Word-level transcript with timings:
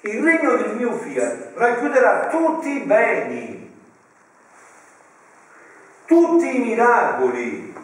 Il 0.00 0.22
regno 0.22 0.56
del 0.56 0.76
mio 0.76 0.92
fiat 0.92 1.54
racchiuderà 1.54 2.28
tutti 2.28 2.68
i 2.68 2.84
beni, 2.84 3.76
tutti 6.06 6.56
i 6.56 6.60
miracoli 6.60 7.74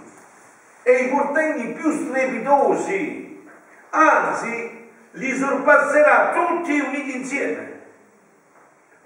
e 0.84 0.92
i 0.92 1.08
portenti 1.08 1.72
più 1.72 1.90
strepitosi, 1.90 3.48
anzi 3.90 4.90
li 5.10 5.36
sorpasserà 5.36 6.32
tutti 6.32 6.78
uniti 6.78 7.16
insieme. 7.16 7.80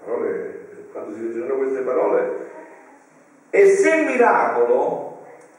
Parole, 0.03 0.87
quando 0.91 1.15
si 1.15 1.21
leggeranno 1.21 1.55
queste 1.55 1.79
parole, 1.81 2.49
e 3.49 3.69
se 3.75 3.95
il 3.95 4.05
miracolo 4.05 5.08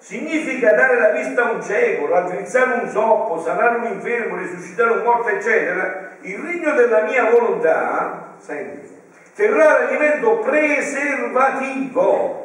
significa 0.00 0.72
dare 0.72 0.98
la 0.98 1.10
vista 1.10 1.46
a 1.46 1.52
un 1.52 1.62
cieco, 1.62 2.08
raddrizzare 2.08 2.80
un 2.80 2.88
zoppo, 2.88 3.40
sanare 3.40 3.76
un 3.76 3.84
infermo, 3.84 4.36
risuscitare 4.36 4.90
un 4.92 5.02
morto, 5.02 5.28
eccetera, 5.28 6.16
il 6.22 6.38
regno 6.38 6.72
della 6.72 7.02
mia 7.02 7.30
volontà, 7.30 8.34
senti, 8.38 8.88
terrà 9.34 9.80
l'alimento 9.80 10.38
preservativo 10.38 12.38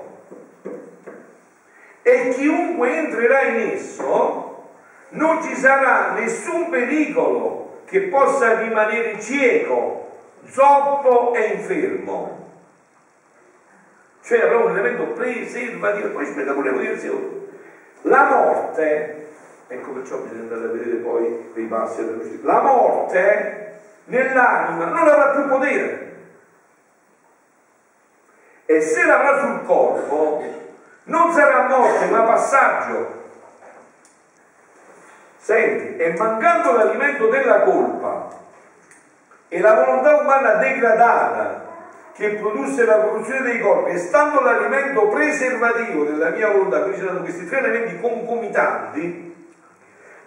e 2.02 2.34
chiunque 2.36 2.96
entrerà 2.96 3.44
in 3.44 3.70
esso 3.72 4.44
non 5.10 5.42
ci 5.42 5.56
sarà 5.56 6.12
nessun 6.12 6.70
pericolo 6.70 7.84
che 7.86 8.02
possa 8.02 8.60
rimanere 8.60 9.22
cieco, 9.22 10.10
zoppo 10.46 11.34
e 11.34 11.54
infermo. 11.54 12.44
Cioè 14.22 14.42
avrà 14.42 14.58
un 14.58 14.72
elemento 14.72 15.06
preservativo, 15.14 16.10
poi 16.10 16.26
spiega 16.26 16.52
pure 16.54 16.72
le 16.72 16.76
motivazioni. 16.76 17.45
La 18.02 18.24
morte, 18.26 19.28
ecco 19.68 19.92
perciò 19.92 20.18
bisogna 20.18 20.42
andare 20.42 20.66
a 20.66 20.72
vedere 20.72 20.96
poi 20.98 21.52
dei 21.54 21.66
passi 21.66 22.06
giustizia, 22.06 22.40
la 22.44 22.62
morte 22.62 23.80
nell'anima 24.06 24.86
non 24.86 25.08
avrà 25.08 25.32
più 25.32 25.48
potere. 25.48 26.14
E 28.68 28.82
se 28.82 29.06
l'avrà 29.06 29.40
sul 29.40 29.64
corpo, 29.66 30.44
non 31.04 31.32
sarà 31.32 31.68
morte 31.68 32.06
ma 32.08 32.22
passaggio. 32.22 33.24
Senti, 35.38 35.98
e 35.98 36.16
mancando 36.18 36.72
l'alimento 36.72 37.28
della 37.28 37.62
colpa 37.62 38.28
e 39.48 39.60
la 39.60 39.74
volontà 39.74 40.16
umana 40.16 40.54
degradata 40.54 41.65
che 42.16 42.30
produsse 42.36 42.86
la 42.86 43.02
corruzione 43.02 43.42
dei 43.42 43.60
corpi 43.60 43.92
e 43.92 43.98
stando 43.98 44.40
l'alimento 44.40 45.10
preservativo 45.10 46.06
della 46.06 46.30
mia 46.30 46.50
volontà, 46.50 46.80
quindi 46.80 47.00
ci 47.00 47.06
sono 47.06 47.20
questi 47.20 47.46
tre 47.46 47.58
elementi 47.58 48.00
concomitanti, 48.00 49.36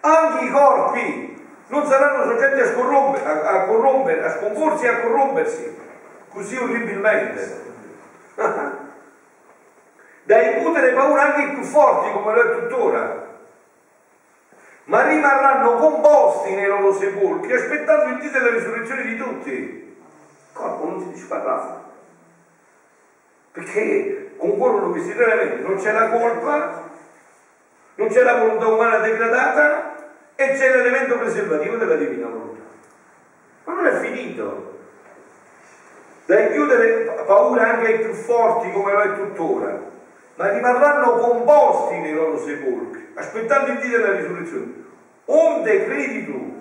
anche 0.01 0.45
i 0.45 0.51
corpi 0.51 1.47
non 1.69 1.87
saranno 1.87 2.25
soggetti 2.25 2.61
a, 2.61 2.67
scorrompere, 2.67 3.25
a, 3.25 3.51
a, 3.51 3.65
corrompere, 3.65 4.23
a 4.23 4.37
scomporsi 4.37 4.85
e 4.85 4.89
a 4.89 5.01
corrompersi 5.01 5.79
così 6.29 6.57
orribilmente. 6.57 7.67
da 10.25 10.43
incutere 10.43 10.93
paura 10.93 11.23
anche 11.23 11.41
i 11.41 11.55
più 11.55 11.63
forti 11.63 12.13
come 12.13 12.35
lo 12.35 12.41
è 12.43 12.59
tuttora, 12.59 13.27
ma 14.85 15.07
rimarranno 15.07 15.77
composti 15.77 16.55
nei 16.55 16.67
loro 16.67 16.93
sepolcri 16.93 17.55
aspettando 17.55 18.13
il 18.13 18.19
dì 18.19 18.31
della 18.31 18.51
risurrezione 18.51 19.03
di 19.05 19.17
tutti 19.17 19.88
corpo 20.53 20.85
non 20.85 21.01
si 21.01 21.11
disparrà 21.11 21.87
perché 23.53 24.35
concorrono 24.37 24.91
questi 24.91 25.15
tre 25.15 25.33
elementi 25.33 25.63
non 25.63 25.77
c'è 25.77 25.93
la 25.93 26.11
colpa 26.11 26.87
non 27.99 28.09
c'è 28.09 28.23
la 28.23 28.39
volontà 28.39 28.67
umana 28.69 28.99
degradata 28.99 29.97
e 30.37 30.53
c'è 30.53 30.71
l'elemento 30.71 31.19
preservativo 31.19 31.75
della 31.75 31.97
divina 31.97 32.29
volontà. 32.29 32.63
Ma 33.65 33.73
non 33.75 33.87
è 33.87 33.99
finito. 33.99 34.77
Da 36.27 36.39
inchiudere 36.39 37.25
paura 37.27 37.71
anche 37.71 37.87
ai 37.87 37.99
più 37.99 38.13
forti 38.13 38.71
come 38.71 38.93
lo 38.93 39.01
è 39.01 39.15
tuttora 39.15 39.97
ma 40.37 40.53
rimarranno 40.53 41.15
composti 41.15 41.99
nei 41.99 42.13
loro 42.13 42.39
sepolcri 42.39 43.11
aspettando 43.15 43.73
il 43.73 43.79
dì 43.79 43.89
della 43.89 44.13
risurrezione. 44.13 44.85
Onde 45.25 45.85
credi 45.87 46.25
tu 46.25 46.58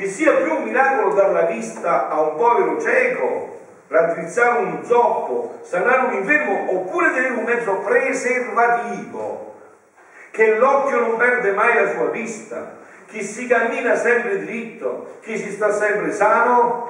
che 0.00 0.06
sia 0.06 0.32
più 0.36 0.54
un 0.54 0.62
miracolo 0.62 1.12
dar 1.12 1.30
la 1.30 1.42
vista 1.42 2.08
a 2.08 2.22
un 2.22 2.36
povero 2.36 2.80
cieco, 2.80 3.58
raddrizzare 3.88 4.60
un 4.60 4.82
zoppo, 4.82 5.58
sanare 5.60 6.06
un 6.06 6.14
infermo, 6.14 6.72
oppure 6.72 7.10
tenere 7.10 7.34
un 7.34 7.44
mezzo 7.44 7.74
preservativo, 7.80 9.58
che 10.30 10.56
l'occhio 10.56 11.00
non 11.00 11.18
perde 11.18 11.52
mai 11.52 11.74
la 11.74 11.90
sua 11.90 12.06
vista, 12.06 12.78
che 13.04 13.20
si 13.20 13.46
cammina 13.46 13.94
sempre 13.94 14.38
dritto, 14.38 15.18
che 15.20 15.36
si 15.36 15.50
sta 15.50 15.70
sempre 15.70 16.12
sano? 16.12 16.88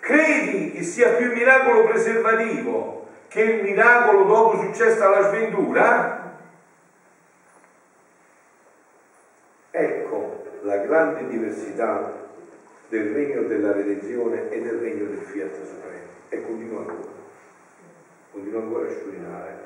Credi 0.00 0.72
che 0.72 0.82
sia 0.82 1.08
più 1.12 1.24
il 1.24 1.32
miracolo 1.32 1.84
preservativo 1.84 3.06
che 3.28 3.40
il 3.40 3.62
miracolo 3.62 4.24
dopo 4.24 4.56
successo 4.58 5.06
alla 5.06 5.28
sventura? 5.28 6.34
Ecco, 9.70 10.42
la 10.62 10.76
grande 11.00 11.28
diversità 11.28 12.28
del 12.88 13.12
regno 13.12 13.42
della 13.42 13.72
redenzione 13.72 14.50
e 14.50 14.60
del 14.60 14.78
regno 14.78 15.06
del 15.06 15.18
fiat 15.18 15.54
supremo. 15.54 16.08
E 16.28 16.42
continua 16.42 16.80
ancora. 16.80 17.18
Continua 18.32 18.60
ancora 18.60 18.86
a 18.86 18.90
sciorinare 18.90 19.60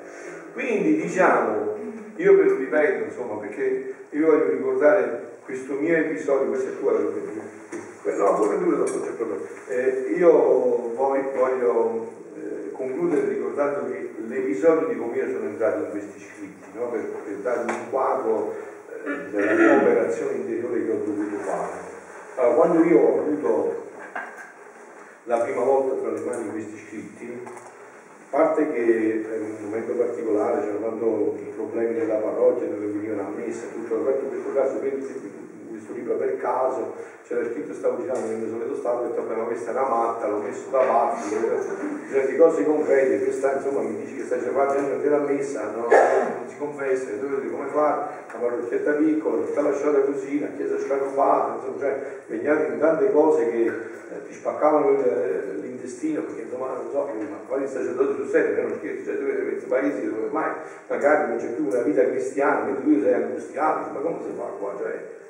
quindi 0.55 1.03
diciamo 1.03 1.77
io 2.17 2.37
ve 2.37 2.45
lo 2.45 2.57
ripeto 2.57 3.05
insomma 3.05 3.35
perché 3.41 3.95
io 4.11 4.27
voglio 4.27 4.51
ricordare 4.51 5.33
questo 5.45 5.75
mio 5.75 5.97
episodio 5.97 6.47
questo 6.47 6.71
è 6.71 6.79
tuo 6.79 6.91
no 6.93 8.35
pure 8.37 8.77
dopo 8.77 9.01
c'è 9.01 9.11
problema 9.11 9.43
eh, 9.69 10.15
io 10.17 10.31
voglio, 10.95 11.31
voglio 11.35 12.13
eh, 12.37 12.71
concludere 12.73 13.29
ricordando 13.29 13.91
che 13.91 14.15
l'episodio 14.29 14.89
di 14.89 14.97
come 14.97 15.31
sono 15.31 15.49
entrato 15.49 15.85
in 15.85 15.91
questi 15.91 16.21
scritti 16.21 16.69
no? 16.79 16.89
per, 16.89 17.01
per 17.01 17.35
darvi 17.43 17.73
un 17.73 17.91
quadro 17.91 18.55
della 19.05 19.53
mia 19.53 19.77
operazione 19.77 20.37
interiore 20.37 20.85
che 20.85 20.91
ho 20.91 21.05
dovuto 21.05 21.37
fare. 21.39 21.73
Allora, 22.37 22.55
quando 22.55 22.85
io 22.85 22.99
ho 22.99 23.21
avuto 23.21 23.87
la 25.25 25.39
prima 25.41 25.63
volta 25.63 26.01
tra 26.01 26.11
le 26.11 26.21
mani 26.21 26.51
questi 26.51 26.77
scritti, 26.87 27.43
a 27.45 28.37
parte 28.37 28.73
che 28.73 29.25
per 29.29 29.41
un 29.43 29.57
momento 29.61 29.93
particolare 29.93 30.61
c'erano 30.63 31.37
i 31.39 31.53
problemi 31.55 31.95
della 31.95 32.17
parrocchia 32.17 32.67
dove 32.67 32.87
venivano 32.87 33.29
a 33.29 33.31
messa, 33.31 33.67
tutto, 33.73 33.95
in 33.95 34.29
questo 34.29 34.53
caso 34.55 34.79
questo 35.85 35.93
libro 35.93 36.15
per 36.17 36.39
caso, 36.39 36.95
c'era 37.27 37.45
scritto 37.45 37.75
stavo 37.75 38.01
girando 38.01 38.27
nel 38.27 38.39
mio 38.39 38.49
solito 38.49 38.77
stato, 38.77 39.05
ho 39.05 39.07
detto 39.07 39.23
ma 39.23 39.45
questa 39.45 39.71
è 39.71 39.75
una 39.75 39.89
matta, 39.89 40.27
l'ho 40.27 40.39
messo 40.39 40.71
da 40.71 40.79
parte, 40.79 42.27
di 42.27 42.37
cose 42.37 42.65
concrete, 42.65 43.23
questa 43.23 43.53
insomma 43.53 43.81
mi 43.81 43.97
dici 43.97 44.17
che 44.17 44.23
stai 44.23 44.41
facendo 44.41 44.97
della 44.97 45.19
messa, 45.19 45.71
no, 45.75 45.87
non 45.89 46.49
si 46.49 46.57
confessa, 46.57 47.11
tu 47.21 47.51
come 47.51 47.69
fare, 47.69 48.23
la 48.33 48.39
parrocchietta 48.39 48.93
piccola, 48.93 49.45
tutta 49.45 49.61
lasciata 49.61 50.01
così, 50.01 50.41
la 50.41 50.49
chiesa 50.57 50.79
scarpata, 50.79 51.57
insomma, 51.57 51.79
cioè 51.79 52.21
impegnati 52.29 52.73
in 52.73 52.79
tante 52.79 53.13
cose 53.13 53.51
che 53.51 53.65
eh, 53.65 54.27
ti 54.27 54.33
spaccavano 54.33 54.91
l'intestino, 55.61 56.23
perché 56.23 56.43
insomma 56.43 56.69
non 56.69 56.89
so, 56.91 57.09
ma 57.31 57.37
quali 57.47 57.67
sacerdoti 57.67 58.23
su 58.23 58.29
serio, 58.31 58.63
non 58.63 58.79
scherzo, 58.79 59.05
cioè 59.05 59.19
tu 59.19 59.25
vedi 59.25 59.43
questi 59.43 59.67
paesi 59.67 60.05
dove 60.05 60.25
ormai 60.25 60.51
magari 60.89 61.29
non 61.29 61.37
c'è 61.39 61.49
più 61.49 61.67
una 61.67 61.81
vita 61.81 62.05
cristiana, 62.05 62.61
quindi 62.61 62.99
tu 62.99 63.03
sei 63.03 63.15
angustiato, 63.15 63.91
ma 63.93 64.01
come 64.01 64.19
si 64.23 64.33
fa 64.37 64.45
qua? 64.59 64.75
Cioè, 64.79 65.23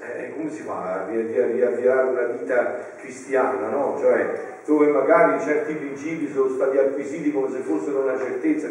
eh, 0.00 0.32
come 0.34 0.50
si 0.50 0.62
fa 0.62 1.04
a 1.04 1.06
riavviare 1.08 2.08
una 2.08 2.24
vita 2.24 2.78
cristiana, 3.00 3.68
no? 3.68 3.96
Cioè, 3.98 4.56
dove 4.64 4.88
magari 4.88 5.40
certi 5.42 5.74
principi 5.74 6.30
sono 6.30 6.50
stati 6.50 6.78
acquisiti 6.78 7.32
come 7.32 7.50
se 7.50 7.60
fossero 7.60 8.02
una 8.02 8.18
certezza. 8.18 8.68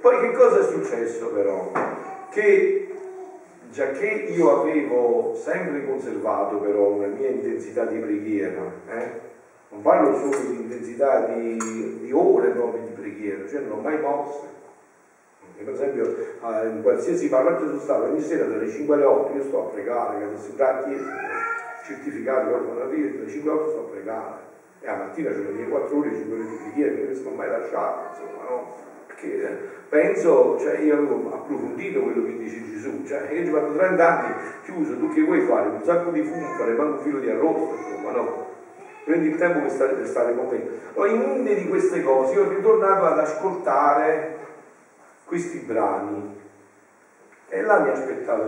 Poi 0.00 0.20
che 0.20 0.32
cosa 0.32 0.60
è 0.60 0.64
successo 0.64 1.28
però? 1.28 1.72
Che 2.30 2.94
già 3.70 3.90
che 3.90 4.06
io 4.06 4.60
avevo 4.60 5.34
sempre 5.34 5.84
conservato 5.86 6.58
però 6.58 6.86
una 6.88 7.08
mia 7.08 7.28
intensità 7.28 7.84
di 7.84 7.98
preghiera, 7.98 8.62
eh? 8.90 9.26
non 9.70 9.82
parlo 9.82 10.16
solo 10.16 10.38
di 10.50 10.56
intensità 10.56 11.26
di, 11.26 11.98
di 12.00 12.12
ore 12.12 12.50
proprio 12.50 12.82
di 12.84 12.92
preghiera, 12.92 13.46
cioè 13.48 13.60
non 13.60 13.78
ho 13.78 13.82
mai 13.82 14.00
mosso 14.00 14.57
per 15.64 15.74
esempio 15.74 16.04
in 16.64 16.80
qualsiasi 16.82 17.28
parrocchia 17.28 17.66
sono 17.66 17.80
stato 17.80 18.04
ogni 18.04 18.20
sera 18.20 18.44
dalle 18.44 18.68
5 18.68 18.94
alle 18.94 19.04
8 19.04 19.36
io 19.36 19.42
sto 19.42 19.66
a 19.66 19.70
pregare, 19.70 20.18
che 20.18 20.24
adesso 20.24 20.52
da 20.54 20.82
chiesa, 20.84 21.10
certificato 21.84 22.50
dalle 22.78 23.28
5 23.28 23.50
alle 23.50 23.60
8 23.60 23.70
sto 23.70 23.80
a 23.80 23.90
pregare. 23.90 24.46
E 24.80 24.86
la 24.86 24.94
mattina 24.94 25.30
c'è 25.30 25.38
le 25.38 25.50
mie 25.50 25.68
4 25.68 25.98
ore, 25.98 26.14
5 26.14 26.34
ore 26.36 26.48
di 26.48 26.56
preghiera, 26.62 26.94
che 26.94 27.02
non 27.02 27.14
sono 27.14 27.34
mai 27.34 27.50
lasciato, 27.50 28.08
insomma, 28.10 28.48
no? 28.48 28.74
Perché 29.06 29.42
eh, 29.42 29.56
penso, 29.88 30.56
cioè 30.60 30.78
io 30.78 30.94
avevo 30.94 31.34
approfondito 31.34 32.00
quello 32.00 32.24
che 32.24 32.38
dice 32.38 32.62
Gesù, 32.64 33.02
cioè 33.04 33.28
io 33.32 33.44
ci 33.44 33.50
vado 33.50 33.74
30 33.74 34.08
anni 34.08 34.34
chiuso, 34.62 34.96
tu 34.96 35.12
che 35.12 35.22
vuoi 35.22 35.40
fare? 35.40 35.68
Un 35.68 35.82
sacco 35.82 36.10
di 36.10 36.22
fumo, 36.22 36.46
fare 36.56 36.74
manco 36.74 36.98
un 36.98 37.02
filo 37.02 37.18
di 37.18 37.28
arrosto, 37.28 37.74
insomma, 37.74 38.12
no? 38.12 38.46
Prendi 39.04 39.28
il 39.28 39.36
tempo 39.36 39.60
per 39.60 39.70
stare, 39.70 39.94
per 39.94 40.06
stare 40.06 40.36
con 40.36 40.46
me. 40.48 40.62
Poi 40.92 41.14
in 41.14 41.20
una 41.22 41.52
di 41.52 41.66
queste 41.66 42.02
cose 42.02 42.34
io 42.34 42.44
ho 42.44 42.48
ritornato 42.48 43.06
ad 43.06 43.18
ascoltare 43.18 44.36
questi 45.28 45.58
brani 45.58 46.36
e 47.48 47.60
là 47.60 47.80
mi 47.80 47.90
ha 47.90 47.94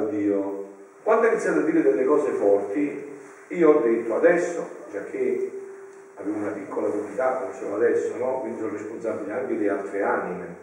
Dio. 0.08 0.68
Quando 1.02 1.26
ha 1.26 1.30
iniziato 1.30 1.60
a 1.60 1.62
dire 1.62 1.82
delle 1.82 2.04
cose 2.04 2.32
forti, 2.32 3.08
Io 3.48 3.68
ho 3.68 3.80
detto 3.80 4.14
adesso, 4.14 4.64
già 4.92 5.02
che 5.04 5.50
avevo 6.14 6.36
una 6.36 6.52
piccola 6.52 6.88
comunità, 6.88 7.38
come 7.38 7.52
sono 7.52 7.74
adesso, 7.74 8.16
no? 8.16 8.40
quindi 8.40 8.60
sono 8.60 8.72
responsabile 8.72 9.32
anche 9.32 9.58
di 9.58 9.66
altre 9.66 10.02
anime. 10.02 10.56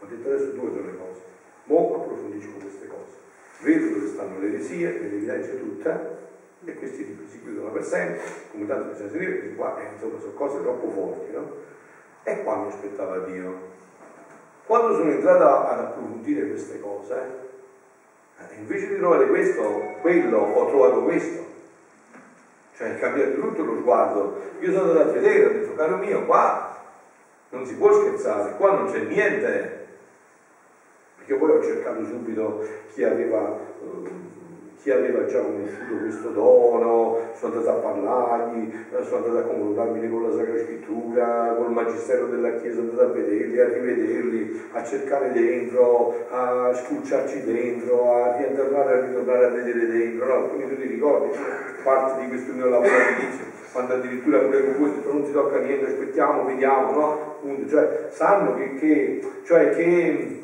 Ho 0.00 0.06
detto 0.06 0.28
adesso 0.28 0.50
due 0.50 0.70
sono 0.70 0.96
cose. 0.98 1.20
Mo 1.64 1.94
approfondisco 1.94 2.58
queste 2.60 2.88
cose. 2.88 3.16
Vedo 3.60 3.94
dove 3.94 4.06
stanno 4.06 4.38
le 4.38 4.48
eresie, 4.48 4.90
le 4.90 5.06
evidenzio 5.06 5.58
tutte 5.58 6.16
e 6.64 6.74
questi 6.74 7.26
si 7.26 7.40
chiudono 7.40 7.70
per 7.70 7.84
sempre, 7.84 8.20
come 8.50 8.66
tanto 8.66 8.90
bisogna 8.90 9.10
seguire, 9.10 9.32
perché 9.32 9.54
qua 9.54 9.80
eh, 9.80 9.92
insomma, 9.94 10.20
sono 10.20 10.32
cose 10.32 10.60
troppo 10.60 10.90
forti, 10.90 11.32
no? 11.32 11.52
E 12.24 12.42
qua 12.42 12.56
mi 12.56 12.68
aspettava 12.68 13.18
Dio. 13.20 13.76
Quando 14.68 14.96
sono 14.96 15.10
entrata 15.10 15.70
ad 15.70 15.78
approfondire 15.78 16.46
queste 16.46 16.78
cose, 16.78 17.14
eh, 18.38 18.56
invece 18.58 18.88
di 18.88 18.98
trovare 18.98 19.26
questo, 19.28 19.94
quello, 20.02 20.40
ho 20.40 20.66
trovato 20.66 21.04
questo. 21.04 21.42
Cioè 22.76 22.94
è 22.94 22.98
cambiato 23.00 23.40
tutto 23.40 23.62
lo 23.62 23.76
sguardo. 23.76 24.38
Io 24.60 24.70
sono 24.70 24.90
andato 24.90 25.08
a 25.08 25.12
vedere, 25.12 25.46
ho 25.46 25.52
detto, 25.52 25.74
caro 25.74 25.96
mio, 25.96 26.26
qua 26.26 26.76
non 27.48 27.64
si 27.64 27.76
può 27.76 27.90
scherzare, 27.94 28.56
qua 28.58 28.72
non 28.72 28.92
c'è 28.92 28.98
niente. 29.04 29.86
Perché 31.16 31.34
poi 31.36 31.50
ho 31.50 31.62
cercato 31.62 32.04
subito 32.04 32.62
chi 32.92 33.04
aveva... 33.04 33.58
Uh, 33.80 34.37
chi 34.80 34.92
aveva 34.92 35.26
già 35.26 35.40
conosciuto 35.40 36.02
questo 36.02 36.28
dono, 36.28 37.18
sono 37.34 37.54
andato 37.54 37.76
a 37.76 37.80
parlargli, 37.80 38.72
sono 39.02 39.24
andato 39.24 39.38
a 39.38 39.42
confrontarmi 39.42 40.08
con 40.08 40.22
la 40.22 40.36
Sacra 40.36 40.58
Scrittura, 40.58 41.54
con 41.56 41.66
il 41.66 41.72
Magistero 41.72 42.26
della 42.26 42.52
Chiesa, 42.56 42.76
sono 42.76 42.90
andato 42.90 43.10
a 43.10 43.12
vederli, 43.12 43.60
a 43.60 43.68
rivederli, 43.68 44.62
a 44.72 44.84
cercare 44.84 45.32
dentro, 45.32 46.26
a 46.30 46.72
scucciarci 46.72 47.44
dentro, 47.44 48.14
a 48.14 48.36
ritornare 48.36 48.98
a 48.98 49.00
ritornare 49.04 49.44
a 49.46 49.48
vedere 49.48 49.86
dentro, 49.86 50.26
no? 50.26 50.48
Quindi 50.48 50.74
tu 50.74 50.80
ti 50.80 50.86
ricordi 50.86 51.36
parte 51.82 52.20
di 52.20 52.28
questo 52.28 52.52
mio 52.52 52.68
lavoro 52.68 52.90
all'inizio, 52.90 53.46
quando 53.72 53.94
addirittura 53.94 54.38
pure 54.38 54.64
con 54.64 54.78
voi 54.78 54.92
non 55.12 55.24
si 55.24 55.32
tocca 55.32 55.58
niente, 55.58 55.86
aspettiamo, 55.86 56.44
vediamo, 56.44 56.92
no? 56.92 57.66
Cioè, 57.68 58.08
sanno 58.10 58.54
che, 58.54 58.74
che, 58.76 59.20
cioè, 59.44 59.70
che 59.70 60.42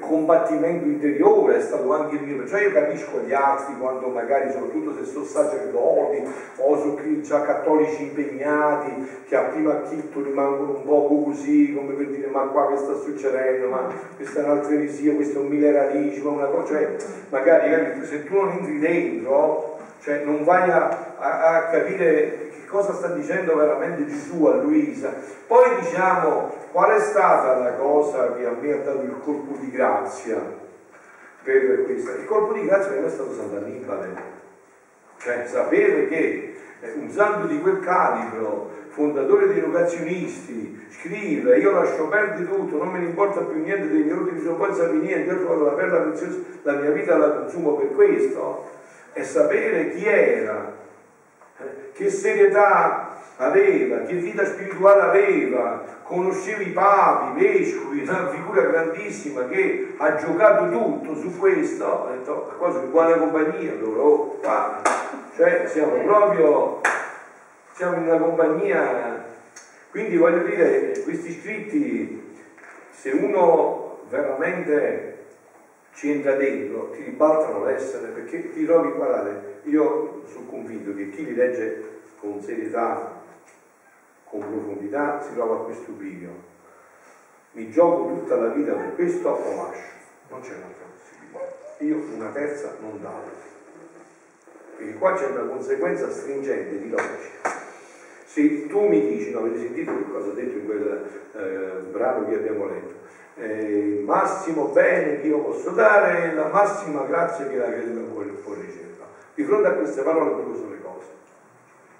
combattimento 0.00 0.84
interiore 0.84 1.56
è 1.56 1.60
stato 1.60 1.90
anche 1.92 2.16
il 2.16 2.22
mio, 2.22 2.46
cioè 2.46 2.62
io 2.62 2.72
capisco 2.72 3.20
gli 3.20 3.32
altri 3.32 3.76
quando 3.78 4.08
magari, 4.08 4.50
soprattutto 4.50 4.94
se 4.94 5.10
sono 5.10 5.24
sacerdoti 5.24 6.22
o 6.56 6.76
sono 6.78 7.00
già 7.22 7.42
cattolici 7.42 8.02
impegnati, 8.02 9.22
che 9.26 9.36
a 9.36 9.42
prima 9.42 9.72
acchitto 9.72 10.22
rimangono 10.22 10.76
un 10.76 10.84
po' 10.84 11.24
così, 11.24 11.72
come 11.74 11.94
per 11.94 12.08
dire 12.08 12.26
ma 12.26 12.40
qua 12.42 12.68
che 12.68 12.76
sta 12.76 12.94
succedendo, 12.94 13.68
ma 13.68 13.86
questa 14.16 14.40
è 14.40 14.44
un'altra 14.44 14.74
eresia, 14.74 15.14
questo 15.14 15.38
è 15.38 15.42
un 15.42 15.48
mineralismo, 15.48 16.30
una 16.30 16.46
cosa, 16.46 16.66
cioè 16.66 16.96
magari 17.30 18.04
se 18.04 18.24
tu 18.24 18.34
non 18.34 18.50
entri 18.50 18.78
dentro, 18.78 19.78
cioè 20.00 20.24
non 20.24 20.44
vai 20.44 20.70
a, 20.70 21.14
a, 21.18 21.56
a 21.56 21.62
capire 21.68 22.47
cosa 22.68 22.92
sta 22.92 23.08
dicendo 23.08 23.56
veramente 23.56 24.06
Gesù 24.06 24.44
a 24.46 24.56
Luisa. 24.56 25.12
Poi 25.46 25.80
diciamo 25.80 26.52
qual 26.70 26.90
è 26.90 27.00
stata 27.00 27.58
la 27.58 27.72
cosa 27.72 28.34
che 28.34 28.46
a 28.46 28.54
me 28.58 28.72
ha 28.72 28.78
dato 28.78 29.02
il 29.02 29.16
colpo 29.22 29.56
di 29.58 29.70
grazia 29.70 30.40
per 31.42 31.84
questa. 31.84 32.12
Il 32.12 32.26
colpo 32.26 32.52
di 32.52 32.64
grazia 32.64 32.90
per 32.90 33.00
me 33.00 33.06
è 33.06 33.10
stato 33.10 33.32
Sant'Annibale. 33.32 34.36
Cioè 35.18 35.46
sapere 35.46 36.08
che 36.08 36.54
un 36.94 37.10
santo 37.10 37.46
di 37.46 37.60
quel 37.60 37.80
calibro, 37.80 38.70
fondatore 38.88 39.48
dei 39.48 39.60
vocazionisti, 39.60 40.86
scrive 40.90 41.58
io 41.58 41.72
lascio 41.72 42.08
perdere 42.08 42.48
tutto, 42.48 42.76
non 42.76 42.92
me 42.92 43.00
ne 43.00 43.06
importa 43.06 43.40
più 43.40 43.60
niente 43.60 43.88
dei 43.88 44.02
miei 44.02 44.16
ultimi, 44.16 44.40
sapere 44.40 44.92
niente, 44.92 45.30
io 45.30 45.36
ho 45.36 45.44
trovato 45.44 45.64
la 45.64 45.72
perla 45.72 45.98
preziosa, 46.00 46.38
la 46.62 46.72
mia 46.74 46.90
vita 46.90 47.16
la 47.16 47.30
consumo 47.30 47.74
per 47.74 47.92
questo. 47.94 48.76
E 49.12 49.24
sapere 49.24 49.90
chi 49.90 50.06
era, 50.06 50.77
che 51.92 52.10
serietà 52.10 53.16
aveva, 53.36 54.00
che 54.00 54.14
vita 54.14 54.44
spirituale 54.44 55.00
aveva, 55.00 55.84
conosceva 56.02 56.62
i 56.62 56.70
papi, 56.70 57.38
i 57.38 57.46
vescovi, 57.46 58.02
una 58.02 58.28
figura 58.28 58.62
grandissima 58.62 59.46
che 59.46 59.94
ha 59.96 60.14
giocato 60.16 60.70
tutto 60.70 61.14
su 61.14 61.38
questo, 61.38 61.84
ho 61.84 62.10
detto, 62.10 62.54
sono 62.58 62.82
in 62.82 62.90
buona 62.90 63.16
compagnia 63.16 63.74
loro, 63.78 64.02
oh, 64.02 64.38
qua, 64.40 64.80
cioè 65.36 65.64
siamo 65.66 66.02
proprio, 66.02 66.80
siamo 67.74 67.96
in 67.96 68.02
una 68.08 68.18
compagnia, 68.18 69.24
quindi 69.90 70.16
voglio 70.16 70.42
dire, 70.44 71.00
questi 71.04 71.32
scritti, 71.40 72.34
se 72.90 73.10
uno 73.10 74.00
veramente 74.08 75.26
ci 75.94 76.10
entra 76.10 76.34
dentro, 76.34 76.90
ti 76.90 77.02
ribaltano 77.02 77.64
l'essere, 77.64 78.08
perché 78.08 78.52
ti 78.52 78.64
trovi, 78.64 78.92
guardate, 78.92 79.47
io 79.64 80.22
sono 80.26 80.46
convinto 80.46 80.94
che 80.94 81.10
chi 81.10 81.24
li 81.24 81.34
legge 81.34 82.00
con 82.20 82.40
serietà, 82.40 83.22
con 84.24 84.40
profondità, 84.40 85.20
si 85.22 85.34
trova 85.34 85.56
a 85.56 85.64
questo 85.64 85.92
bivio. 85.92 86.46
Mi 87.52 87.70
gioco 87.70 88.08
tutta 88.14 88.36
la 88.36 88.48
vita 88.48 88.72
per 88.74 88.94
questo 88.94 89.28
o 89.28 89.56
lascio? 89.56 89.96
Non 90.28 90.40
c'è 90.40 90.54
un'altra 90.54 90.84
possibilità. 90.96 91.84
Io 91.84 92.14
una 92.14 92.30
terza 92.30 92.76
non 92.80 93.00
davo. 93.00 93.46
Perché 94.76 94.94
qua 94.94 95.14
c'è 95.14 95.26
una 95.26 95.50
conseguenza 95.50 96.10
stringente 96.10 96.78
di 96.78 96.90
logica. 96.90 97.66
Se 98.24 98.66
tu 98.66 98.86
mi 98.86 99.00
dici, 99.00 99.30
no, 99.30 99.40
avete 99.40 99.58
sentito 99.58 99.96
che 99.96 100.10
cosa 100.10 100.28
ho 100.28 100.32
detto 100.32 100.58
in 100.58 100.64
quel 100.66 101.08
eh, 101.34 101.90
brano 101.90 102.28
che 102.28 102.34
abbiamo 102.34 102.66
letto, 102.66 102.94
eh, 103.36 103.96
il 103.96 104.04
massimo 104.04 104.66
bene 104.66 105.20
che 105.20 105.28
io 105.28 105.40
posso 105.40 105.70
dare 105.70 106.30
è 106.30 106.34
la 106.34 106.48
massima 106.48 107.04
grazia 107.04 107.48
che 107.48 107.56
la 107.56 107.66
può, 108.12 108.22
può 108.22 108.54
ricevere. 108.54 108.87
Di 109.38 109.44
fronte 109.44 109.68
a 109.68 109.72
queste 109.74 110.02
parole 110.02 110.42
due 110.42 110.56
sono 110.56 110.70
le 110.70 110.82
cose. 110.82 111.06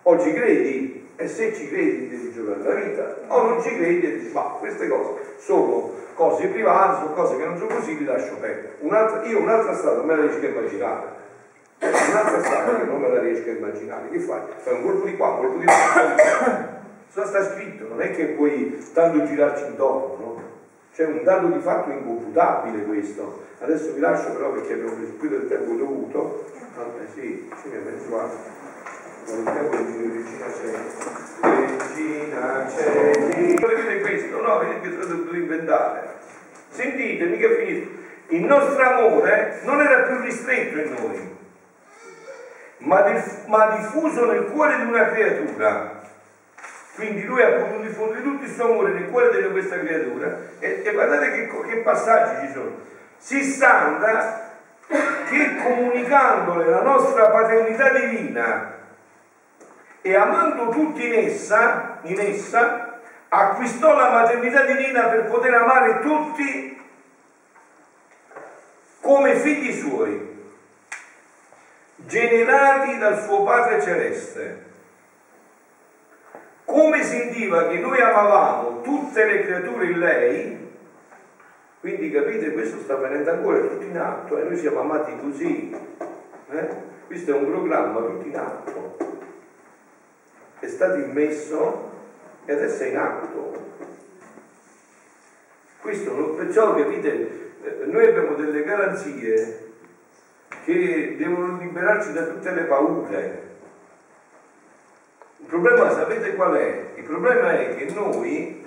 O 0.02 0.18
ci 0.18 0.32
credi 0.32 1.08
e 1.14 1.28
se 1.28 1.54
ci 1.54 1.68
credi 1.68 2.08
devi 2.08 2.32
giocare 2.32 2.64
la 2.64 2.74
vita, 2.80 3.16
o 3.28 3.42
non 3.42 3.62
ci 3.62 3.76
credi 3.76 4.06
e 4.06 4.18
dici 4.18 4.32
ma 4.32 4.56
queste 4.58 4.88
cose 4.88 5.36
sono 5.36 5.92
cose 6.14 6.48
private, 6.48 7.02
sono 7.02 7.14
cose 7.14 7.36
che 7.36 7.44
non 7.44 7.56
sono 7.56 7.76
così, 7.76 7.96
li 7.96 8.04
lascio 8.04 8.34
perdere. 8.40 8.78
Un'altra, 8.80 9.22
io 9.22 9.38
un'altra 9.38 9.72
strada 9.72 10.02
me 10.02 10.16
la 10.16 10.22
riesco 10.22 10.46
a 10.46 10.48
immaginare. 10.48 11.06
Un'altra 11.78 12.42
strada 12.42 12.76
che 12.76 12.84
non 12.86 13.00
me 13.00 13.08
la 13.08 13.20
riesco 13.20 13.48
a 13.50 13.52
immaginare. 13.52 14.08
Che 14.10 14.18
fai? 14.18 14.40
Fai 14.56 14.74
un 14.74 14.82
colpo 14.82 15.06
di 15.06 15.16
qua, 15.16 15.28
un 15.28 15.36
colpo 15.36 15.58
di 15.58 15.64
là. 15.64 16.82
Cosa 17.14 17.26
sta 17.28 17.54
scritto? 17.54 17.86
Non 17.86 18.02
è 18.02 18.10
che 18.10 18.24
puoi 18.30 18.84
tanto 18.92 19.24
girarci 19.24 19.64
intorno, 19.64 20.16
no? 20.17 20.17
C'è 20.98 21.06
un 21.06 21.22
dato 21.22 21.46
di 21.46 21.60
fatto 21.60 21.90
inconfutabile 21.90 22.82
questo. 22.82 23.44
Adesso 23.60 23.92
vi 23.92 24.00
lascio 24.00 24.32
però 24.32 24.50
perché 24.50 24.72
abbiamo 24.72 24.96
preso 24.96 25.12
più 25.12 25.28
del 25.28 25.46
tempo 25.46 25.74
dovuto. 25.74 26.50
Ah, 26.76 26.86
sì, 27.14 27.48
ci 27.62 27.68
ne 27.68 27.78
mezzo 27.78 28.08
Con 28.10 29.38
il 29.38 29.44
tempo 29.44 29.76
di 29.76 30.12
Regina 30.12 30.46
c'è. 30.50 30.72
Regina 31.48 32.64
c'è. 32.66 33.12
Vedete 33.12 34.00
questo? 34.00 34.40
No, 34.40 34.58
vedete 34.58 34.80
che 34.80 35.02
sono 35.02 35.36
inventare. 35.36 36.14
Sentite, 36.70 37.26
mica 37.26 37.48
finito. 37.48 37.90
Il 38.30 38.42
nostro 38.42 38.82
amore 38.82 39.60
non 39.62 39.80
era 39.80 40.02
più 40.02 40.18
ristretto 40.18 40.78
in 40.80 40.94
noi, 40.98 41.36
ma 42.78 43.76
diffuso 43.76 44.32
nel 44.32 44.46
cuore 44.46 44.78
di 44.78 44.82
una 44.82 45.10
creatura 45.10 45.97
quindi 46.98 47.22
lui 47.22 47.40
ha 47.40 47.50
potuto 47.50 47.82
diffondere 47.82 48.22
tutto 48.22 48.44
il 48.44 48.50
suo 48.50 48.64
amore 48.64 48.92
nel 48.92 49.08
cuore 49.08 49.40
di 49.40 49.50
questa 49.52 49.78
creatura 49.78 50.36
e, 50.58 50.82
e 50.84 50.92
guardate 50.92 51.30
che, 51.30 51.48
che, 51.68 51.76
passaggi 51.76 52.44
ci 52.46 52.52
sono. 52.52 52.72
Si 53.18 53.40
standa 53.40 54.56
che 54.88 55.56
comunicandole 55.62 56.64
la 56.64 56.82
nostra 56.82 57.28
paternità 57.28 57.90
divina 57.90 58.74
e 60.00 60.16
amando 60.16 60.70
tutti 60.70 61.06
in 61.06 61.12
essa, 61.12 61.98
in 62.02 62.18
essa, 62.18 62.98
acquistò 63.28 63.94
la 63.94 64.10
maternità 64.10 64.62
divina 64.64 65.04
per 65.04 65.26
poter 65.26 65.54
amare 65.54 66.00
tutti 66.00 66.82
come 69.00 69.36
figli 69.36 69.72
suoi, 69.72 70.36
generati 71.94 72.98
dal 72.98 73.22
suo 73.22 73.44
Padre 73.44 73.80
Celeste 73.80 74.66
come 76.68 77.02
sentiva 77.02 77.66
che 77.68 77.78
noi 77.78 77.98
amavamo 77.98 78.82
tutte 78.82 79.24
le 79.24 79.40
creature 79.40 79.86
in 79.86 79.98
lei, 79.98 80.68
quindi 81.80 82.10
capite, 82.10 82.52
questo 82.52 82.80
sta 82.80 82.96
venendo 82.96 83.30
ancora 83.30 83.60
tutto 83.60 83.84
in 83.84 83.96
atto 83.96 84.36
e 84.36 84.42
eh? 84.42 84.44
noi 84.44 84.56
siamo 84.58 84.80
amati 84.80 85.16
così. 85.18 85.74
Eh? 86.50 86.68
Questo 87.06 87.30
è 87.30 87.34
un 87.34 87.46
programma 87.46 88.00
tutto 88.00 88.26
in 88.26 88.36
atto. 88.36 88.96
È 90.58 90.66
stato 90.66 90.98
immesso 90.98 91.90
e 92.44 92.52
adesso 92.52 92.82
è 92.82 92.86
in 92.88 92.96
atto. 92.98 93.66
Questo, 95.80 96.34
perciò 96.36 96.74
capite, 96.74 97.10
eh, 97.62 97.86
noi 97.86 98.08
abbiamo 98.08 98.34
delle 98.34 98.62
garanzie 98.62 99.72
che 100.64 101.14
devono 101.16 101.56
liberarci 101.56 102.12
da 102.12 102.24
tutte 102.24 102.50
le 102.50 102.62
paure 102.64 103.47
il 105.48 105.60
problema 105.60 105.90
sapete 105.90 106.34
qual 106.34 106.54
è? 106.54 106.84
Il 106.96 107.04
problema 107.04 107.58
è 107.58 107.74
che 107.74 107.92
noi 107.94 108.66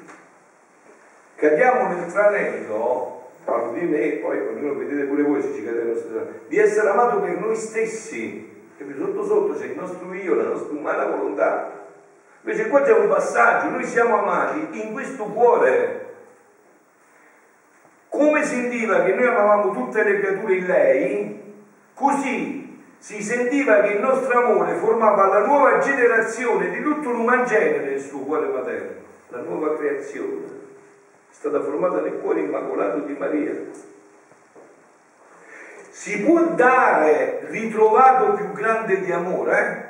cadiamo 1.35 1.93
nel 1.93 2.11
tranello, 2.11 3.29
parlo 3.45 3.73
di 3.73 3.85
me, 3.85 4.09
poi 4.13 4.39
ognuno 4.39 4.75
vedete 4.75 5.03
pure 5.03 5.21
voi 5.21 5.41
se 5.41 5.53
ci 5.53 5.63
cadete 5.63 5.83
lo 5.83 5.95
stesso, 5.95 6.27
di 6.47 6.57
essere 6.57 6.89
amato 6.89 7.19
per 7.19 7.39
noi 7.39 7.55
stessi 7.55 8.49
Capito? 8.81 9.05
Sotto 9.05 9.23
sotto 9.23 9.59
c'è 9.59 9.65
il 9.65 9.75
nostro 9.77 10.11
io, 10.11 10.33
la 10.33 10.45
nostra 10.45 10.75
umana 10.75 11.05
volontà. 11.05 11.71
Invece 12.41 12.67
qua 12.67 12.81
c'è 12.81 12.93
un 12.93 13.07
passaggio, 13.07 13.69
noi 13.69 13.83
siamo 13.83 14.17
amati 14.17 14.81
in 14.81 14.91
questo 14.91 15.25
cuore. 15.25 16.13
Come 18.09 18.43
sentiva 18.43 19.03
che 19.03 19.13
noi 19.13 19.27
amavamo 19.27 19.71
tutte 19.71 20.03
le 20.03 20.19
creature 20.19 20.55
in 20.55 20.65
lei, 20.65 21.53
così 21.93 22.60
si 23.01 23.19
sentiva 23.23 23.81
che 23.81 23.93
il 23.93 23.99
nostro 23.99 24.37
amore 24.37 24.75
formava 24.75 25.25
la 25.25 25.43
nuova 25.43 25.79
generazione 25.79 26.69
di 26.69 26.83
tutto 26.83 27.09
l'uman 27.09 27.45
genere 27.45 27.89
nel 27.89 27.99
suo 27.99 28.19
cuore 28.19 28.45
materno, 28.45 29.01
la 29.29 29.39
nuova 29.39 29.75
creazione. 29.75 30.45
È 31.31 31.33
stata 31.33 31.61
formata 31.61 32.01
nel 32.01 32.19
cuore 32.19 32.41
immacolato 32.41 32.99
di 32.99 33.15
Maria. 33.17 33.53
Si 35.89 36.21
può 36.21 36.41
dare 36.53 37.47
ritrovato 37.49 38.33
più 38.33 38.51
grande 38.51 39.01
di 39.01 39.11
amore? 39.11 39.57
Eh? 39.57 39.89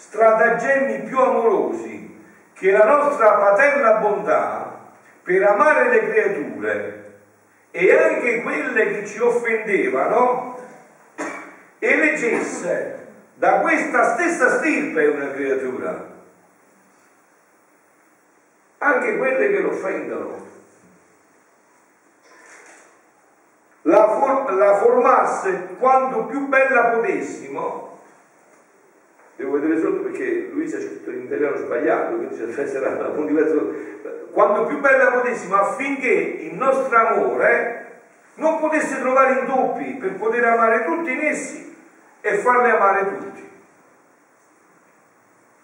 stratagemmi 0.00 1.00
più 1.00 1.18
amorosi 1.18 2.18
che 2.54 2.70
la 2.70 2.84
nostra 2.84 3.32
paterna 3.32 3.94
bontà 3.94 4.92
per 5.22 5.42
amare 5.42 5.90
le 5.90 6.10
creature 6.10 7.12
e 7.70 7.94
anche 7.94 8.42
quelle 8.42 8.92
che 8.92 9.06
ci 9.06 9.18
offendevano, 9.18 10.58
eleggesse 11.80 13.08
da 13.34 13.60
questa 13.60 14.14
stessa 14.14 14.58
stirpe 14.58 15.06
una 15.06 15.30
creatura, 15.32 16.08
anche 18.78 19.16
quelle 19.16 19.50
che 19.50 19.60
lo 19.60 19.70
offendono. 19.70 20.48
La, 23.82 24.08
for- 24.18 24.52
la 24.52 24.76
formasse 24.76 25.76
quanto 25.78 26.26
più 26.26 26.48
bella 26.48 26.90
potessimo 26.90 27.88
devo 29.36 29.52
vedere 29.52 29.80
sotto 29.80 30.02
perché 30.02 30.50
Luisa 30.52 30.76
ha 30.76 30.80
scritto 30.80 31.10
in 31.10 31.22
italiano 31.22 31.56
sbagliato, 31.56 32.16
quindi 32.16 32.36
sarà 32.36 33.08
un 33.08 33.26
diverso. 33.26 33.74
Quando 34.32 34.66
più 34.66 34.80
bella 34.80 35.12
potessimo 35.12 35.56
affinché 35.56 36.08
il 36.08 36.54
nostro 36.56 36.94
amore 36.94 38.00
non 38.34 38.58
potesse 38.58 39.00
trovare 39.00 39.40
intoppi 39.40 39.94
per 39.94 40.16
poter 40.16 40.44
amare 40.44 40.84
tutti 40.84 41.10
in 41.10 41.20
essi 41.20 41.69
e 42.20 42.34
farli 42.38 42.70
amare 42.70 43.18
tutti. 43.18 43.50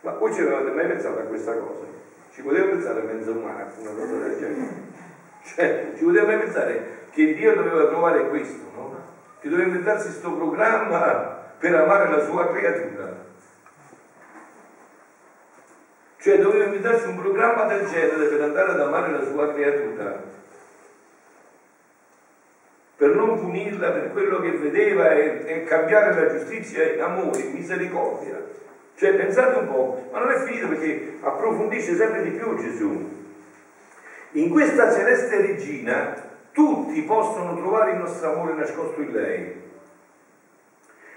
Ma 0.01 0.13
voi 0.13 0.33
ci 0.33 0.41
avevate 0.41 0.71
mai 0.71 0.87
pensato 0.87 1.19
a 1.19 1.23
questa 1.23 1.53
cosa? 1.55 1.85
Ci 2.33 2.43
poteva 2.43 2.67
pensare 2.67 3.01
a 3.01 3.05
mezza 3.05 3.31
umana 3.31 3.67
una 3.77 3.91
cosa 3.91 4.17
del 4.17 4.39
genere? 4.39 4.85
Cioè, 5.43 5.93
ci 5.97 6.05
poteva 6.05 6.27
mai 6.27 6.39
pensare 6.39 7.05
che 7.11 7.35
Dio 7.35 7.55
doveva 7.55 7.87
trovare 7.87 8.29
questo, 8.29 8.65
no? 8.75 9.05
Che 9.41 9.49
doveva 9.49 9.69
inventarsi 9.69 10.09
questo 10.09 10.33
programma 10.33 11.45
per 11.59 11.75
amare 11.75 12.11
la 12.11 12.25
sua 12.25 12.53
creatura. 12.53 13.25
Cioè 16.19 16.39
doveva 16.41 16.65
inventarsi 16.65 17.07
un 17.07 17.21
programma 17.21 17.65
del 17.67 17.87
genere 17.87 18.27
per 18.27 18.43
andare 18.43 18.73
ad 18.73 18.81
amare 18.81 19.13
la 19.13 19.25
sua 19.25 19.53
creatura, 19.53 20.21
per 22.97 23.11
non 23.15 23.39
punirla 23.39 23.91
per 23.91 24.13
quello 24.13 24.41
che 24.41 24.53
vedeva 24.53 25.11
e, 25.13 25.43
e 25.45 25.65
cambiare 25.65 26.15
la 26.15 26.33
giustizia 26.33 26.93
in 26.93 27.01
amore, 27.01 27.41
in 27.41 27.53
misericordia. 27.53 28.43
Cioè 28.97 29.15
pensate 29.15 29.59
un 29.59 29.69
po', 29.69 30.09
ma 30.11 30.21
non 30.21 30.31
è 30.31 30.39
finito 30.45 30.69
perché 30.69 31.19
approfondisce 31.21 31.95
sempre 31.95 32.23
di 32.23 32.31
più 32.31 32.57
Gesù. 32.57 33.15
In 34.33 34.49
questa 34.49 34.93
celeste 34.93 35.41
regina 35.43 36.15
tutti 36.53 37.03
possono 37.03 37.55
trovare 37.57 37.93
il 37.93 37.99
nostro 37.99 38.33
amore 38.33 38.55
nascosto 38.55 39.01
in 39.03 39.13
lei. 39.13 39.65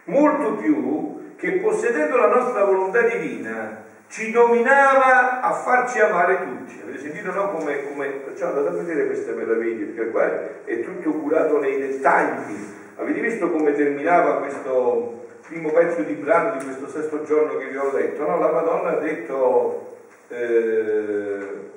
Molto 0.05 0.55
più 0.55 1.35
che 1.37 1.53
possedendo 1.53 2.17
la 2.17 2.27
nostra 2.27 2.65
volontà 2.65 3.01
divina 3.03 3.87
ci 4.09 4.31
dominava 4.31 5.39
a 5.39 5.53
farci 5.53 5.99
amare 5.99 6.43
tutti. 6.43 6.81
Avete 6.81 6.99
sentito 6.99 7.31
no? 7.31 7.51
come, 7.51 7.87
come 7.87 8.21
facciamo 8.25 8.57
andate 8.57 8.75
a 8.75 8.83
vedere 8.83 9.05
queste 9.05 9.31
meraviglie, 9.33 9.85
perché 9.85 10.11
qua 10.11 10.65
è 10.65 10.81
tutto 10.81 11.11
curato 11.11 11.59
nei 11.59 11.77
dettagli. 11.77 12.77
Avete 12.95 13.19
visto 13.21 13.49
come 13.51 13.71
terminava 13.73 14.39
questo 14.39 15.27
primo 15.47 15.71
pezzo 15.71 16.01
di 16.01 16.13
brano 16.13 16.57
di 16.57 16.65
questo 16.65 16.89
sesto 16.89 17.23
giorno 17.23 17.57
che 17.57 17.67
vi 17.67 17.77
ho 17.77 17.91
letto? 17.93 18.27
No? 18.27 18.39
La 18.39 18.51
Madonna 18.51 18.97
ha 18.97 18.99
detto 18.99 19.97
eh, 20.27 21.69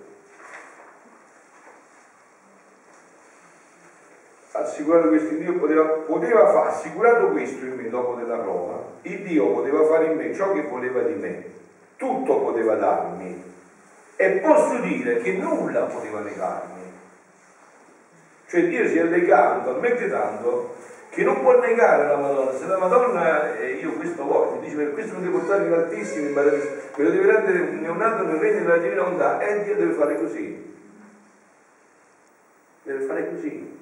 assicurato 4.52 5.08
questo 5.08 5.34
in 5.34 5.40
Dio 5.40 5.54
poteva, 5.58 5.84
poteva 5.84 6.50
fare, 6.50 6.68
assicurato 6.70 7.28
questo 7.28 7.64
in 7.66 7.76
me 7.76 7.88
dopo 7.90 8.14
della 8.14 8.38
prova, 8.38 8.84
il 9.02 9.20
Dio 9.20 9.52
poteva 9.52 9.84
fare 9.84 10.06
in 10.06 10.16
me 10.16 10.34
ciò 10.34 10.52
che 10.52 10.62
voleva 10.62 11.02
di 11.02 11.14
me 11.14 11.60
tutto 12.02 12.40
poteva 12.40 12.74
darmi 12.74 13.40
e 14.16 14.28
posso 14.38 14.78
dire 14.78 15.18
che 15.18 15.34
nulla 15.34 15.82
poteva 15.82 16.18
negarmi. 16.18 16.80
Cioè 18.48 18.66
Dio 18.66 18.88
si 18.88 18.98
è 18.98 19.04
legato 19.04 19.70
talmente 19.70 20.10
tanto 20.10 20.74
che 21.10 21.22
non 21.22 21.40
può 21.42 21.60
negare 21.60 22.08
la 22.08 22.16
Madonna. 22.16 22.52
Se 22.52 22.66
la 22.66 22.76
Madonna, 22.76 23.56
eh, 23.56 23.74
io 23.74 23.92
questo 23.92 24.24
voglio, 24.24 24.60
dice 24.60 24.74
per 24.74 24.92
questo 24.94 25.12
non 25.12 25.22
devo 25.22 25.38
portare 25.38 25.64
in 25.64 25.72
altissimo, 25.72 26.30
me 26.30 26.42
lo 26.42 27.10
deve 27.10 27.32
rendere 27.32 27.60
un 27.60 27.80
neonato 27.80 28.24
nel 28.24 28.36
regno 28.36 28.60
della 28.64 28.76
divina 28.78 29.06
onda, 29.06 29.38
e 29.38 29.62
Dio 29.62 29.76
deve 29.76 29.92
fare 29.92 30.16
così. 30.16 30.74
Deve 32.82 33.04
fare 33.04 33.28
così. 33.30 33.80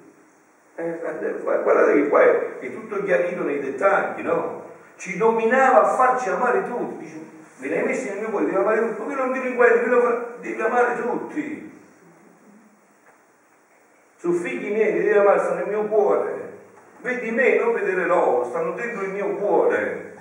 Eh, 0.75 0.99
guardate 1.41 1.93
che 1.93 2.07
qua 2.07 2.21
è, 2.21 2.59
è 2.59 2.71
tutto 2.71 3.03
chiarito 3.03 3.43
nei 3.43 3.59
dettagli, 3.59 4.21
no? 4.21 4.69
Ci 4.95 5.17
dominava 5.17 5.81
a 5.81 5.95
farci 5.95 6.29
amare 6.29 6.63
tutti. 6.67 7.03
Dice, 7.03 7.39
me 7.61 7.67
li 7.67 7.77
hai 7.77 7.83
messi 7.83 8.09
nel 8.09 8.19
mio 8.19 8.29
cuore, 8.29 8.45
devi 8.45 8.57
amare 8.57 8.79
tutti, 8.79 8.95
come 8.95 9.13
non 9.13 9.33
ti 9.33 9.39
ringuardi, 9.39 10.39
devi 10.41 10.61
amare 10.61 11.01
tutti. 11.01 11.79
Su 14.17 14.33
figli 14.33 14.71
miei 14.71 14.93
devi 14.93 15.11
amare 15.11 15.39
stanno 15.39 15.55
nel 15.55 15.67
mio 15.67 15.85
cuore. 15.85 16.49
Vedi 17.01 17.29
me, 17.31 17.57
non 17.57 17.73
vedere 17.73 18.05
loro, 18.05 18.45
stanno 18.45 18.71
dentro 18.71 19.03
il 19.03 19.11
mio 19.11 19.35
cuore. 19.35 20.15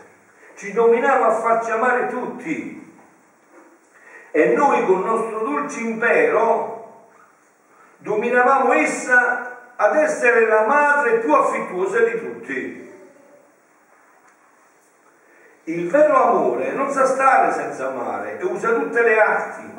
Ci 0.54 0.73
dominava 0.73 1.28
a 1.28 1.40
farci 1.40 1.70
amare 1.70 2.09
tutti. 2.09 2.94
E 4.32 4.47
noi 4.54 4.85
con 4.85 5.00
il 5.00 5.04
nostro 5.06 5.38
dolce 5.40 5.80
impero 5.80 7.09
dominavamo 7.99 8.73
essa 8.73 9.75
ad 9.76 9.97
essere 9.97 10.47
la 10.47 10.66
madre 10.66 11.18
più 11.18 11.32
affettuosa 11.32 12.00
di 12.00 12.18
tutti. 12.18 12.89
Il 15.64 15.90
vero 15.90 16.17
amore 16.17 16.73
non 16.73 16.90
sa 16.90 17.05
stare 17.05 17.52
senza 17.52 17.88
amare 17.88 18.38
e 18.38 18.45
usa 18.45 18.73
tutte 18.73 19.02
le 19.02 19.21
arti. 19.21 19.71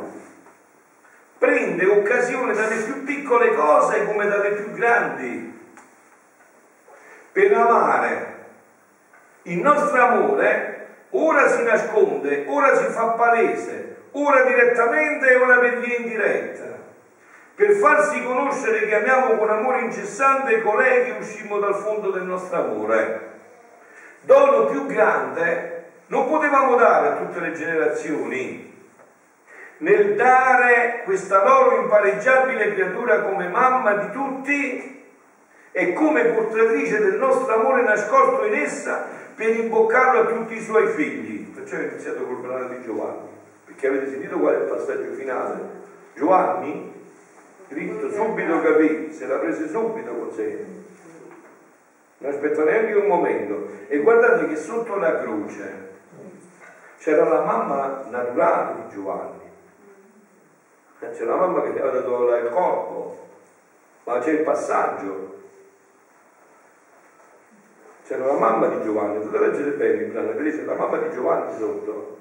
Prende 1.39 1.85
occasione 1.87 2.53
dalle 2.53 2.83
più 2.83 3.03
piccole 3.03 3.55
cose 3.55 4.05
come 4.05 4.27
dalle 4.27 4.51
più 4.51 4.71
grandi. 4.73 5.59
Per 7.31 7.53
amare 7.53 8.35
il 9.43 9.57
nostro 9.57 9.99
amore 9.99 10.87
ora 11.09 11.47
si 11.47 11.63
nasconde, 11.63 12.45
ora 12.47 12.75
si 12.75 12.85
fa 12.91 13.05
palese, 13.13 13.95
ora 14.11 14.43
direttamente 14.43 15.31
e 15.31 15.35
ora 15.35 15.57
per 15.57 15.79
via 15.79 15.97
indiretta. 15.97 16.79
Per 17.55 17.71
farsi 17.71 18.23
conoscere 18.23 18.85
che 18.85 18.95
amiamo 18.95 19.35
con 19.37 19.49
amore 19.49 19.81
incessante 19.81 20.61
colei 20.61 21.05
che 21.05 21.17
uscimmo 21.19 21.57
dal 21.57 21.75
fondo 21.75 22.11
del 22.11 22.23
nostro 22.23 22.59
amore. 22.59 23.30
Dono 24.21 24.65
più 24.65 24.85
grande 24.85 25.85
non 26.07 26.27
potevamo 26.27 26.75
dare 26.75 27.07
a 27.07 27.15
tutte 27.25 27.39
le 27.39 27.53
generazioni 27.53 28.69
nel 29.77 30.15
dare 30.15 31.01
questa 31.03 31.43
loro 31.43 31.81
impareggiabile 31.81 32.73
creatura 32.73 33.21
come 33.21 33.47
mamma 33.47 33.93
di 33.93 34.11
tutti 34.11 34.99
e 35.71 35.93
come 35.93 36.25
portatrice 36.25 36.99
del 36.99 37.17
nostro 37.17 37.55
amore 37.55 37.81
nascosto 37.81 38.45
in 38.45 38.53
essa 38.53 39.03
per 39.33 39.55
imboccarlo 39.55 40.19
a 40.19 40.25
tutti 40.25 40.55
i 40.55 40.61
suoi 40.61 40.87
figli. 40.87 41.49
Perciò 41.51 41.77
ho 41.77 41.81
iniziato 41.81 42.25
col 42.25 42.41
brano 42.41 42.67
di 42.67 42.81
Giovanni, 42.83 43.29
perché 43.65 43.87
avete 43.87 44.09
sentito 44.09 44.37
qual 44.37 44.55
è 44.55 44.57
il 44.57 44.65
passaggio 44.65 45.13
finale? 45.13 45.79
Giovanni, 46.13 46.93
dritto, 47.67 48.11
subito 48.11 48.61
capì, 48.61 49.11
se 49.11 49.25
la 49.25 49.37
prese 49.37 49.67
subito 49.67 50.13
con 50.13 50.31
sé. 50.31 50.80
Non 52.21 52.31
aspetta 52.31 52.63
neanche 52.63 52.93
un 52.93 53.07
momento. 53.07 53.67
E 53.87 53.97
guardate 53.97 54.47
che 54.47 54.55
sotto 54.55 54.95
la 54.95 55.21
croce 55.21 55.89
c'era 56.99 57.27
la 57.27 57.41
mamma 57.41 58.05
naturale 58.09 58.75
di 58.75 58.93
Giovanni, 58.93 59.39
c'era 60.99 61.35
la 61.35 61.47
mamma 61.47 61.63
che 61.63 61.71
gli 61.71 61.79
aveva 61.79 61.91
dato 61.91 62.35
il 62.35 62.49
corpo, 62.51 63.27
ma 64.03 64.19
c'è 64.19 64.31
il 64.33 64.41
passaggio. 64.43 65.29
C'era 68.05 68.25
la 68.25 68.37
mamma 68.37 68.67
di 68.67 68.83
Giovanni, 68.83 69.25
potete 69.25 69.47
leggere 69.47 69.71
bene 69.71 70.03
il 70.03 70.11
brano, 70.11 70.33
vedete 70.33 70.63
la 70.63 70.75
mamma 70.75 70.97
di 70.97 71.11
Giovanni 71.15 71.57
sotto. 71.57 72.17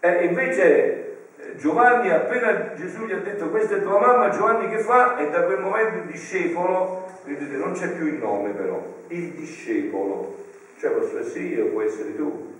E 0.00 0.24
invece 0.24 0.64
eh, 0.64 1.05
Giovanni, 1.56 2.10
appena 2.10 2.74
Gesù 2.74 3.06
gli 3.06 3.12
ha 3.12 3.18
detto 3.18 3.48
questa 3.48 3.76
è 3.76 3.82
tua 3.82 3.98
mamma, 3.98 4.28
Giovanni 4.30 4.68
che 4.68 4.78
fa? 4.78 5.16
E 5.16 5.30
da 5.30 5.42
quel 5.42 5.60
momento 5.60 5.98
il 5.98 6.10
discepolo, 6.10 7.06
vedete, 7.24 7.56
non 7.56 7.72
c'è 7.72 7.90
più 7.92 8.06
il 8.06 8.14
nome 8.14 8.50
però, 8.50 8.82
il 9.08 9.30
discepolo, 9.30 10.36
cioè 10.78 10.90
posso 10.90 11.18
essere 11.18 11.44
io, 11.44 11.66
può 11.66 11.82
essere 11.82 12.16
tu, 12.16 12.54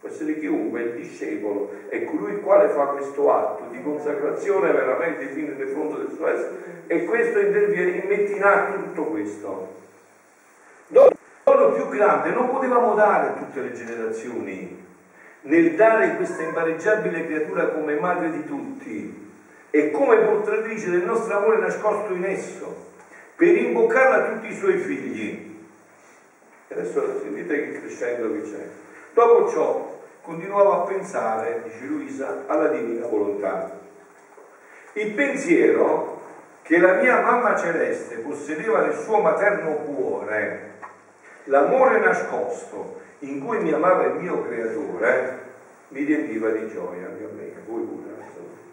può 0.00 0.08
essere 0.08 0.38
chiunque, 0.38 0.82
il 0.82 0.92
discepolo, 0.94 1.70
è 1.88 2.04
colui 2.04 2.32
il 2.32 2.40
quale 2.40 2.68
fa 2.68 2.86
questo 2.86 3.32
atto 3.32 3.64
di 3.70 3.82
consacrazione 3.82 4.72
veramente 4.72 5.26
fino 5.26 5.54
nel 5.56 5.68
fondo 5.68 5.98
del 5.98 6.10
suo 6.14 6.26
essere. 6.26 6.78
E 6.86 7.04
questo 7.04 7.38
interviene, 7.38 8.04
mette 8.08 8.32
in 8.32 8.42
atto 8.42 8.82
tutto 8.82 9.04
questo. 9.04 9.78
Dono 10.88 11.72
più 11.72 11.88
grande. 11.88 12.30
Non 12.30 12.50
potevamo 12.50 12.94
dare 12.94 13.28
a 13.28 13.32
tutte 13.32 13.60
le 13.60 13.72
generazioni 13.72 14.88
nel 15.42 15.74
dare 15.74 16.16
questa 16.16 16.42
impareggiabile 16.42 17.26
creatura 17.26 17.68
come 17.68 17.98
madre 17.98 18.30
di 18.30 18.44
tutti 18.46 19.28
e 19.70 19.90
come 19.90 20.16
portatrice 20.18 20.90
del 20.90 21.04
nostro 21.04 21.36
amore 21.36 21.58
nascosto 21.58 22.12
in 22.12 22.24
esso, 22.24 22.88
per 23.36 23.56
imboccarla 23.56 24.16
a 24.16 24.32
tutti 24.32 24.48
i 24.48 24.56
suoi 24.56 24.78
figli. 24.78 25.58
Adesso 26.68 27.20
sentite 27.20 27.54
che 27.54 27.80
crescendo 27.80 28.32
che 28.32 28.42
c'è. 28.42 28.66
Dopo 29.12 29.48
ciò 29.48 30.02
continuavo 30.22 30.72
a 30.72 30.86
pensare, 30.86 31.62
dice 31.64 31.84
Luisa, 31.84 32.44
alla 32.46 32.68
divina 32.68 33.06
volontà. 33.06 33.78
Il 34.92 35.12
pensiero 35.12 36.20
che 36.62 36.78
la 36.78 36.94
mia 36.94 37.20
mamma 37.20 37.56
celeste 37.56 38.16
possedeva 38.16 38.82
nel 38.82 38.94
suo 38.94 39.20
materno 39.20 39.72
cuore, 39.76 40.74
l'amore 41.44 41.98
nascosto 41.98 42.99
in 43.20 43.44
cui 43.44 43.60
mi 43.60 43.72
amava 43.72 44.06
il 44.06 44.20
mio 44.20 44.42
creatore, 44.42 45.38
mi 45.88 46.04
riempiva 46.04 46.50
di 46.50 46.68
gioia 46.68 47.08
anche 47.08 47.24
a 47.24 47.28
me, 47.34 47.52
a 47.56 47.60
voi 47.66 47.82
pure. 47.82 48.08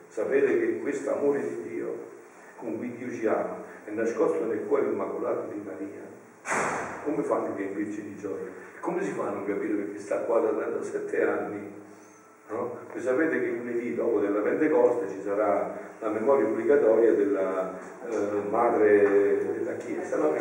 Sapete 0.08 0.60
che 0.60 0.80
questo 0.80 1.14
amore 1.14 1.42
di 1.42 1.70
Dio 1.70 2.06
con 2.58 2.78
cui 2.78 2.96
Dio 2.96 3.12
ci 3.12 3.28
ama 3.28 3.64
è 3.84 3.92
nascosto 3.92 4.46
nel 4.46 4.66
cuore 4.66 4.86
immacolato 4.86 5.48
di 5.52 5.62
Maria. 5.64 6.06
Come 7.04 7.24
fanno 7.24 7.54
a 7.54 7.56
riempirci 7.56 8.02
di 8.02 8.16
gioia? 8.18 8.50
Come 8.80 9.04
si 9.04 9.12
fa 9.12 9.28
a 9.28 9.32
non 9.32 9.46
capire 9.46 9.74
perché 9.74 10.00
sta 10.00 10.20
qua 10.20 10.40
da 10.40 10.50
37 10.50 11.24
anni? 11.24 11.72
No? 12.50 12.78
Voi 12.92 13.02
sapete 13.02 13.40
che 13.40 13.50
lunedì 13.50 13.96
dopo 13.96 14.20
della 14.20 14.40
Pentecoste 14.40 15.10
ci 15.10 15.22
sarà 15.22 15.78
la 16.00 16.10
memoria 16.10 16.46
obbligatoria 16.46 17.14
della 17.14 17.78
eh, 18.10 18.50
madre 18.50 19.54
della 19.54 19.76
Chiesa. 19.76 20.18
No? 20.18 20.34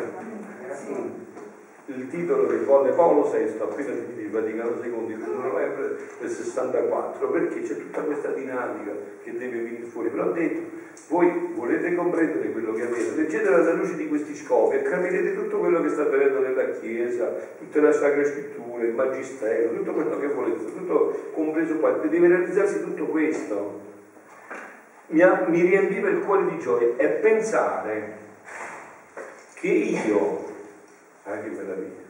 Il 1.89 2.07
titolo 2.09 2.47
che 2.47 2.57
volle 2.57 2.91
Paolo 2.91 3.29
VI 3.31 3.59
appena 3.59 3.93
finito 3.93 4.19
il 4.19 4.29
Vaticano 4.29 4.71
II 4.81 5.13
il 5.13 5.23
1 5.25 5.41
novembre 5.41 5.95
del 6.19 6.29
64 6.29 7.29
perché 7.29 7.61
c'è 7.61 7.77
tutta 7.77 8.01
questa 8.01 8.29
dinamica 8.29 8.91
che 9.23 9.31
deve 9.37 9.61
venire 9.61 9.83
fuori. 9.83 10.09
Però 10.09 10.23
ha 10.23 10.31
detto 10.31 10.85
voi 11.07 11.51
volete 11.55 11.95
comprendere 11.95 12.51
quello 12.51 12.73
che 12.73 12.83
avete 12.83 13.15
leggete 13.15 13.47
alla 13.47 13.73
luce 13.73 13.95
di 13.95 14.07
questi 14.09 14.35
scopi 14.35 14.75
e 14.75 14.81
capirete 14.81 15.35
tutto 15.35 15.59
quello 15.59 15.81
che 15.81 15.89
sta 15.89 16.01
avvenendo 16.01 16.39
nella 16.39 16.71
Chiesa 16.71 17.33
tutta 17.57 17.81
la 17.81 17.93
Sacra 17.93 18.25
Scrittura 18.25 18.83
il 18.83 18.93
Magistero 18.93 19.73
tutto 19.73 19.93
quello 19.93 20.19
che 20.19 20.27
volete 20.27 20.65
tutto 20.65 21.29
compreso 21.31 21.75
qua. 21.75 21.91
Deve 21.91 22.27
realizzarsi 22.27 22.81
tutto 22.81 23.05
questo. 23.05 23.85
Mi, 25.07 25.23
mi 25.47 25.61
riempiva 25.61 26.09
il 26.09 26.19
cuore 26.19 26.49
di 26.49 26.59
gioia 26.59 26.89
e 26.97 27.07
pensare 27.07 28.25
che 29.53 29.67
io 29.67 30.46
ah, 31.27 31.39
che 31.39 31.49
meraviglia, 31.49 32.05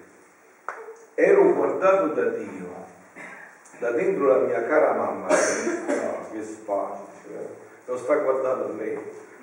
ero 1.16 1.54
guardato 1.54 2.08
da 2.08 2.30
Dio, 2.30 2.86
da 3.80 3.92
dentro 3.92 4.28
la 4.28 4.46
mia 4.46 4.64
cara 4.66 4.94
mamma, 4.94 5.28
oh, 5.28 6.32
che 6.32 6.44
spazio, 6.44 7.06
cioè, 7.24 7.48
non 7.86 7.98
sta 7.98 8.16
guardando 8.18 8.66
a 8.66 8.74
me, 8.74 9.00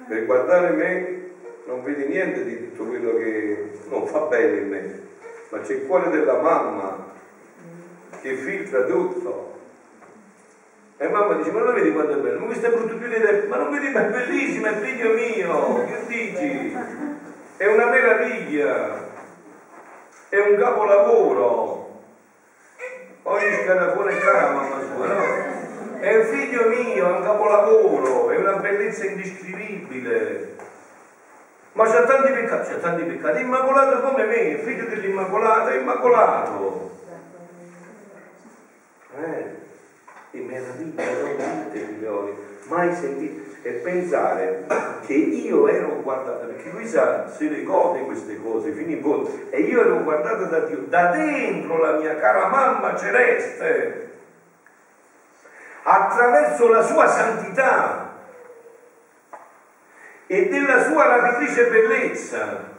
per 0.06 0.26
guardare 0.26 0.70
me 0.70 1.22
non 1.66 1.82
vede 1.82 2.06
niente 2.06 2.44
di 2.44 2.70
tutto 2.70 2.88
quello 2.88 3.16
che 3.16 3.70
non 3.88 4.06
fa 4.06 4.20
bene 4.20 4.56
in 4.58 4.68
me, 4.68 5.00
ma 5.48 5.60
c'è 5.60 5.74
il 5.74 5.86
cuore 5.86 6.10
della 6.10 6.40
mamma 6.40 7.12
che 8.20 8.34
filtra 8.34 8.84
tutto. 8.84 9.52
E 10.96 11.08
mamma 11.08 11.34
dice, 11.34 11.50
ma 11.50 11.60
non 11.60 11.74
vedi 11.74 11.92
quanto 11.92 12.12
è 12.12 12.20
bello? 12.20 12.38
Ma 12.38 12.46
questo 12.46 12.66
è 12.66 12.70
brutto 12.70 12.96
più 12.96 13.08
di 13.08 13.20
te, 13.20 13.46
ma 13.48 13.56
non 13.56 13.70
vedi, 13.70 13.90
ma 13.90 14.06
è 14.06 14.10
bellissimo, 14.10 14.66
è 14.66 14.74
figlio 14.74 15.12
mio, 15.14 15.84
che 15.84 16.06
dici? 16.06 16.76
È 17.56 17.66
una 17.66 17.86
meraviglia 17.86 19.12
è 20.34 20.40
un 20.40 20.56
capolavoro. 20.56 22.00
Ogni 23.22 23.52
scarafone 23.62 24.18
cara 24.18 24.50
mamma 24.50 24.80
sua, 24.80 25.06
no? 25.06 25.98
È 26.00 26.16
un 26.16 26.24
figlio 26.24 26.66
mio, 26.66 27.08
è 27.08 27.12
un 27.12 27.22
capolavoro, 27.22 28.30
è 28.30 28.36
una 28.36 28.56
bellezza 28.56 29.04
indescrivibile. 29.04 30.56
Ma 31.72 31.84
c'ha 31.84 32.04
tanti 32.04 32.32
peccati, 32.32 32.68
c'ha 32.68 32.78
tanti 32.78 33.04
peccati, 33.04 33.40
immacolato 33.40 34.00
come 34.00 34.24
me, 34.24 34.58
figlio 34.58 34.84
dell'Immacolata, 34.86 35.70
è 35.70 35.78
immacolato. 35.78 36.90
Eh, 39.16 39.62
che 40.32 40.40
meraviglia, 40.40 41.04
non 41.04 41.70
dite 41.70 41.86
figlioli, 41.86 42.36
mai 42.64 42.92
sentite 42.92 43.53
e 43.64 43.70
pensare 43.82 44.66
che 45.06 45.14
io 45.14 45.66
ero 45.68 46.02
guardata, 46.02 46.44
perché 46.44 46.68
lui 46.68 46.86
sa, 46.86 47.24
le 47.38 47.62
gode 47.62 48.02
queste 48.02 48.38
cose 48.40 48.72
fino 48.72 48.90
in 48.90 49.00
fondo, 49.00 49.30
e 49.48 49.60
io 49.60 49.80
ero 49.80 50.02
guardata 50.02 50.44
da 50.44 50.60
Dio, 50.60 50.84
da 50.86 51.06
dentro 51.06 51.78
la 51.78 51.98
mia 51.98 52.14
cara 52.16 52.48
mamma 52.48 52.94
celeste, 52.94 54.10
attraverso 55.82 56.68
la 56.68 56.82
sua 56.82 57.06
santità 57.06 58.12
e 60.26 60.48
della 60.48 60.82
sua 60.82 61.06
rapitrice 61.06 61.66
bellezza. 61.66 62.72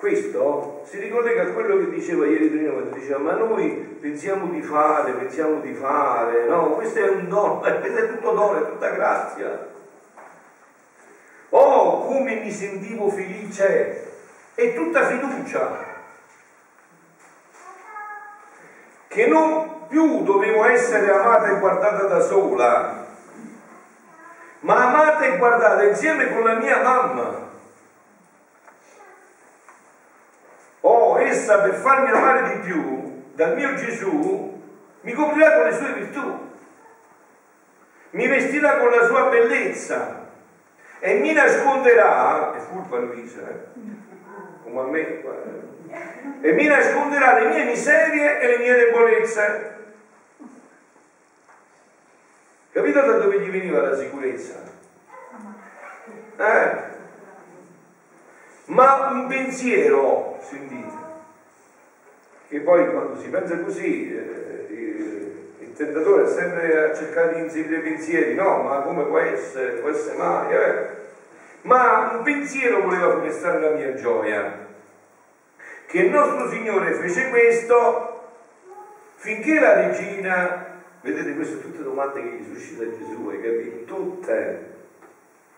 Questo 0.00 0.80
si 0.86 0.98
ricollega 0.98 1.42
a 1.42 1.52
quello 1.52 1.76
che 1.76 1.90
diceva 1.90 2.24
ieri 2.24 2.48
prima, 2.48 2.72
quando 2.72 2.96
diceva 2.96 3.18
ma 3.18 3.32
noi 3.32 3.68
pensiamo 4.00 4.46
di 4.46 4.62
fare, 4.62 5.12
pensiamo 5.12 5.60
di 5.60 5.74
fare, 5.74 6.46
no, 6.46 6.70
questo 6.70 7.00
è 7.00 7.08
un 7.10 7.28
dono, 7.28 7.58
questo 7.60 7.98
è 7.98 8.08
tutto 8.08 8.30
dono, 8.30 8.64
è 8.64 8.70
tutta 8.70 8.88
grazia. 8.88 9.68
Oh, 11.50 12.06
come 12.06 12.36
mi 12.36 12.50
sentivo 12.50 13.10
felice, 13.10 14.12
è 14.54 14.74
tutta 14.74 15.04
fiducia, 15.04 15.84
che 19.06 19.26
non 19.26 19.86
più 19.86 20.22
dovevo 20.22 20.64
essere 20.64 21.12
amata 21.12 21.50
e 21.50 21.58
guardata 21.58 22.06
da 22.06 22.20
sola, 22.20 23.06
ma 24.60 24.76
amata 24.76 25.24
e 25.26 25.36
guardata 25.36 25.82
insieme 25.82 26.32
con 26.32 26.44
la 26.44 26.54
mia 26.54 26.82
mamma 26.82 27.48
essa 31.50 31.58
per 31.58 31.74
farmi 31.74 32.10
amare 32.10 32.54
di 32.54 32.60
più 32.60 33.22
dal 33.34 33.56
mio 33.56 33.74
Gesù 33.74 34.62
mi 35.00 35.12
coprirà 35.12 35.56
con 35.56 35.64
le 35.64 35.72
sue 35.72 35.92
virtù, 35.94 36.48
mi 38.10 38.26
vestirà 38.28 38.76
con 38.76 38.90
la 38.90 39.06
sua 39.06 39.28
bellezza 39.30 40.28
e 41.00 41.14
mi 41.14 41.32
nasconderà, 41.32 42.54
è 42.54 42.58
furba 42.58 42.98
Luisa, 42.98 43.48
eh? 43.48 43.66
come 44.62 44.80
a 44.80 44.84
me, 44.84 45.22
eh? 45.22 46.48
e 46.48 46.52
mi 46.52 46.66
nasconderà 46.66 47.40
le 47.40 47.48
mie 47.48 47.64
miserie 47.64 48.40
e 48.40 48.46
le 48.46 48.58
mie 48.58 48.74
debolezze. 48.74 49.78
Capito 52.72 53.00
da 53.00 53.12
dove 53.18 53.40
gli 53.40 53.50
veniva 53.50 53.80
la 53.80 53.96
sicurezza? 53.96 54.62
Eh? 56.36 56.88
Ma 58.66 59.08
un 59.08 59.26
pensiero, 59.26 60.38
sentite, 60.40 60.99
che 62.50 62.58
poi 62.58 62.90
quando 62.90 63.16
si 63.20 63.28
pensa 63.28 63.60
così 63.60 64.12
eh, 64.12 64.66
il 65.60 65.72
tentatore 65.72 66.24
è 66.24 66.26
sempre 66.26 66.90
a 66.90 66.94
cercare 66.94 67.34
di 67.34 67.42
inserire 67.42 67.78
pensieri, 67.78 68.34
no, 68.34 68.62
ma 68.62 68.80
come 68.80 69.04
può 69.04 69.18
essere, 69.18 69.74
può 69.74 69.88
essere 69.88 70.16
mai, 70.16 70.52
eh? 70.52 70.86
ma 71.62 72.10
un 72.16 72.24
pensiero 72.24 72.82
voleva 72.82 73.12
funestare 73.12 73.60
la 73.60 73.70
mia 73.70 73.94
gioia, 73.94 74.66
che 75.86 75.98
il 75.98 76.10
nostro 76.10 76.50
Signore 76.50 76.92
fece 76.94 77.28
questo 77.28 78.32
finché 79.14 79.60
la 79.60 79.86
regina, 79.86 80.80
vedete 81.02 81.36
queste 81.36 81.60
tutte 81.60 81.84
domande 81.84 82.20
che 82.20 82.28
gli 82.30 82.52
suscita 82.52 82.82
Gesù, 82.82 83.28
hai 83.28 83.40
capito? 83.40 83.94
Tutte, 83.94 84.69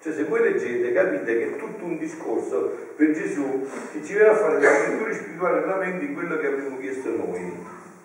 cioè 0.03 0.13
se 0.13 0.25
voi 0.25 0.41
leggete 0.41 0.93
capite 0.93 1.39
che 1.39 1.45
è 1.47 1.57
tutto 1.57 1.85
un 1.85 1.97
discorso 1.97 2.77
per 2.97 3.13
Gesù 3.13 3.65
che 3.93 4.03
ci 4.03 4.15
viene 4.15 4.31
a 4.31 4.35
fare 4.35 4.61
la 4.61 4.89
lettura 4.89 5.13
spirituale 5.13 5.61
veramente 5.61 6.05
in 6.07 6.15
quello 6.15 6.39
che 6.39 6.47
abbiamo 6.49 6.77
chiesto 6.79 7.11
noi. 7.11 7.53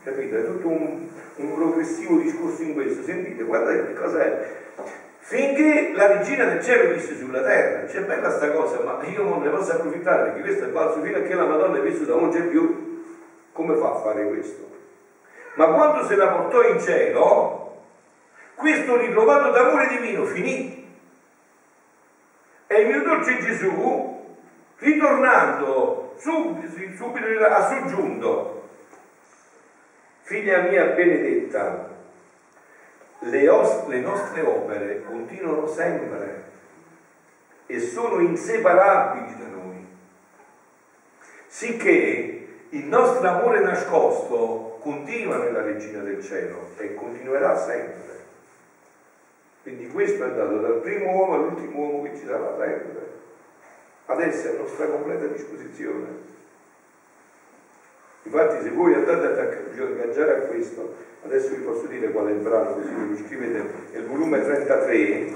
Capite? 0.03 0.37
È 0.37 0.45
tutto 0.45 0.67
un, 0.67 1.07
un 1.37 1.55
progressivo 1.55 2.17
discorso 2.17 2.61
in 2.61 2.75
questo. 2.75 3.01
Sentite, 3.01 3.41
guardate 3.41 3.87
che 3.87 3.93
cosa 3.95 4.23
è. 4.23 4.47
Finché 5.17 5.93
la 5.95 6.19
regina 6.19 6.45
del 6.45 6.63
cielo 6.63 6.93
visse 6.93 7.17
sulla 7.17 7.41
terra, 7.41 7.85
c'è 7.87 8.01
bella 8.01 8.29
sta 8.29 8.51
cosa, 8.51 8.79
ma 8.81 9.03
io 9.03 9.23
non 9.23 9.41
ne 9.41 9.49
posso 9.49 9.71
approfittare 9.71 10.29
perché 10.29 10.41
questo 10.41 10.65
è 10.65 10.69
falso, 10.69 11.01
fino 11.01 11.17
a 11.17 11.21
che 11.21 11.33
la 11.33 11.45
Madonna 11.45 11.79
è 11.79 11.81
vissuta 11.81 12.13
non 12.13 12.29
c'è 12.29 12.43
più, 12.43 13.03
come 13.51 13.75
fa 13.75 13.89
a 13.89 13.95
fare 13.95 14.25
questo? 14.27 14.69
Ma 15.55 15.65
quando 15.73 16.05
se 16.05 16.15
la 16.15 16.27
portò 16.27 16.61
in 16.61 16.79
cielo, 16.79 17.81
questo 18.53 18.95
ritrovato 18.97 19.49
d'amore 19.49 19.87
divino 19.87 20.23
finì 20.25 20.86
e 22.77 22.81
il 22.81 22.87
mio 22.89 23.01
dolce 23.01 23.39
Gesù, 23.39 24.35
ritornando 24.77 26.13
subito, 26.17 26.95
subito 26.95 27.45
a 27.45 27.67
soggiunto, 27.67 28.55
Figlia 30.21 30.59
mia 30.63 30.87
benedetta, 30.87 31.89
le, 33.19 33.49
os- 33.49 33.87
le 33.87 33.99
nostre 34.01 34.41
opere 34.41 35.03
continuano 35.05 35.65
sempre 35.67 36.43
e 37.65 37.79
sono 37.79 38.19
inseparabili 38.19 39.37
da 39.37 39.47
noi, 39.47 39.87
sicché 41.47 42.47
il 42.69 42.85
nostro 42.85 43.27
amore 43.27 43.61
nascosto 43.61 44.77
continua 44.81 45.37
nella 45.37 45.61
regina 45.61 46.01
del 46.03 46.21
cielo 46.21 46.71
e 46.77 46.93
continuerà 46.93 47.55
sempre. 47.57 48.16
Quindi 49.67 49.89
questo 49.89 50.23
è 50.23 50.27
andato 50.27 50.59
dal 50.59 50.75
primo 50.75 51.11
uomo 51.11 51.33
all'ultimo 51.33 51.79
uomo 51.79 52.03
che 52.03 52.15
ci 52.15 52.25
sarà 52.25 52.55
sempre. 52.57 53.05
Adesso 54.05 54.47
è 54.47 54.55
a 54.55 54.59
nostra 54.59 54.85
completa 54.85 55.25
disposizione. 55.25 56.05
Infatti 58.23 58.63
se 58.63 58.69
voi 58.69 58.93
andate 58.93 59.25
ad 59.25 59.37
agganciare 59.37 60.37
a 60.37 60.39
questo, 60.47 60.95
adesso 61.25 61.49
vi 61.49 61.63
posso 61.63 61.85
dire 61.87 62.11
qual 62.11 62.27
è 62.27 62.31
il 62.31 62.37
brano 62.37 62.75
così 62.75 62.93
ve 62.93 63.07
lo 63.09 63.17
scrivete, 63.17 63.69
è 63.91 63.97
il 63.97 64.05
volume 64.05 64.41
33, 64.41 65.33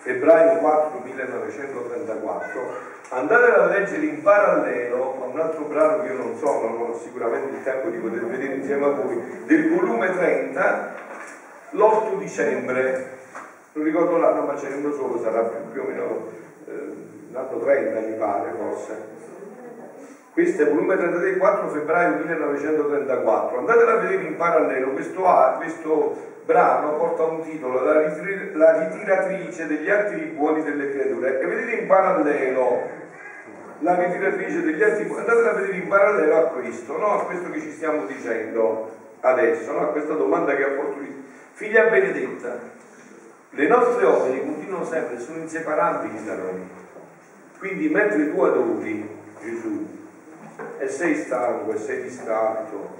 febbraio 0.00 0.58
4 0.58 1.00
1934, 1.02 2.60
andate 3.08 3.52
a 3.52 3.66
leggere 3.68 4.04
in 4.04 4.20
parallelo 4.20 5.22
a 5.22 5.24
un 5.28 5.40
altro 5.40 5.64
brano 5.64 6.02
che 6.02 6.08
io 6.08 6.18
non 6.18 6.36
so, 6.36 6.60
non 6.60 6.90
ho 6.90 6.98
sicuramente 6.98 7.56
il 7.56 7.62
tempo 7.62 7.88
di 7.88 7.96
poter 7.96 8.26
vedere 8.26 8.54
insieme 8.56 8.84
a 8.84 8.90
voi, 8.90 9.22
del 9.46 9.74
volume 9.74 10.12
30, 10.12 11.04
l'8 11.76 12.18
dicembre, 12.18 13.10
non 13.72 13.84
ricordo 13.84 14.16
l'anno 14.16 14.42
ma 14.42 14.56
ce 14.56 14.68
n'è 14.68 14.76
uno 14.76 14.92
solo, 14.92 15.20
sarà 15.22 15.42
più, 15.42 15.72
più 15.72 15.82
o 15.82 15.84
meno 15.84 16.28
eh, 16.66 16.72
l'anno 17.32 17.58
30 17.58 18.00
mi 18.00 18.14
pare 18.14 18.52
forse 18.56 19.14
questo 20.36 20.64
è 20.64 20.68
volume 20.68 20.98
33, 20.98 21.38
4 21.38 21.68
febbraio 21.68 22.16
1934. 22.16 23.58
Andatela 23.58 23.92
a 23.92 23.96
vedere 23.96 24.22
in 24.24 24.36
parallelo, 24.36 24.90
questo, 24.90 25.22
questo 25.56 26.14
brano 26.44 26.94
porta 26.98 27.22
un 27.22 27.42
titolo, 27.42 27.82
la, 27.82 28.78
ritiratrice 28.78 29.66
degli 29.66 29.88
atti 29.88 30.16
buoni 30.36 30.62
delle 30.62 30.90
creature. 30.90 31.40
E 31.40 31.46
vedete 31.46 31.80
in 31.80 31.86
parallelo 31.86 32.82
la 33.78 33.94
ritiratrice 33.94 34.60
degli 34.60 34.82
atti 34.82 35.04
buoni, 35.04 35.20
andatela 35.20 35.52
a 35.52 35.54
vedere 35.54 35.76
in 35.78 35.88
parallelo 35.88 36.36
a 36.36 36.42
questo, 36.48 36.98
no? 36.98 37.18
a 37.18 37.24
questo 37.24 37.50
che 37.50 37.60
ci 37.60 37.70
stiamo 37.70 38.04
dicendo 38.04 38.90
adesso, 39.20 39.72
no? 39.72 39.80
a 39.80 39.86
questa 39.86 40.12
domanda 40.12 40.54
che 40.54 40.64
ha 40.64 40.68
portato 40.68 41.00
Figlia 41.56 41.84
benedetta, 41.84 42.58
le 43.48 43.66
nostre 43.66 44.04
opere 44.04 44.44
continuano 44.44 44.84
sempre, 44.84 45.18
sono 45.18 45.38
inseparabili 45.38 46.22
da 46.22 46.34
noi. 46.34 46.68
Quindi 47.58 47.88
mentre 47.88 48.30
tu 48.30 48.42
adori 48.42 49.08
Gesù, 49.40 49.88
e 50.76 50.86
sei 50.86 51.14
stanco 51.14 51.72
e 51.72 51.78
sei 51.78 52.02
distratto, 52.02 52.96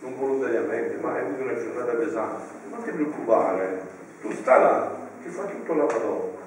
non 0.00 0.16
volontariamente, 0.18 0.96
ma 0.96 1.12
hai 1.12 1.20
avuto 1.20 1.42
una 1.44 1.54
giornata 1.54 1.92
pesante, 1.92 2.46
non 2.68 2.82
ti 2.82 2.90
preoccupare, 2.90 3.80
tu 4.20 4.32
sta 4.32 4.58
là, 4.58 4.90
che 5.22 5.28
fa 5.28 5.44
tutto 5.44 5.74
la 5.74 5.84
Madonna 5.84 6.38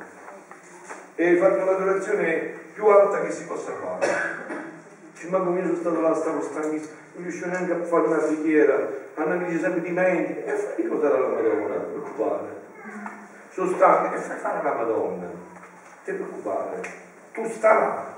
e 1.15 1.27
hai 1.29 1.37
fatto 1.37 1.63
l'adorazione 1.63 2.59
più 2.73 2.87
alta 2.87 3.21
che 3.21 3.31
si 3.31 3.45
possa 3.45 3.71
fare. 3.71 4.62
Dice, 5.23 5.29
ma 5.29 5.39
come 5.39 5.59
io 5.59 5.65
sono 5.67 5.77
stato 5.77 6.01
là, 6.01 6.13
stavo 6.13 6.41
stanchissimo, 6.41 6.95
non 7.13 7.23
riuscivo 7.23 7.45
neanche 7.45 7.71
a 7.71 7.83
fare 7.83 8.07
una 8.07 8.17
preghiera, 8.17 8.89
dice 9.45 9.59
sempre 9.59 9.81
dimentichi, 9.81 10.43
e 10.43 10.51
fai 10.51 10.83
ricordare 10.83 11.15
alla 11.15 11.27
Madonna, 11.27 11.75
non 11.75 11.85
ti 11.85 11.91
preoccupare. 11.91 12.47
Sono 13.51 13.71
stanco, 13.73 14.15
e 14.15 14.17
fai 14.17 14.37
fare 14.37 14.59
alla 14.59 14.73
Madonna, 14.73 15.27
ti 16.03 16.11
preoccupare, 16.11 16.81
tu 17.31 17.45
sta 17.47 17.73
là 17.73 18.11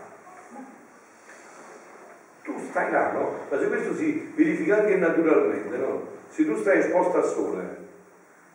tu 2.41 2.53
stai 2.69 2.91
là, 2.91 3.11
no? 3.11 3.39
Ma 3.49 3.59
se 3.59 3.67
questo 3.67 3.95
si 3.95 4.31
verifica 4.35 4.77
anche 4.77 4.95
naturalmente, 4.97 5.77
no? 5.77 6.07
Se 6.29 6.45
tu 6.45 6.55
stai 6.57 6.77
esposto 6.77 7.17
al 7.17 7.25
sole, 7.25 7.77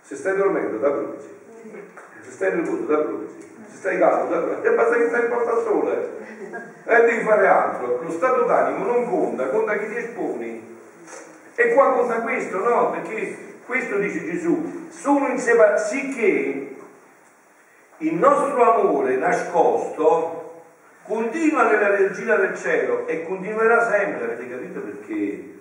se 0.00 0.14
stai 0.14 0.36
dormendo, 0.36 0.78
da 0.78 0.90
bruzzi. 0.90 1.28
Se 2.20 2.30
stai 2.30 2.54
nervoso, 2.54 2.82
da 2.84 2.98
bruzzi. 2.98 3.49
Stai 3.72 3.98
caldo, 3.98 4.34
da. 4.34 4.62
E 4.68 4.74
basta 4.74 4.96
che 4.96 5.08
stai 5.08 5.22
esposto 5.22 5.50
al 5.50 5.62
sole. 5.62 6.10
E 6.84 7.00
devi 7.02 7.24
fare 7.24 7.46
altro. 7.46 8.00
Lo 8.02 8.10
stato 8.10 8.42
d'animo 8.42 8.84
non 8.84 9.08
conta, 9.08 9.48
conta 9.48 9.78
chi 9.78 9.88
ti 9.88 9.96
esponi. 9.96 10.78
E 11.54 11.74
qua 11.74 11.92
conta 11.92 12.20
questo, 12.20 12.58
no? 12.58 12.90
Perché 12.90 13.36
questo 13.66 13.98
dice 13.98 14.24
Gesù, 14.24 14.88
sono 14.90 15.28
inseparabili, 15.28 15.86
sicché 15.86 16.76
il 17.98 18.14
nostro 18.14 18.74
amore 18.74 19.16
nascosto 19.16 20.62
continua 21.02 21.70
nella 21.70 21.90
regina 21.90 22.36
del 22.36 22.56
cielo 22.56 23.06
e 23.06 23.24
continuerà 23.24 23.90
sempre, 23.90 24.24
avete 24.24 24.48
capito 24.48 24.80
perché 24.80 25.58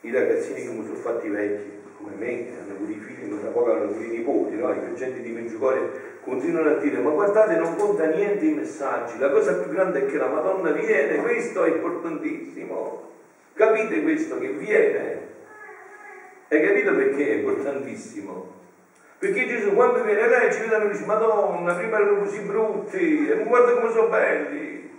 i 0.00 0.10
ragazzini 0.10 0.62
che 0.62 0.68
mi 0.68 0.84
sono 0.86 0.96
fatti 0.96 1.28
vecchi, 1.28 1.70
come 1.98 2.14
me, 2.16 2.46
hanno 2.58 2.74
avuto 2.74 2.90
i 2.90 2.94
figli, 2.94 3.30
ma 3.30 3.40
tra 3.40 3.50
poco 3.50 3.72
hanno 3.72 3.84
avuto 3.84 4.02
i 4.02 4.08
nipoti, 4.08 4.56
no? 4.56 4.72
i 4.72 4.94
gente 4.94 5.20
di 5.20 5.30
Meggiugorie, 5.30 6.09
continuano 6.24 6.70
a 6.70 6.74
dire, 6.74 6.98
ma 6.98 7.10
guardate 7.10 7.56
non 7.56 7.76
conta 7.76 8.06
niente 8.06 8.44
i 8.44 8.54
messaggi, 8.54 9.18
la 9.18 9.30
cosa 9.30 9.54
più 9.54 9.70
grande 9.70 10.00
è 10.00 10.06
che 10.06 10.16
la 10.16 10.28
Madonna 10.28 10.70
viene, 10.70 11.22
questo 11.22 11.64
è 11.64 11.68
importantissimo, 11.70 13.10
capite 13.54 14.02
questo 14.02 14.38
che 14.38 14.48
viene? 14.48 15.28
Hai 16.48 16.62
capito 16.62 16.94
perché 16.94 17.28
è 17.28 17.34
importantissimo? 17.36 18.58
Perché 19.18 19.46
Gesù 19.46 19.74
quando 19.74 20.02
viene 20.02 20.28
lei 20.28 20.52
ci 20.52 20.60
vede 20.60 20.84
e 20.84 20.90
dice, 20.90 21.04
Madonna, 21.04 21.74
prima 21.74 21.98
erano 21.98 22.20
così 22.20 22.40
brutti, 22.40 23.28
e 23.28 23.34
guarda 23.44 23.72
come 23.72 23.92
sono 23.92 24.08
belli, 24.08 24.98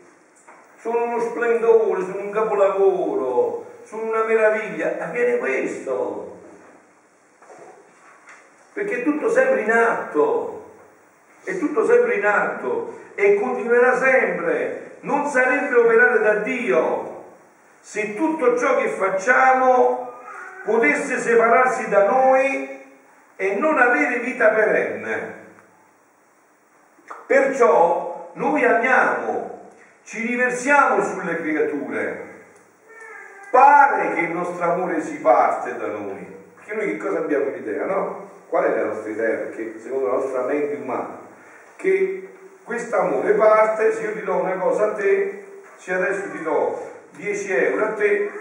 sono 0.78 1.04
uno 1.04 1.20
splendore, 1.20 2.02
sono 2.02 2.22
un 2.22 2.32
capolavoro, 2.32 3.66
sono 3.84 4.04
una 4.04 4.24
meraviglia. 4.24 4.98
Avviene 5.00 5.38
questo. 5.38 6.40
Perché 8.74 9.02
è 9.02 9.04
tutto 9.04 9.30
sempre 9.30 9.62
in 9.62 9.72
atto, 9.72 10.61
è 11.44 11.58
tutto 11.58 11.86
sempre 11.86 12.16
in 12.16 12.26
atto 12.26 13.00
e 13.16 13.40
continuerà 13.40 13.98
sempre. 13.98 14.98
Non 15.02 15.28
sarebbe 15.28 15.76
operare 15.76 16.20
da 16.20 16.36
Dio 16.36 17.24
se 17.80 18.16
tutto 18.16 18.58
ciò 18.58 18.78
che 18.78 18.90
facciamo 18.90 20.14
potesse 20.64 21.18
separarsi 21.18 21.90
da 21.90 22.06
noi 22.08 22.80
e 23.36 23.56
non 23.56 23.80
avere 23.80 24.20
vita 24.20 24.50
perenne. 24.50 25.40
Perciò 27.26 28.32
noi 28.34 28.64
amiamo, 28.64 29.70
ci 30.04 30.26
riversiamo 30.28 31.02
sulle 31.04 31.38
creature. 31.38 32.30
Pare 33.50 34.14
che 34.14 34.20
il 34.22 34.32
nostro 34.32 34.64
amore 34.72 35.02
si 35.02 35.20
parte 35.20 35.76
da 35.76 35.88
noi, 35.88 36.26
perché 36.56 36.74
noi 36.76 36.86
che 36.92 36.98
cosa 36.98 37.18
abbiamo 37.18 37.46
in 37.48 37.56
idea, 37.56 37.86
no? 37.86 38.30
Qual 38.48 38.64
è 38.64 38.76
la 38.76 38.86
nostra 38.86 39.10
idea? 39.10 39.38
Perché 39.38 39.80
secondo 39.80 40.08
la 40.08 40.14
nostra 40.14 40.44
mente 40.44 40.76
umana, 40.76 41.20
che 41.82 42.30
questo 42.64 42.96
amore 42.96 43.34
parte, 43.34 43.92
se 43.92 44.04
io 44.04 44.14
ti 44.14 44.24
do 44.24 44.36
una 44.36 44.54
cosa 44.54 44.92
a 44.92 44.94
te, 44.94 45.44
se 45.76 45.94
adesso 45.94 46.30
ti 46.32 46.42
do 46.44 46.90
10 47.18 47.52
euro 47.54 47.86
a 47.86 47.94
te, 47.94 48.32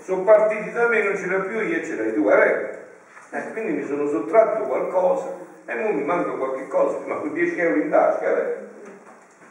sono 0.00 0.22
partiti 0.22 0.70
da 0.70 0.86
me, 0.86 1.02
non 1.02 1.16
ce 1.16 1.26
l'ho 1.26 1.42
più 1.42 1.60
io 1.60 1.76
e 1.76 1.84
ce 1.84 1.96
l'hai 1.96 2.14
tu, 2.14 2.24
vero? 2.24 2.82
Eh, 3.30 3.52
quindi 3.52 3.72
mi 3.72 3.86
sono 3.86 4.06
sottratto 4.06 4.62
qualcosa 4.62 5.34
e 5.66 5.72
ora 5.74 5.92
mi 5.92 6.04
manca 6.04 6.30
qualche 6.30 6.68
cosa, 6.68 6.98
ma 7.06 7.16
con 7.16 7.32
10 7.32 7.58
euro 7.58 7.76
in 7.76 7.90
tasca. 7.90 8.38
Eh? 8.38 8.56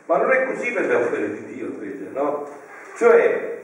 Ma 0.05 0.17
non 0.17 0.31
è 0.31 0.45
così 0.45 0.71
per 0.71 0.85
le 0.85 0.95
opere 0.95 1.33
di 1.33 1.45
Dio, 1.53 1.65
invece, 1.65 2.09
no? 2.13 2.47
Cioè, 2.95 3.63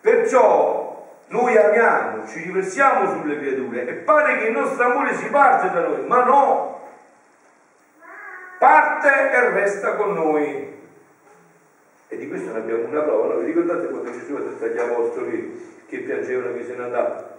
perciò 0.00 1.16
noi 1.28 1.56
amiamo, 1.56 2.26
ci 2.26 2.42
riversiamo 2.42 3.10
sulle 3.10 3.38
creature 3.38 3.86
e 3.86 3.92
pare 3.94 4.38
che 4.38 4.46
il 4.46 4.52
nostro 4.52 4.84
amore 4.84 5.14
si 5.14 5.26
parte 5.26 5.70
da 5.70 5.80
noi, 5.80 6.06
ma 6.06 6.24
no! 6.24 6.83
Parte 8.64 9.30
e 9.30 9.50
resta 9.50 9.92
con 9.92 10.14
noi. 10.14 10.72
E 12.08 12.16
di 12.16 12.28
questo 12.28 12.50
ne 12.50 12.60
abbiamo 12.60 12.86
una 12.86 13.02
prova, 13.02 13.34
no? 13.34 13.40
Vi 13.40 13.44
ricordate 13.44 13.88
quando 13.88 14.10
Gesù 14.10 14.36
ha 14.36 14.40
detto 14.40 14.64
agli 14.64 14.78
apostoli 14.78 15.82
che 15.86 15.98
piangevano 15.98 16.54
che 16.54 16.64
se 16.64 16.74
ne 16.74 16.84
andava? 16.84 17.32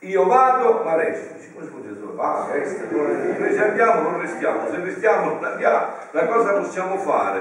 io 0.00 0.26
vado 0.26 0.82
ma 0.84 0.96
resto. 0.96 1.38
Siccome 1.38 1.66
solo, 1.66 2.14
va, 2.16 2.50
resta. 2.52 2.84
Noi 2.90 3.54
se 3.54 3.64
andiamo 3.64 4.10
non 4.10 4.20
restiamo, 4.20 4.68
se 4.68 4.76
restiamo 4.80 5.32
non 5.32 5.44
andiamo, 5.44 5.86
la 6.10 6.26
cosa 6.26 6.52
possiamo 6.52 6.98
fare. 6.98 7.40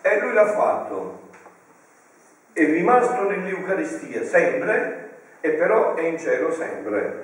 E 0.00 0.20
lui 0.22 0.32
l'ha 0.32 0.48
fatto. 0.48 1.20
È 2.52 2.64
rimasto 2.64 3.28
nell'Eucaristia 3.28 4.24
sempre, 4.24 5.10
e 5.40 5.50
però 5.50 5.94
è 5.94 6.02
in 6.02 6.18
cielo 6.18 6.50
sempre. 6.52 7.22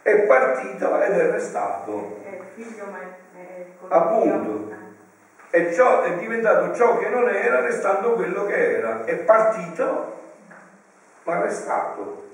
È 0.00 0.16
partito 0.20 1.02
ed 1.02 1.12
è 1.12 1.30
restato. 1.32 2.21
È 2.54 2.60
figlio, 2.60 2.84
ma 2.86 2.98
è 3.00 3.66
Appunto. 3.88 4.70
E 5.50 5.72
ciò 5.74 6.02
è 6.02 6.16
diventato 6.16 6.74
ciò 6.74 6.98
che 6.98 7.08
non 7.08 7.28
era, 7.28 7.60
restando 7.60 8.12
quello 8.12 8.46
che 8.46 8.76
era. 8.78 9.04
È 9.04 9.16
partito, 9.16 10.20
ma 11.24 11.38
è 11.38 11.42
restato. 11.42 12.30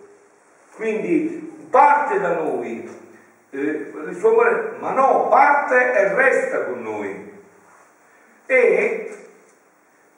Quindi 0.75 1.67
parte 1.71 2.21
da 2.21 2.35
noi, 2.35 2.89
eh, 3.51 3.59
il 3.59 4.17
suo 4.17 4.31
amore, 4.31 4.73
ma 4.79 4.93
no, 4.93 5.29
parte 5.29 5.93
e 5.95 6.15
resta 6.15 6.65
con 6.65 6.83
noi. 6.83 7.43
E 8.47 9.27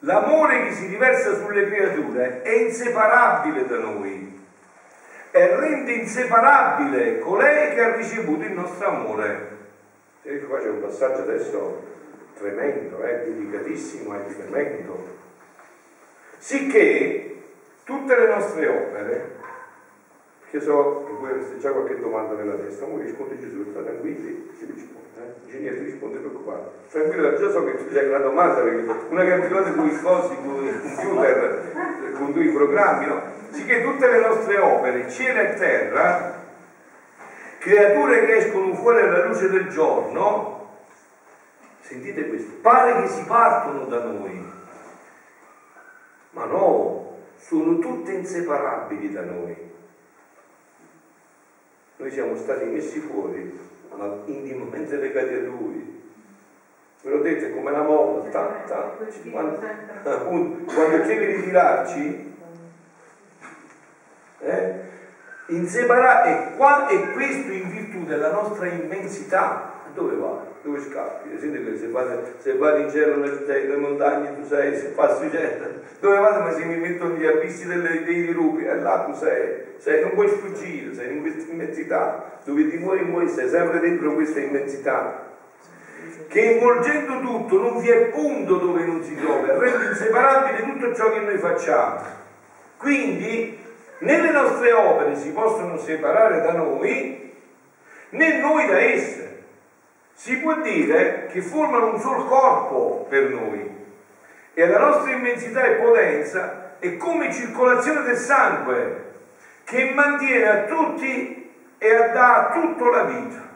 l'amore 0.00 0.64
che 0.64 0.72
si 0.72 0.86
riversa 0.86 1.34
sulle 1.36 1.66
creature 1.66 2.42
è 2.42 2.50
inseparabile 2.50 3.66
da 3.66 3.78
noi 3.78 4.38
e 5.30 5.56
rende 5.56 5.92
inseparabile 5.92 7.18
colei 7.20 7.74
che 7.74 7.82
ha 7.82 7.94
ricevuto 7.94 8.44
il 8.44 8.52
nostro 8.52 8.88
amore. 8.88 9.59
E 10.22 10.38
qua 10.46 10.58
c'è 10.58 10.68
un 10.68 10.82
passaggio 10.82 11.22
adesso 11.22 11.82
tremendo, 12.34 13.02
eh, 13.02 13.24
delicatissimo 13.24 14.14
e 14.14 14.34
tremendo. 14.34 15.18
Sicché 16.36 17.42
tutte 17.84 18.16
le 18.16 18.26
nostre 18.26 18.66
opere, 18.68 19.30
che 20.50 20.60
so 20.60 21.04
che 21.06 21.12
voi 21.12 21.58
già 21.58 21.70
qualche 21.70 21.98
domanda 21.98 22.34
nella 22.34 22.56
testa, 22.56 22.84
voi 22.84 23.02
risponde 23.02 23.38
Gesù, 23.40 23.64
state 23.70 23.86
tranquilli, 23.86 24.50
si 24.58 24.66
risponde. 24.66 24.98
Eh? 25.16 25.44
Dice 25.46 25.58
niente, 25.58 25.82
risponde 25.84 26.18
preoccupato. 26.18 26.72
Tranquillo, 26.90 27.36
già 27.36 27.50
so 27.50 27.64
che 27.64 27.76
c'è 27.90 28.08
una 28.08 28.18
domanda, 28.18 28.60
perché 28.60 28.92
una 29.08 29.34
abituata 29.34 29.72
con 29.72 29.86
i 29.86 30.00
cosi, 30.00 30.36
con 30.36 30.66
il 30.66 30.80
computer, 30.80 32.12
con 32.12 32.42
i 32.42 32.48
programmi, 32.48 33.06
no? 33.06 33.22
Sicché 33.50 33.82
tutte 33.82 34.06
le 34.06 34.20
nostre 34.20 34.58
opere, 34.58 35.08
cielo 35.08 35.40
e 35.40 35.54
terra, 35.54 36.39
creature 37.60 38.24
che 38.24 38.36
escono 38.36 38.74
fuori 38.74 39.02
alla 39.02 39.26
luce 39.26 39.50
del 39.50 39.68
giorno, 39.68 40.78
sentite 41.80 42.26
questo, 42.26 42.54
pare 42.62 43.02
che 43.02 43.08
si 43.08 43.22
partono 43.24 43.84
da 43.84 44.02
noi, 44.02 44.44
ma 46.30 46.44
no, 46.46 47.18
sono 47.36 47.78
tutte 47.78 48.12
inseparabili 48.12 49.12
da 49.12 49.22
noi. 49.22 49.68
Noi 51.96 52.10
siamo 52.10 52.34
stati 52.34 52.64
messi 52.64 52.98
fuori, 52.98 53.58
ma 53.94 54.22
intimamente 54.24 54.96
legati 54.96 55.34
a 55.34 55.40
Lui. 55.40 55.98
Ve 57.02 57.10
l'ho 57.10 57.20
detto, 57.20 57.54
come 57.54 57.70
la 57.70 57.82
molla, 57.82 58.28
tanta, 58.30 58.96
quando, 59.30 59.58
quando 60.02 61.02
chiede 61.04 61.36
di 61.36 61.42
tirarci, 61.42 62.36
eh? 64.38 64.88
Insepara- 65.50 66.22
e, 66.24 66.56
qua, 66.56 66.88
e 66.88 67.12
questo 67.12 67.52
in 67.52 67.70
virtù 67.70 68.04
della 68.04 68.30
nostra 68.30 68.66
immensità. 68.66 69.78
Dove 69.94 70.14
va? 70.14 70.46
Dove 70.62 70.80
scappi? 70.80 71.36
Senti 71.38 71.76
se 71.76 71.88
vado, 71.88 72.22
se 72.38 72.56
vado 72.56 72.76
in 72.78 72.90
cielo 72.90 73.16
nelle, 73.16 73.76
montagne 73.76 74.36
tu 74.36 74.46
sei, 74.46 74.76
se 74.76 74.88
passi 74.88 75.24
in 75.24 75.30
cielo, 75.30 75.66
dove 75.98 76.18
vado? 76.18 76.40
Ma 76.44 76.52
se 76.52 76.64
mi 76.64 76.76
mettono 76.76 77.14
gli 77.14 77.26
abissi 77.26 77.66
delle, 77.66 78.04
dei 78.04 78.26
dirupi, 78.26 78.64
e 78.64 78.76
là 78.76 79.00
tu 79.00 79.14
sei, 79.14 79.74
sei, 79.78 80.02
non 80.02 80.12
puoi 80.12 80.28
sfuggire, 80.28 80.94
sei 80.94 81.16
in 81.16 81.22
questa 81.22 81.50
immensità, 81.50 82.38
dove 82.44 82.70
ti 82.70 82.76
muovi, 82.76 83.02
muovi, 83.02 83.28
sei 83.28 83.48
sempre 83.48 83.80
dentro 83.80 84.14
questa 84.14 84.38
immensità. 84.38 85.28
Che 86.28 86.40
involgendo 86.40 87.18
tutto 87.18 87.58
non 87.58 87.80
vi 87.80 87.88
è 87.88 88.06
punto 88.10 88.56
dove 88.58 88.84
non 88.84 89.02
si 89.02 89.16
trova, 89.16 89.58
rende 89.58 89.86
inseparabile 89.86 90.62
tutto 90.62 90.94
ciò 90.94 91.10
che 91.10 91.20
noi 91.20 91.38
facciamo. 91.38 92.00
Quindi 92.76 93.59
né 94.00 94.20
le 94.20 94.30
nostre 94.30 94.72
opere 94.72 95.16
si 95.16 95.32
possono 95.32 95.78
separare 95.78 96.40
da 96.40 96.52
noi, 96.52 97.32
né 98.10 98.38
noi 98.38 98.66
da 98.66 98.78
esse. 98.78 99.28
Si 100.12 100.36
può 100.38 100.60
dire 100.60 101.28
che 101.30 101.40
formano 101.40 101.92
un 101.92 101.98
solo 101.98 102.24
corpo 102.24 103.06
per 103.08 103.30
noi 103.30 103.78
e 104.52 104.66
la 104.66 104.78
nostra 104.78 105.12
immensità 105.12 105.64
e 105.64 105.76
potenza 105.76 106.76
è 106.78 106.96
come 106.96 107.32
circolazione 107.32 108.02
del 108.02 108.16
sangue 108.16 109.08
che 109.64 109.92
mantiene 109.94 110.48
a 110.48 110.64
tutti 110.64 111.50
e 111.78 111.88
dà 112.12 112.48
a 112.48 112.52
tutto 112.52 112.90
la 112.90 113.04
vita. 113.04 113.48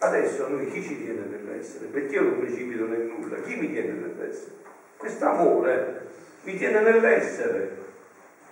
Adesso 0.00 0.46
a 0.46 0.48
noi 0.48 0.70
chi 0.70 0.82
ci 0.82 1.02
tiene 1.02 1.24
nell'essere? 1.28 1.86
Perché 1.86 2.16
io 2.16 2.22
non 2.22 2.38
precipito 2.38 2.86
nel 2.86 3.00
nulla? 3.00 3.40
Chi 3.40 3.56
mi 3.56 3.72
tiene 3.72 3.92
nell'essere? 3.92 4.52
Quest'amore 4.96 6.06
mi 6.42 6.56
tiene 6.56 6.80
nell'essere. 6.80 7.86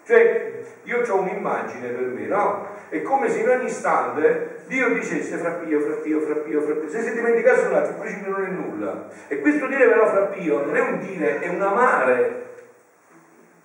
Cioè, 0.06 0.52
io 0.84 1.02
ho 1.04 1.16
un'immagine 1.16 1.88
per 1.88 2.04
me, 2.04 2.26
no? 2.26 2.68
È 2.88 3.02
come 3.02 3.28
se 3.28 3.40
in 3.40 3.48
ogni 3.48 3.66
istante 3.66 4.62
Dio 4.68 4.94
dicesse 4.94 5.36
fra 5.36 5.54
Pio, 5.54 5.80
fra 5.80 5.94
Pio, 5.94 6.20
fra 6.20 6.34
Pio, 6.36 6.60
fra 6.60 6.74
Pio. 6.74 6.88
Se 6.88 7.02
si 7.02 7.12
dimenticasse 7.12 7.66
un 7.66 7.74
attimo, 7.74 7.96
poi 7.96 8.22
non 8.24 8.44
è 8.44 8.46
nulla. 8.46 9.08
E 9.26 9.40
questo 9.40 9.66
dire 9.66 9.88
però 9.88 10.06
fra 10.06 10.26
Pio 10.26 10.64
non 10.64 10.76
è 10.76 10.80
un 10.80 11.00
dire, 11.00 11.40
è 11.40 11.48
un 11.48 11.60
amare. 11.60 12.44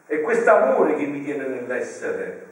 È 0.07 0.19
questo 0.21 0.51
amore 0.51 0.95
che 0.95 1.05
mi 1.05 1.21
tiene 1.21 1.45
nell'essere. 1.45 2.49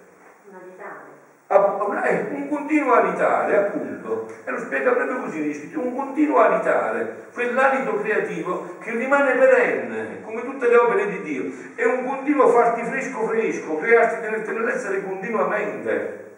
È 1.50 2.28
un 2.30 2.48
continuo 2.48 2.94
alitare, 2.94 3.58
appunto. 3.58 4.28
E 4.46 4.52
lo 4.52 4.60
spiega 4.60 4.92
proprio 4.92 5.22
così, 5.22 5.42
dice, 5.42 5.76
un 5.78 5.96
continuo 5.96 6.38
alitare, 6.38 7.26
quell'alito 7.34 7.96
creativo 7.96 8.78
che 8.80 8.92
rimane 8.92 9.34
perenne, 9.34 10.22
come 10.22 10.44
tutte 10.44 10.68
le 10.68 10.76
opere 10.76 11.08
di 11.08 11.22
Dio. 11.24 11.52
È 11.74 11.84
un 11.86 12.06
continuo 12.06 12.50
farti 12.50 12.84
fresco 12.84 13.24
fresco, 13.24 13.78
crearti 13.78 14.52
nell'essere 14.52 15.04
continuamente. 15.04 16.36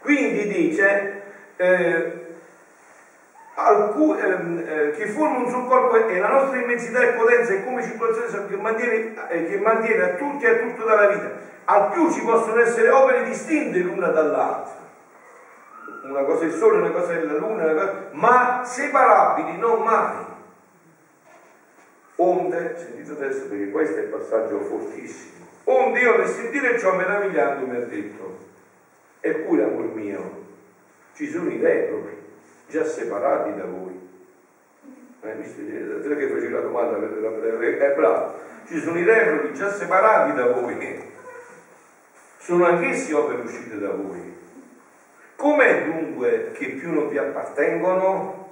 Quindi 0.00 0.46
dice, 0.46 1.22
eh, 1.56 2.27
alcun, 3.60 4.18
ehm, 4.18 4.64
eh, 4.66 4.90
che 4.92 5.06
forma 5.08 5.38
un 5.38 5.48
suo 5.48 5.64
corpo 5.64 5.96
e 5.96 6.18
la 6.18 6.28
nostra 6.28 6.60
immensità 6.60 7.02
e 7.02 7.12
potenza 7.14 7.52
è 7.52 7.64
come 7.64 7.82
circolazione 7.82 8.46
che 8.46 8.56
mantiene, 8.56 9.14
eh, 9.28 9.46
che 9.46 9.58
mantiene 9.58 10.02
a 10.02 10.14
tutti 10.14 10.44
e 10.44 10.50
a 10.50 10.56
tutto 10.58 10.84
dalla 10.84 11.06
vita 11.08 11.46
al 11.70 11.90
più 11.92 12.10
ci 12.10 12.22
possono 12.22 12.60
essere 12.60 12.88
opere 12.88 13.24
distinte 13.24 13.78
l'una 13.80 14.08
dall'altra. 14.08 14.76
Una 16.04 16.22
cosa 16.22 16.44
è 16.44 16.46
il 16.46 16.52
sole, 16.52 16.78
una 16.78 16.90
cosa 16.90 17.12
è 17.12 17.22
la 17.22 17.36
luna, 17.36 17.72
cosa... 17.74 18.08
ma 18.12 18.62
separabili, 18.64 19.58
non 19.58 19.82
mai. 19.82 20.24
Onde, 22.16 22.74
sentite 22.78 23.12
adesso 23.12 23.48
perché 23.48 23.70
questo 23.70 23.98
è 23.98 24.02
il 24.04 24.08
passaggio 24.08 24.60
fortissimo. 24.60 25.46
Onde 25.64 26.00
io 26.00 26.16
nel 26.16 26.26
sentire 26.28 26.78
ciò 26.78 26.94
meravigliando 26.94 27.66
mi 27.66 27.76
ha 27.76 27.84
detto, 27.84 28.38
eppure 29.20 29.64
amor 29.64 29.94
mio, 29.94 30.46
ci 31.12 31.28
sono 31.28 31.50
i 31.50 31.60
reprobi 31.60 32.17
già 32.68 32.84
separati 32.84 33.54
da 33.56 33.64
voi. 33.64 34.06
Eh, 35.20 35.34
visto, 35.34 35.60
che 35.62 36.28
facevi 36.28 36.50
la 36.50 36.60
domanda, 36.60 36.96
è 36.96 37.94
bravo, 37.94 38.38
ci 38.66 38.80
sono 38.80 38.98
i 38.98 39.04
reprobi 39.04 39.54
già 39.54 39.70
separati 39.70 40.34
da 40.34 40.46
voi 40.52 41.06
sono 42.48 42.64
anch'essi 42.64 43.12
opere 43.12 43.42
uscite 43.42 43.78
da 43.78 43.90
voi. 43.90 44.34
Com'è 45.36 45.84
dunque 45.84 46.52
che 46.52 46.70
più 46.70 46.90
non 46.90 47.10
vi 47.10 47.18
appartengono? 47.18 48.48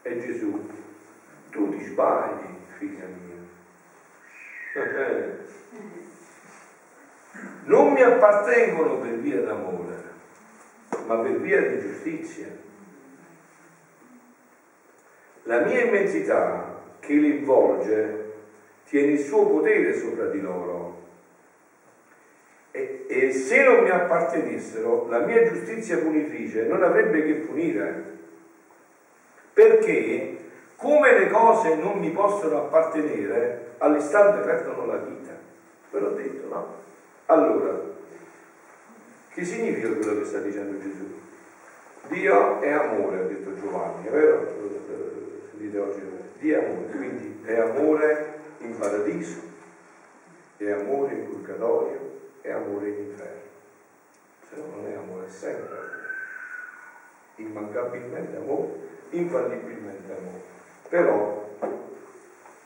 E 0.00 0.20
Gesù, 0.20 0.70
tu 1.50 1.68
ti 1.68 1.84
sbagli, 1.84 2.46
figlia 2.78 3.04
mia. 3.04 3.42
Non 7.64 7.92
mi 7.92 8.00
appartengono 8.00 9.00
per 9.00 9.18
via 9.18 9.42
d'amore, 9.42 10.03
ma 11.06 11.16
per 11.16 11.40
via 11.40 11.62
di 11.62 11.80
giustizia. 11.80 12.46
La 15.42 15.58
mia 15.60 15.82
immensità 15.82 16.82
che 17.00 17.14
li 17.14 17.40
avvolge 17.40 18.32
tiene 18.84 19.12
il 19.12 19.18
suo 19.18 19.46
potere 19.46 19.94
sopra 19.94 20.26
di 20.26 20.40
loro 20.40 21.02
e, 22.70 23.04
e 23.08 23.30
se 23.30 23.62
non 23.62 23.84
mi 23.84 23.90
appartenessero, 23.90 25.06
la 25.08 25.20
mia 25.20 25.44
giustizia 25.44 25.98
punitrice 25.98 26.64
non 26.64 26.82
avrebbe 26.82 27.22
che 27.24 27.34
punire. 27.34 28.12
Perché 29.52 30.38
come 30.74 31.16
le 31.16 31.28
cose 31.28 31.76
non 31.76 31.98
mi 31.98 32.10
possono 32.10 32.58
appartenere, 32.58 33.74
all'istante 33.78 34.40
perdono 34.40 34.86
la 34.86 34.96
vita. 34.96 35.30
Ve 35.90 36.00
l'ho 36.00 36.10
detto, 36.10 36.48
no? 36.48 36.74
Allora, 37.26 37.93
che 39.34 39.44
significa 39.44 39.88
quello 39.88 40.20
che 40.20 40.26
sta 40.26 40.38
dicendo 40.38 40.80
Gesù? 40.80 41.20
Dio 42.08 42.60
è 42.60 42.70
amore, 42.70 43.18
ha 43.18 43.22
detto 43.24 43.52
Giovanni, 43.58 44.06
è 44.06 44.10
vero? 44.10 44.46
Sentite 45.50 45.78
oggi, 45.78 46.00
Dio 46.38 46.60
è 46.60 46.64
amore, 46.64 46.92
quindi 46.92 47.40
è 47.44 47.58
amore 47.58 48.34
in 48.58 48.78
paradiso, 48.78 49.40
è 50.56 50.70
amore 50.70 51.14
in 51.14 51.28
purgatorio, 51.28 52.20
è 52.42 52.50
amore 52.52 52.88
in 52.90 52.98
inferno. 53.10 53.42
Se 54.48 54.56
no 54.56 54.76
non 54.76 54.86
è 54.86 54.94
amore, 54.94 55.26
è 55.26 55.30
sempre 55.30 55.76
amore. 55.76 56.02
Immancabilmente 57.36 58.36
amore, 58.36 58.72
infallibilmente 59.10 60.12
amore. 60.12 60.42
Però, 60.88 61.56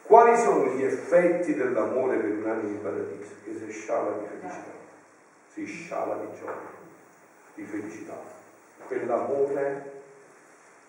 quali 0.02 0.36
sono 0.36 0.74
gli 0.74 0.82
effetti 0.82 1.54
dell'amore 1.54 2.18
per 2.18 2.30
un 2.30 2.46
animo 2.46 2.68
in 2.68 2.82
paradiso? 2.82 3.30
Che 3.42 3.54
si 3.54 3.70
sciala 3.70 4.18
di 4.18 4.26
felicità, 4.26 4.76
si 5.58 5.66
sciala 5.66 6.14
di 6.14 6.38
gioia, 6.38 6.52
di 7.54 7.64
felicità. 7.64 8.16
Quell'amore 8.86 9.96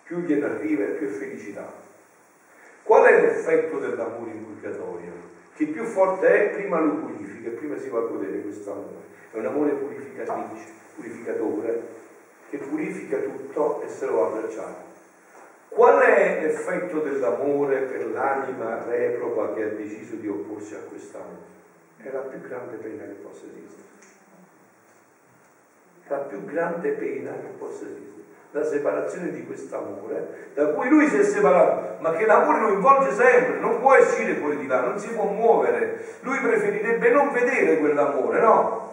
più 0.04 0.20
gliene 0.20 0.44
arriva 0.44 0.84
e 0.84 0.90
più 0.90 1.08
è 1.08 1.10
felicità. 1.10 1.66
Qual 2.82 3.04
è 3.04 3.20
l'effetto 3.20 3.78
dell'amore 3.78 4.30
in 4.30 4.44
purgatorio? 4.44 5.38
Che 5.54 5.66
più 5.66 5.84
forte 5.84 6.52
è, 6.52 6.56
prima 6.56 6.78
lo 6.78 6.92
purifica, 6.92 7.50
prima 7.50 7.76
si 7.76 7.88
va 7.88 7.98
a 7.98 8.02
godere 8.02 8.40
questo 8.42 8.70
amore. 8.70 9.08
È 9.32 9.36
un 9.36 9.46
amore 9.46 9.72
purificatrice, 9.72 10.68
purificatore, 10.94 11.98
che 12.48 12.58
purifica 12.58 13.18
tutto 13.18 13.80
e 13.82 13.88
se 13.88 14.06
lo 14.06 14.22
abbracciare. 14.22 14.88
Qual 15.68 16.00
è 16.00 16.40
l'effetto 16.40 17.00
dell'amore 17.00 17.80
per 17.80 18.06
l'anima 18.06 18.82
reproba 18.82 19.52
che 19.52 19.62
ha 19.62 19.68
deciso 19.68 20.14
di 20.14 20.26
opporsi 20.28 20.74
a 20.74 20.80
quest'amore? 20.80 21.58
È 21.96 22.10
la 22.10 22.20
più 22.20 22.40
grande 22.40 22.76
pena 22.76 23.04
che 23.04 23.12
possa 23.12 23.46
esistere. 23.46 23.99
La 26.10 26.16
più 26.16 26.44
grande 26.44 26.88
pena 26.90 27.30
che 27.30 27.46
possa 27.56 27.84
esistere 27.84 28.10
la 28.50 28.64
separazione 28.64 29.30
di 29.30 29.46
quest'amore 29.46 30.48
da 30.54 30.66
cui 30.70 30.88
lui 30.88 31.06
si 31.06 31.18
è 31.18 31.22
separato, 31.22 32.02
ma 32.02 32.10
che 32.10 32.26
l'amore 32.26 32.60
lo 32.62 32.72
involge 32.72 33.12
sempre, 33.12 33.60
non 33.60 33.78
può 33.78 33.96
uscire 33.96 34.34
fuori 34.34 34.56
di 34.56 34.66
là, 34.66 34.80
non 34.80 34.98
si 34.98 35.08
può 35.10 35.26
muovere. 35.26 36.00
Lui 36.22 36.36
preferirebbe 36.40 37.10
non 37.10 37.30
vedere 37.30 37.78
quell'amore, 37.78 38.40
no? 38.40 38.88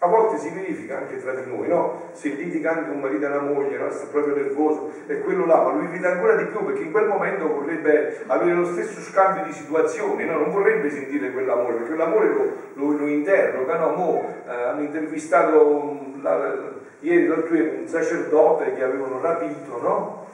A 0.00 0.06
volte 0.06 0.38
si 0.38 0.50
verifica 0.50 0.98
anche 0.98 1.20
tra 1.20 1.32
di 1.32 1.50
noi, 1.50 1.66
no? 1.66 2.10
Se 2.12 2.28
litiga 2.28 2.70
anche 2.70 2.90
un 2.90 3.00
marito 3.00 3.24
e 3.24 3.28
una 3.28 3.40
moglie, 3.40 3.76
no? 3.76 3.90
sta 3.90 4.06
proprio 4.06 4.36
nervoso 4.36 4.92
e 5.08 5.18
quello 5.22 5.44
là, 5.44 5.60
ma 5.60 5.72
lui 5.72 5.88
litiga 5.88 6.12
ancora 6.12 6.36
di 6.36 6.44
più 6.44 6.64
perché 6.64 6.82
in 6.82 6.92
quel 6.92 7.08
momento 7.08 7.48
vorrebbe 7.52 8.22
avere 8.28 8.54
lo 8.54 8.64
stesso 8.64 9.00
scambio 9.00 9.42
di 9.42 9.52
situazioni, 9.52 10.24
no? 10.24 10.38
Non 10.38 10.52
vorrebbe 10.52 10.88
sentire 10.88 11.32
quell'amore, 11.32 11.74
perché 11.78 11.96
l'amore 11.96 12.28
lo, 12.28 12.52
lo, 12.74 12.96
lo 12.96 13.06
interroga, 13.08 13.76
no? 13.76 13.90
Mo, 13.90 14.34
eh, 14.46 14.52
hanno 14.52 14.82
intervistato 14.82 16.07
la, 16.22 16.72
ieri 17.00 17.26
l'altro 17.26 17.54
ieri 17.54 17.78
un 17.80 17.86
sacerdote 17.86 18.74
che 18.74 18.82
avevano 18.82 19.20
rapito, 19.20 19.80
no? 19.80 20.26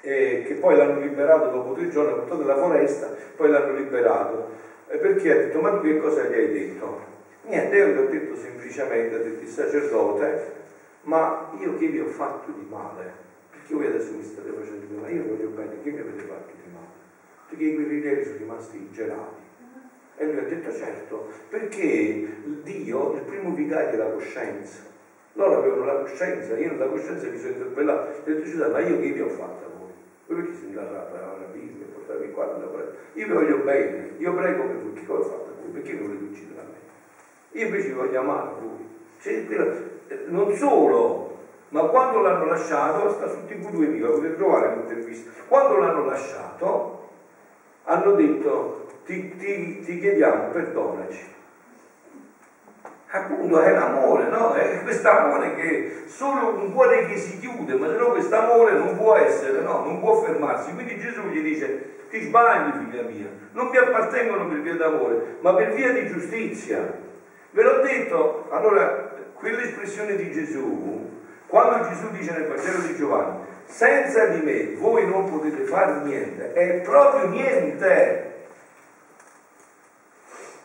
E 0.00 0.44
che 0.46 0.54
poi 0.54 0.76
l'hanno 0.76 1.00
liberato 1.00 1.50
dopo 1.50 1.72
tre 1.72 1.88
giorni, 1.88 2.12
ha 2.12 2.14
portato 2.14 2.40
nella 2.40 2.56
foresta, 2.56 3.14
poi 3.36 3.50
l'hanno 3.50 3.74
liberato. 3.74 4.50
E 4.88 4.96
perché 4.96 5.32
ha 5.32 5.36
detto, 5.36 5.60
ma 5.60 5.70
tu 5.70 5.82
che 5.82 5.98
cosa 5.98 6.24
gli 6.24 6.34
hai 6.34 6.52
detto? 6.52 7.00
Niente, 7.42 7.76
io 7.76 7.86
gli 7.88 7.96
ho 7.98 8.08
detto 8.08 8.36
semplicemente, 8.36 9.14
ha 9.14 9.18
detto 9.18 9.42
il 9.42 9.48
sacerdote, 9.48 10.52
ma 11.02 11.50
io 11.58 11.76
che 11.76 11.86
vi 11.86 12.00
ho 12.00 12.06
fatto 12.06 12.50
di 12.52 12.66
male? 12.68 13.12
Perché 13.50 13.74
voi 13.74 13.86
adesso 13.86 14.12
mi 14.14 14.22
state 14.22 14.50
facendo 14.50 14.86
di 14.86 14.94
male? 14.94 15.12
Io 15.12 15.24
voglio 15.24 15.48
bene, 15.48 15.82
che 15.82 15.90
mi 15.90 16.00
avete 16.00 16.22
fatto 16.22 16.52
di 16.62 16.70
male? 16.72 16.86
Perché 17.48 17.74
quei 17.74 18.00
ieri 18.00 18.24
sono 18.24 18.36
rimasti 18.38 18.88
gelati. 18.92 19.47
E 20.20 20.24
lui 20.26 20.38
ha 20.38 20.48
detto 20.48 20.72
certo, 20.72 21.28
perché 21.48 22.26
Dio, 22.64 23.14
il 23.14 23.20
primo 23.20 23.54
vicario 23.54 23.90
è 23.90 23.96
la 23.96 24.10
coscienza. 24.10 24.82
Loro 25.34 25.58
avevano 25.58 25.84
la 25.84 26.00
coscienza, 26.00 26.58
io 26.58 26.72
nella 26.72 26.88
coscienza 26.88 27.28
mi 27.28 27.38
sono 27.38 27.52
interpellato, 27.52 28.10
ho 28.10 28.22
detto 28.24 28.70
ma 28.70 28.80
io 28.80 28.98
che 28.98 29.10
vi 29.12 29.20
ho 29.20 29.28
fatto 29.28 29.64
a 29.64 29.68
voi? 29.78 29.92
Voi 30.26 30.36
perché 30.42 30.58
siete 30.58 30.76
andati 30.76 31.16
a 31.16 31.46
Bibbia, 31.52 31.86
portavi 31.94 32.32
qua, 32.32 32.46
io 33.14 33.26
vi 33.26 33.32
voglio 33.32 33.58
bene, 33.58 34.14
io 34.18 34.34
prego 34.34 34.62
per 34.64 34.76
voi, 34.76 34.92
che 34.94 35.06
cosa 35.06 35.20
ho 35.20 35.30
fatto 35.30 35.54
voi? 35.62 35.70
Perché 35.70 35.92
mi 35.92 36.06
volete 36.06 36.24
uccidere 36.24 36.60
a 36.60 36.64
me? 36.64 37.60
Io 37.60 37.66
invece 37.66 37.92
voglio 37.92 38.20
amare 38.20 38.50
voi. 38.60 38.88
Cioè, 39.20 39.46
non 40.26 40.52
solo, 40.54 41.38
ma 41.68 41.82
quando 41.82 42.20
l'hanno 42.22 42.46
lasciato, 42.46 43.10
sta 43.10 43.28
su 43.28 43.44
TV 43.46 43.70
2000, 43.70 44.08
potete 44.08 44.34
trovare 44.34 44.74
l'intervista, 44.74 45.30
quando 45.46 45.76
l'hanno 45.76 46.04
lasciato 46.04 46.97
hanno 47.88 48.12
detto 48.12 48.86
ti, 49.04 49.36
ti, 49.36 49.80
ti 49.80 49.98
chiediamo 49.98 50.50
perdonaci. 50.50 51.36
Appunto 53.10 53.60
è 53.60 53.72
l'amore, 53.72 54.28
no? 54.28 54.52
È 54.52 54.82
quest'amore 54.82 55.54
che 55.54 56.02
solo 56.04 56.58
un 56.58 56.74
cuore 56.74 57.06
che 57.06 57.16
si 57.16 57.38
chiude, 57.38 57.74
ma 57.74 57.88
se 57.88 57.96
no 57.96 58.10
quest'amore 58.10 58.72
non 58.74 58.96
può 58.96 59.16
essere, 59.16 59.62
no? 59.62 59.82
Non 59.82 60.00
può 60.00 60.20
fermarsi. 60.20 60.74
Quindi 60.74 60.98
Gesù 60.98 61.22
gli 61.28 61.40
dice 61.40 61.96
ti 62.10 62.20
sbagli 62.20 62.84
figlia 62.84 63.02
mia, 63.02 63.28
non 63.52 63.68
mi 63.68 63.76
appartengono 63.78 64.46
per 64.46 64.60
via 64.60 64.74
d'amore, 64.74 65.36
ma 65.40 65.54
per 65.54 65.72
via 65.72 65.92
di 65.92 66.06
giustizia. 66.06 67.06
Ve 67.50 67.62
l'ho 67.62 67.80
detto, 67.80 68.46
allora, 68.50 69.14
quell'espressione 69.32 70.16
di 70.16 70.30
Gesù, 70.30 71.20
quando 71.46 71.88
Gesù 71.88 72.10
dice 72.10 72.32
nel 72.32 72.46
Vangelo 72.46 72.86
di 72.86 72.94
Giovanni, 72.94 73.46
senza 73.68 74.26
di 74.26 74.40
me 74.40 74.74
voi 74.76 75.06
non 75.06 75.30
potete 75.30 75.62
fare 75.64 76.00
niente, 76.02 76.52
è 76.52 76.80
proprio 76.80 77.28
niente. 77.28 78.24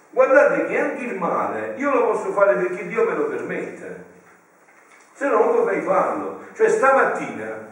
Guardate 0.10 0.66
che 0.66 0.80
anche 0.80 1.04
il 1.04 1.18
male 1.18 1.74
io 1.76 1.92
lo 1.92 2.12
posso 2.12 2.32
fare 2.32 2.56
perché 2.56 2.88
Dio 2.88 3.04
me 3.04 3.16
lo 3.16 3.26
permette, 3.26 4.06
se 5.14 5.28
no 5.28 5.40
non 5.40 5.56
potrei 5.56 5.82
farlo. 5.82 6.42
Cioè 6.54 6.70
stamattina 6.70 7.68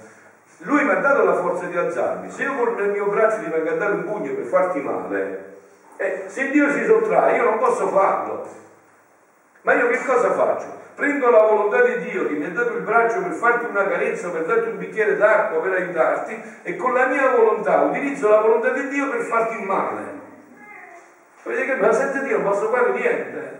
lui 0.64 0.84
mi 0.84 0.92
ha 0.92 0.96
dato 0.96 1.24
la 1.24 1.36
forza 1.36 1.66
di 1.66 1.78
alzarmi, 1.78 2.30
se 2.30 2.44
io 2.44 2.56
con 2.56 2.78
il 2.78 2.90
mio 2.92 3.08
braccio 3.08 3.44
ti 3.44 3.50
vengo 3.50 3.70
a 3.70 3.76
dare 3.76 3.94
un 3.94 4.04
pugno 4.04 4.34
per 4.34 4.46
farti 4.46 4.80
male, 4.80 5.58
eh, 5.98 6.26
se 6.28 6.52
Dio 6.52 6.70
si 6.72 6.84
sottrae 6.86 7.38
io 7.38 7.44
non 7.44 7.58
posso 7.58 7.88
farlo. 7.88 8.70
Ma 9.62 9.74
io 9.74 9.90
che 9.90 10.04
cosa 10.06 10.32
faccio? 10.32 10.80
Prendo 10.96 11.30
la 11.30 11.44
volontà 11.44 11.84
di 11.84 12.10
Dio 12.10 12.28
che 12.28 12.34
mi 12.34 12.46
ha 12.46 12.50
dato 12.50 12.74
il 12.74 12.84
braccio 12.84 13.22
per 13.22 13.34
farti 13.34 13.66
una 13.66 13.88
carezza, 13.88 14.30
per 14.30 14.46
darti 14.46 14.70
un 14.70 14.78
bicchiere 14.78 15.18
d'acqua, 15.18 15.62
per 15.62 15.74
aiutarti 15.74 16.42
e 16.64 16.76
con 16.76 16.94
la 16.94 17.06
mia 17.08 17.30
volontà 17.30 17.82
utilizzo 17.82 18.30
la 18.30 18.42
volontà 18.42 18.70
di 18.70 18.88
Dio 18.90 19.10
per 19.10 19.22
farti 19.22 19.56
il 19.60 19.66
male. 19.66 20.20
Vedete 21.44 21.66
che 21.66 21.76
ma 21.76 21.92
senza 21.92 22.20
Dio 22.20 22.38
non 22.38 22.50
posso 22.50 22.70
fare 22.70 22.92
niente. 22.92 23.60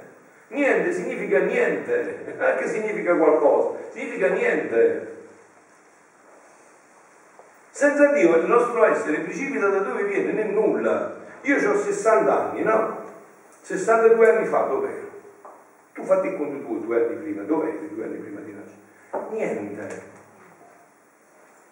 Niente 0.50 0.92
significa 0.92 1.40
niente, 1.40 2.36
anche 2.38 2.68
significa 2.68 3.16
qualcosa, 3.16 3.78
significa 3.92 4.28
niente. 4.28 5.20
Senza 7.70 8.12
Dio 8.12 8.36
il 8.36 8.46
nostro 8.46 8.86
essere 8.86 9.20
precipita 9.20 9.68
da 9.68 9.80
dove 9.80 10.04
viene? 10.04 10.34
Nel 10.34 10.50
nulla. 10.50 11.16
Io 11.42 11.72
ho 11.72 11.78
60 11.78 12.40
anni, 12.40 12.64
no? 12.64 13.00
62 13.62 14.30
anni 14.30 14.46
fa 14.46 14.60
dov'ero? 14.64 15.11
Tu 15.94 16.04
fatti 16.04 16.28
il 16.28 16.38
conto 16.38 16.66
tuo 16.66 16.78
due 16.78 17.04
anni 17.04 17.16
prima, 17.16 17.42
dov'eri 17.44 17.90
due 17.94 18.04
anni 18.06 18.18
prima 18.18 18.40
di 18.40 18.54
nascere? 18.54 19.30
Niente. 19.32 20.02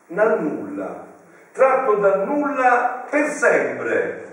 Dal 0.07 0.41
nulla. 0.43 1.05
Tratto 1.51 1.95
dal 1.95 2.27
nulla 2.27 3.05
per 3.09 3.29
sempre. 3.29 4.27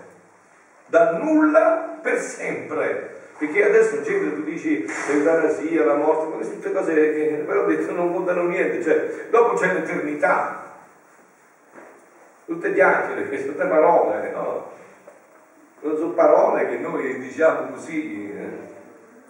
Dal 0.86 1.22
nulla 1.22 1.98
per 2.02 2.18
sempre. 2.18 3.14
Perché 3.38 3.64
adesso 3.64 3.96
in 3.96 4.02
genere 4.02 4.34
tu 4.34 4.42
dici 4.44 4.84
l'eutanasia, 5.08 5.84
la 5.84 5.94
morte, 5.94 6.26
ma 6.28 6.36
queste 6.36 6.72
cose 6.72 6.94
che 6.94 7.44
però 7.46 7.66
detto 7.66 7.92
non 7.92 8.12
contano 8.12 8.44
niente, 8.44 8.82
cioè 8.82 9.28
dopo 9.30 9.54
c'è 9.54 9.74
l'eternità. 9.74 10.64
Tutte 12.46 12.72
chiacchiere, 12.72 13.28
queste 13.28 13.50
parole, 13.52 14.30
no? 14.30 14.72
Non 15.80 15.96
sono 15.96 16.12
parole 16.12 16.66
che 16.68 16.78
noi 16.78 17.18
diciamo 17.18 17.72
così. 17.72 18.32
Eh? 18.32 18.75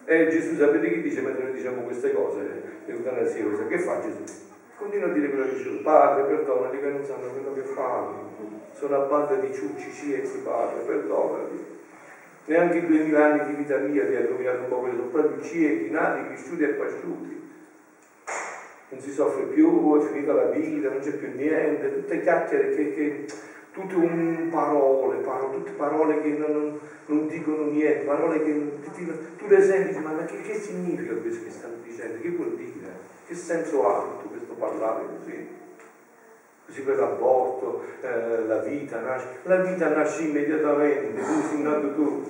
E 0.09 0.29
Gesù 0.29 0.55
sapete 0.55 0.89
che 0.89 1.03
dice 1.03 1.21
mentre 1.21 1.47
noi 1.47 1.55
diciamo 1.55 1.83
queste 1.83 2.13
cose, 2.13 2.63
l'eutanasia, 2.85 3.45
che 3.67 3.79
fa 3.81 4.01
Gesù? 4.01 4.23
Continua 4.77 5.09
a 5.09 5.13
dire 5.13 5.31
quello 5.31 5.47
che 5.47 5.55
dice, 5.57 5.69
Padre, 5.83 6.23
perdonali 6.23 6.79
che 6.79 6.87
non 6.87 7.05
sanno 7.05 7.33
quello 7.33 7.53
che 7.53 7.63
fanno. 7.63 8.31
Sono 8.73 9.03
a 9.03 9.07
banda 9.07 9.35
di 9.35 9.53
ciucci 9.53 9.91
ciechi, 9.91 10.39
Padre, 10.45 10.85
perdonali. 10.85 11.65
Neanche 12.45 12.77
i 12.77 12.87
duemila 12.87 13.25
anni 13.25 13.47
di 13.47 13.53
vita 13.55 13.79
mia 13.79 14.07
ti 14.07 14.15
ha 14.15 14.25
rovinato 14.25 14.59
un 14.59 14.69
po' 14.69 14.79
quello, 14.79 14.97
sono 14.97 15.09
proprio 15.09 15.43
ciechi, 15.43 15.91
nati, 15.91 16.27
cresciuti 16.27 16.63
e 16.63 16.69
pasciuti. 16.69 17.51
Non 18.91 19.01
si 19.01 19.11
soffre 19.11 19.43
più, 19.47 19.99
è 19.99 20.05
finita 20.05 20.35
la 20.35 20.45
vita, 20.45 20.89
non 20.89 21.01
c'è 21.01 21.15
più 21.15 21.33
niente, 21.35 21.95
tutte 21.95 22.21
chiacchiere 22.21 22.77
che, 22.77 22.95
che 22.95 23.27
tutte 23.77 23.95
un 23.95 24.49
parole, 24.51 25.19
parole, 25.19 25.57
tutte 25.59 25.73
parole 25.73 26.23
che 26.23 26.29
non, 26.31 26.79
non, 27.07 27.29
dicono 27.29 27.67
niente, 27.67 28.07
parole 28.07 28.43
che 28.43 28.81
ti, 28.95 29.05
tu 29.37 29.47
le 29.47 29.63
senti, 29.63 29.99
ma 29.99 30.25
che, 30.25 30.41
che, 30.41 30.55
significa 30.55 31.13
questo 31.17 31.45
che 31.45 31.51
stanno 31.51 31.75
dicendo? 31.83 32.23
Che 32.23 32.31
vuol 32.31 32.57
dire? 32.57 32.91
Che 33.27 33.35
senso 33.35 33.87
ha 33.87 34.01
tutto 34.01 34.29
questo 34.29 34.55
parlare 34.55 35.05
così? 35.19 35.47
Così 36.65 36.81
per 36.81 36.97
l'aborto, 36.97 37.83
eh, 38.01 38.47
la 38.47 38.61
vita 38.61 38.99
nasce, 39.01 39.27
la 39.43 39.57
vita 39.57 39.89
nasce 39.89 40.23
immediatamente, 40.23 41.21
tu 41.21 41.43
sei 41.47 41.63
nato 41.63 41.95
tu, 41.95 42.25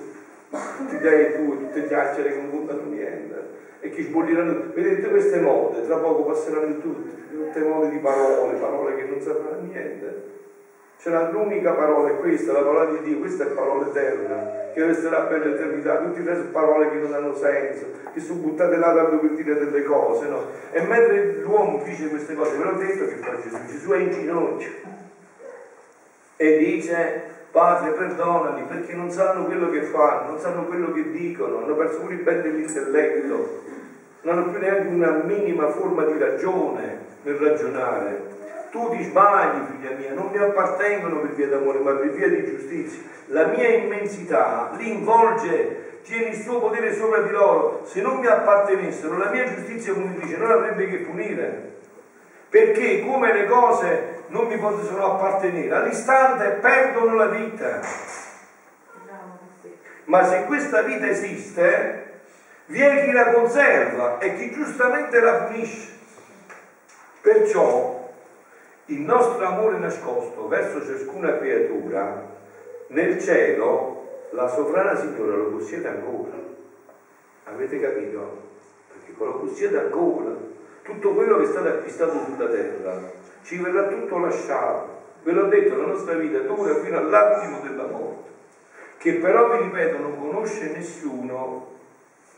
tutti 0.49 0.97
dei 0.97 1.33
tu, 1.33 1.59
tutte 1.59 1.87
chiacchiere 1.87 2.33
che 2.33 2.41
non 2.41 2.51
contano 2.51 2.83
niente 2.83 3.55
e 3.79 3.89
che 3.89 4.03
sbolliranno, 4.03 4.73
vedete 4.73 5.07
queste 5.07 5.39
mode, 5.39 5.85
tra 5.85 5.95
poco 5.97 6.25
passeranno 6.25 6.77
tutte, 6.79 7.09
tutte 7.31 7.59
mode 7.61 7.89
di 7.89 7.99
parole, 7.99 8.57
parole 8.57 8.95
che 8.97 9.03
non 9.05 9.21
servono 9.21 9.57
a 9.57 9.61
niente 9.61 10.36
c'è 10.99 11.11
l'unica 11.31 11.71
parola 11.73 12.09
è 12.09 12.17
questa, 12.17 12.53
la 12.53 12.61
parola 12.61 12.85
di 12.91 13.03
Dio, 13.03 13.19
questa 13.19 13.43
è 13.43 13.47
parola 13.47 13.87
eterna, 13.87 14.71
che 14.73 14.83
resterà 14.83 15.21
per 15.21 15.45
l'eternità, 15.45 15.97
tutte 15.97 16.21
le 16.21 16.33
parole 16.51 16.89
che 16.89 16.97
non 16.97 17.13
hanno 17.13 17.35
senso, 17.35 17.85
che 18.13 18.19
sono 18.19 18.39
buttate 18.39 18.77
là 18.77 18.93
tanto 18.93 19.19
per 19.19 19.29
dire 19.31 19.55
delle 19.55 19.83
cose, 19.83 20.27
no? 20.27 20.45
E 20.71 20.81
mentre 20.81 21.37
l'uomo 21.41 21.83
dice 21.83 22.09
queste 22.09 22.33
cose, 22.33 22.57
ve 22.57 22.63
l'ho 22.63 22.77
detto 22.77 23.05
che 23.05 23.15
fa 23.15 23.39
Gesù, 23.41 23.57
Gesù 23.67 23.91
è 23.91 23.97
in 23.97 24.11
ginocchio 24.11 24.69
e 26.37 26.57
dice 26.57 27.21
Padre 27.51 27.91
perdonali 27.91 28.63
perché 28.63 28.93
non 28.93 29.09
sanno 29.09 29.45
quello 29.45 29.69
che 29.69 29.81
fanno, 29.83 30.31
non 30.31 30.39
sanno 30.39 30.65
quello 30.65 30.91
che 30.93 31.11
dicono, 31.11 31.59
hanno 31.59 31.75
perso 31.75 32.01
pure 32.01 32.15
il 32.15 32.21
ben 32.21 32.41
dell'intelletto, 32.41 33.63
non 34.21 34.37
hanno 34.37 34.49
più 34.51 34.59
neanche 34.59 34.87
una 34.87 35.21
minima 35.23 35.69
forma 35.69 36.05
di 36.05 36.17
ragione 36.17 37.05
nel 37.21 37.35
ragionare 37.35 38.35
tu 38.69 38.89
ti 38.89 39.03
sbagli, 39.03 39.65
figlia 39.71 39.95
mia, 39.95 40.13
non 40.13 40.29
mi 40.31 40.37
appartengono 40.37 41.21
per 41.21 41.31
via 41.31 41.47
d'amore, 41.47 41.79
ma 41.79 41.93
per 41.93 42.11
via 42.11 42.27
di 42.29 42.45
giustizia. 42.45 43.01
La 43.27 43.47
mia 43.47 43.67
immensità 43.67 44.71
li 44.77 44.89
involge, 44.89 45.99
tiene 46.03 46.27
il 46.29 46.41
suo 46.41 46.59
potere 46.59 46.93
sopra 46.95 47.19
di 47.19 47.31
loro. 47.31 47.81
Se 47.85 48.01
non 48.01 48.19
mi 48.19 48.27
appartenessero, 48.27 49.17
la 49.17 49.29
mia 49.29 49.43
giustizia 49.53 49.93
punitrice 49.93 50.37
non 50.37 50.51
avrebbe 50.51 50.87
che 50.87 50.97
punire. 50.97 51.75
perché 52.49 53.05
come 53.05 53.33
le 53.33 53.45
cose 53.45 54.23
non 54.27 54.47
mi 54.47 54.57
possono 54.57 55.15
appartenere, 55.15 55.75
all'istante 55.75 56.59
perdono 56.61 57.15
la 57.15 57.25
vita. 57.25 57.81
Ma 60.05 60.23
se 60.23 60.45
questa 60.45 60.81
vita 60.81 61.07
esiste, 61.07 62.21
vi 62.67 62.81
è 62.81 63.03
chi 63.03 63.11
la 63.11 63.31
conserva 63.31 64.19
e 64.19 64.35
chi 64.35 64.51
giustamente 64.51 65.19
la 65.19 65.33
punisce. 65.33 65.95
Perciò 67.21 67.96
il 68.89 69.01
nostro 69.01 69.45
amore 69.45 69.77
nascosto 69.79 70.47
verso 70.47 70.85
ciascuna 70.85 71.37
creatura, 71.37 72.25
nel 72.87 73.19
cielo 73.21 74.27
la 74.31 74.47
sovrana 74.47 74.95
signora 74.95 75.35
lo 75.35 75.49
possiede 75.51 75.89
ancora. 75.89 76.35
Avete 77.45 77.79
capito? 77.81 78.45
Perché 78.87 79.13
lo 79.17 79.39
possiede 79.39 79.77
ancora. 79.77 80.31
Tutto 80.83 81.13
quello 81.13 81.37
che 81.37 81.43
è 81.43 81.47
stato 81.47 81.67
acquistato 81.67 82.17
sulla 82.23 82.47
terra 82.47 83.11
ci 83.43 83.57
verrà 83.57 83.87
tutto 83.87 84.19
lasciato. 84.19 84.95
Ve 85.23 85.33
l'ho 85.33 85.47
detto, 85.47 85.75
la 85.75 85.87
nostra 85.87 86.13
vita 86.13 86.39
dura 86.39 86.75
fino 86.75 86.97
all'attimo 86.97 87.59
della 87.59 87.87
morte, 87.87 88.29
che 88.97 89.15
però, 89.15 89.51
vi 89.51 89.63
ripeto, 89.63 89.97
non 89.97 90.17
conosce 90.17 90.71
nessuno. 90.73 91.75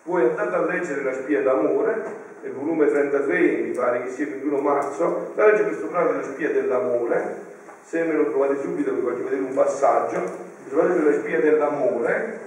Voi 0.04 0.24
andate 0.24 0.56
a 0.56 0.66
leggere 0.66 1.04
la 1.04 1.14
spia 1.14 1.44
d'amore, 1.44 2.04
nel 2.42 2.52
volume 2.54 2.88
33, 2.88 3.40
mi 3.40 3.72
pare 3.72 4.04
che 4.04 4.10
sia 4.10 4.26
il 4.26 4.32
21 4.32 4.58
marzo, 4.60 5.32
la 5.36 5.48
legge 5.48 5.64
questo 5.64 5.88
brano 5.88 6.12
della 6.12 6.24
spia 6.24 6.50
dell'amore, 6.52 7.48
se 7.86 8.04
me 8.04 8.14
lo 8.14 8.30
trovate 8.30 8.60
subito 8.62 8.94
vi 8.94 9.02
faccio 9.02 9.24
vedere 9.24 9.42
un 9.42 9.54
passaggio, 9.54 10.22
trovate 10.70 11.04
la 11.04 11.14
spia 11.14 11.40
dell'amore, 11.40 12.40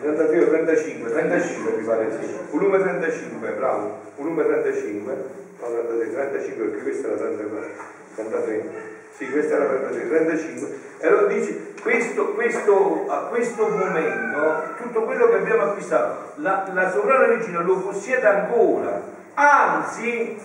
33 0.00 0.42
o 0.42 0.48
35, 0.48 1.10
35 1.10 1.72
mi 1.76 1.84
pare 1.84 2.10
sì, 2.20 2.34
volume 2.50 2.78
35, 2.78 3.48
bravo, 3.50 3.98
volume 4.16 4.44
35, 4.44 5.16
no 5.60 5.66
33, 5.68 6.12
35 6.12 6.64
perché 6.64 6.82
questa 6.82 7.06
è 7.06 7.10
la 7.10 7.16
33, 7.16 7.70
33 8.14 8.90
sì, 9.16 9.30
questa 9.30 9.54
era 9.54 9.72
la 9.72 9.88
35, 9.88 10.68
e 10.98 11.06
allora 11.06 11.26
dice, 11.26 11.71
questo, 11.82 12.28
questo, 12.34 13.06
a 13.08 13.16
questo 13.26 13.68
momento, 13.68 14.74
tutto 14.76 15.02
quello 15.02 15.28
che 15.28 15.34
abbiamo 15.34 15.62
acquistato, 15.64 16.32
la, 16.36 16.64
la 16.72 16.88
sovrana 16.88 17.26
regina 17.26 17.60
lo 17.60 17.78
possiede 17.78 18.24
ancora, 18.24 19.02
anzi 19.34 20.40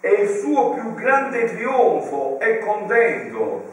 è 0.00 0.08
il 0.08 0.28
suo 0.38 0.70
più 0.70 0.94
grande 0.94 1.54
trionfo, 1.54 2.38
è 2.38 2.58
contento, 2.60 3.72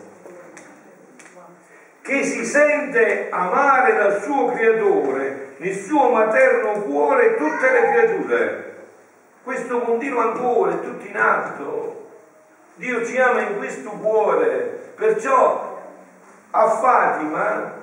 che 2.02 2.24
si 2.26 2.46
sente 2.46 3.30
amare 3.30 3.96
dal 3.96 4.22
suo 4.22 4.52
creatore, 4.52 5.54
nel 5.58 5.76
suo 5.76 6.10
materno 6.10 6.82
cuore 6.82 7.38
tutte 7.38 7.72
le 7.72 7.92
creature. 7.92 8.76
Questo 9.44 9.80
continua 9.80 10.24
ancora, 10.24 10.74
è 10.74 10.82
tutto 10.82 11.06
in 11.06 11.18
atto. 11.18 12.10
Dio 12.76 13.06
ci 13.06 13.18
ama 13.18 13.42
in 13.42 13.58
questo 13.58 13.92
cuore, 13.92 14.94
perciò 14.96 15.71
a 16.52 16.70
Fatima, 16.70 17.74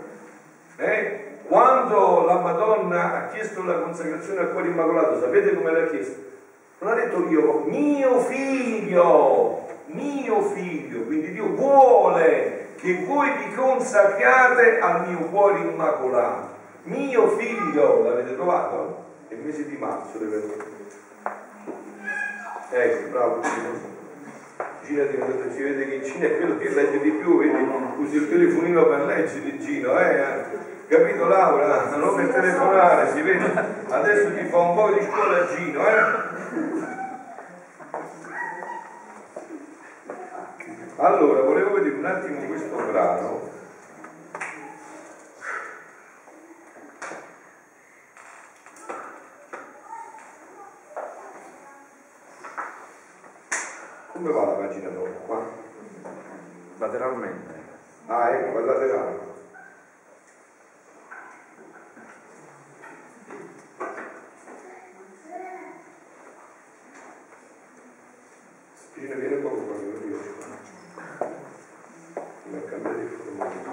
eh, 0.76 1.38
quando 1.46 2.24
la 2.26 2.38
Madonna 2.40 3.14
ha 3.14 3.26
chiesto 3.28 3.64
la 3.64 3.80
consacrazione 3.80 4.40
al 4.40 4.52
cuore 4.52 4.68
immacolato, 4.68 5.20
sapete 5.20 5.54
come 5.54 5.72
l'ha 5.72 5.86
chiesto? 5.88 6.26
Non 6.80 6.92
ha 6.92 6.94
detto 6.94 7.28
io, 7.28 7.64
mio 7.66 8.20
figlio, 8.20 9.66
mio 9.86 10.42
figlio, 10.42 11.00
quindi 11.02 11.32
Dio 11.32 11.48
vuole 11.54 12.66
che 12.76 13.04
voi 13.06 13.30
vi 13.38 13.54
consacriate 13.54 14.78
al 14.78 15.08
mio 15.08 15.18
cuore 15.30 15.60
immacolato. 15.60 16.56
Mio 16.84 17.28
figlio, 17.36 18.02
l'avete 18.04 18.34
trovato? 18.36 19.04
È 19.28 19.34
il 19.34 19.40
mese 19.40 19.68
di 19.68 19.76
marzo 19.76 20.18
deve 20.18 20.36
essere. 20.36 20.76
Ecco, 22.70 23.10
bravo. 23.10 23.40
Gino 24.88 25.04
si 25.50 25.62
vede 25.62 25.86
che 25.86 26.00
Gino 26.00 26.24
è 26.24 26.36
quello 26.38 26.56
che 26.56 26.70
legge 26.70 27.00
di 27.00 27.10
più, 27.10 27.38
vedi, 27.38 27.70
usi 27.98 28.16
il 28.16 28.30
telefonino 28.30 28.86
per 28.86 29.04
leggere 29.04 29.58
Gino, 29.58 30.00
eh? 30.00 30.44
Capito 30.88 31.28
Laura? 31.28 31.94
Non 31.94 32.14
per 32.14 32.28
telefonare, 32.28 33.10
si 33.12 33.20
vede. 33.20 33.52
Adesso 33.86 34.34
ti 34.34 34.44
fa 34.46 34.56
un 34.56 34.74
po' 34.74 34.90
di 34.92 35.04
scuola 35.04 35.46
Gino, 35.54 35.86
eh? 35.86 36.26
Allora, 40.96 41.42
volevo 41.42 41.74
vedere 41.74 41.94
un 41.94 42.04
attimo 42.06 42.46
questo 42.46 42.74
brano 42.90 43.48
Come 54.18 54.32
va 54.32 54.44
la 54.46 54.57
pagina 54.68 54.90
dopo 54.90 55.08
qua? 55.26 55.42
Lateralmente. 56.76 57.54
Ah, 58.06 58.30
ecco, 58.30 58.58
la 58.58 58.72
laterale. 58.72 59.18
Spina 68.74 69.14
viene 69.14 69.36
poco 69.36 69.56
qua, 69.56 69.74
non 69.74 70.02
riesco. 70.02 70.46
Non 72.44 72.64
cambiare 72.66 73.00
il 73.00 73.08
formato. 73.08 73.68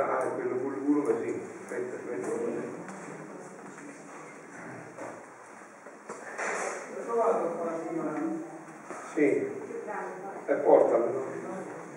ah, 0.00 0.22
è 0.22 0.34
quello 0.34 0.60
col 0.62 0.84
culo 0.84 1.02
così, 1.02 1.40
aspetta, 1.62 1.96
aspetta. 1.96 2.28
L'ho 6.94 7.02
trovato 7.04 7.48
qua 7.56 7.72
Sì. 9.14 9.56
E 10.46 10.54
portalo. 10.54 11.26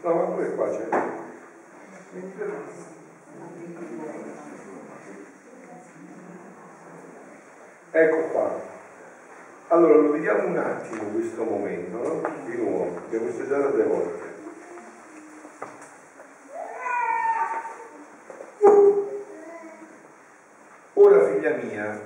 No, 0.01 0.13
ma 0.13 0.23
pure 0.23 0.55
qua 0.55 0.69
c'è. 0.69 0.87
Ecco 7.91 8.17
qua. 8.31 8.69
Allora 9.81 9.97
lo 9.99 10.11
vediamo 10.11 10.47
un 10.47 10.57
attimo 10.57 11.05
questo 11.05 11.43
momento, 11.43 11.97
no? 11.97 12.21
Di 12.45 12.55
nuovo, 12.55 12.97
abbiamo 13.03 13.31
studiato 13.31 13.69
due 13.69 13.83
volte. 13.83 14.29
figlia 21.33 21.55
mia, 21.55 21.99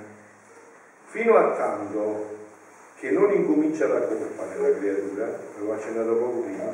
fino 1.04 1.36
a 1.36 1.50
tanto 1.54 2.38
che 2.98 3.10
non 3.10 3.30
incomincia 3.30 3.86
la 3.88 4.00
colpa 4.00 4.46
nella 4.46 4.78
creatura, 4.78 5.26
l'avevo 5.26 5.74
accennato 5.74 6.14
poco 6.16 6.38
prima, 6.38 6.64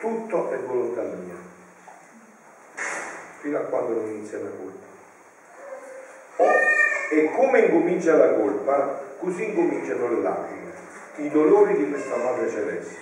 tutto 0.00 0.50
è 0.50 0.58
volontà 0.58 1.00
mia, 1.00 1.36
fino 3.40 3.56
a 3.56 3.62
quando 3.62 3.94
non 3.94 4.08
inizia 4.10 4.40
la 4.40 4.50
colpa. 4.50 4.69
E 7.12 7.28
come 7.32 7.58
incomincia 7.58 8.14
la 8.14 8.34
colpa, 8.34 9.00
così 9.18 9.48
incominciano 9.48 10.08
le 10.10 10.20
lacrime, 10.22 10.70
i 11.16 11.28
dolori 11.28 11.76
di 11.76 11.90
questa 11.90 12.14
madre 12.14 12.48
celeste. 12.48 12.98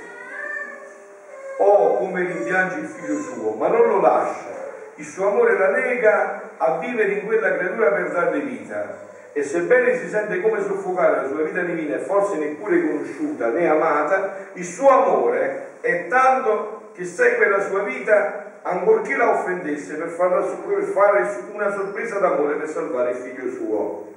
Oh, 1.59 1.99
come 1.99 2.25
rimpiange 2.25 2.79
il 2.79 2.87
figlio 2.87 3.19
suo, 3.19 3.51
ma 3.51 3.69
non 3.69 3.87
lo 3.87 4.01
lascia, 4.01 4.49
il 4.95 5.05
suo 5.05 5.29
amore 5.29 5.59
la 5.59 5.73
lega 5.73 6.41
a 6.57 6.79
vivere 6.79 7.13
in 7.13 7.27
quella 7.27 7.55
creatura 7.55 7.91
per 7.91 8.11
darle 8.11 8.41
vita. 8.41 9.07
E 9.35 9.43
sebbene 9.43 9.99
si 9.99 10.09
sente 10.09 10.41
come 10.41 10.63
soffocare 10.63 11.23
la 11.23 11.29
sua 11.29 11.43
vita 11.43 11.61
divina 11.61 11.97
e 11.97 12.01
forse 12.01 12.39
neppure 12.39 12.81
conosciuta 12.81 13.49
né 13.49 13.69
amata, 13.69 14.37
il 14.55 14.65
suo 14.65 14.89
amore 14.89 15.81
è 15.83 16.09
tanto 16.09 16.93
che 16.95 17.05
segue 17.05 17.47
la 17.47 17.61
sua 17.61 17.83
vita 17.83 18.48
ancorché 18.69 19.17
la 19.17 19.31
offendesse 19.31 19.95
per, 19.95 20.09
farla, 20.09 20.41
per 20.41 20.83
fare 20.85 21.45
una 21.53 21.71
sorpresa 21.71 22.19
d'amore 22.19 22.55
per 22.55 22.69
salvare 22.69 23.11
il 23.11 23.17
figlio 23.17 23.51
suo. 23.51 24.15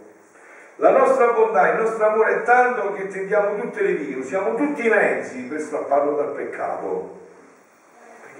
La 0.75 0.91
nostra 0.91 1.31
bontà, 1.31 1.71
il 1.71 1.81
nostro 1.81 2.05
amore 2.05 2.41
è 2.41 2.43
tanto 2.43 2.93
che 2.93 3.07
tendiamo 3.07 3.59
tutte 3.59 3.81
le 3.81 3.93
vie, 3.93 4.15
usiamo 4.15 4.55
tutti 4.55 4.85
i 4.85 4.89
mezzi 4.89 5.41
per 5.43 5.59
strapparlo 5.59 6.15
dal 6.15 6.33
peccato 6.33 7.19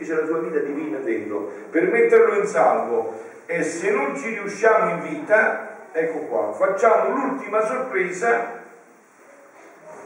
che 0.02 0.08
c'è 0.08 0.20
la 0.20 0.26
sua 0.26 0.40
vita 0.40 0.60
divina 0.60 0.98
dentro, 0.98 1.52
per 1.70 1.84
metterlo 1.92 2.34
in 2.40 2.48
salvo. 2.48 3.30
E 3.46 3.64
se 3.64 3.92
non 3.92 4.18
ci 4.18 4.30
riusciamo 4.30 4.92
in 4.92 5.02
vita, 5.02 5.90
ecco 5.92 6.20
qua, 6.26 6.54
facciamo 6.54 7.16
l'ultima 7.16 7.64
sorpresa 7.64 8.61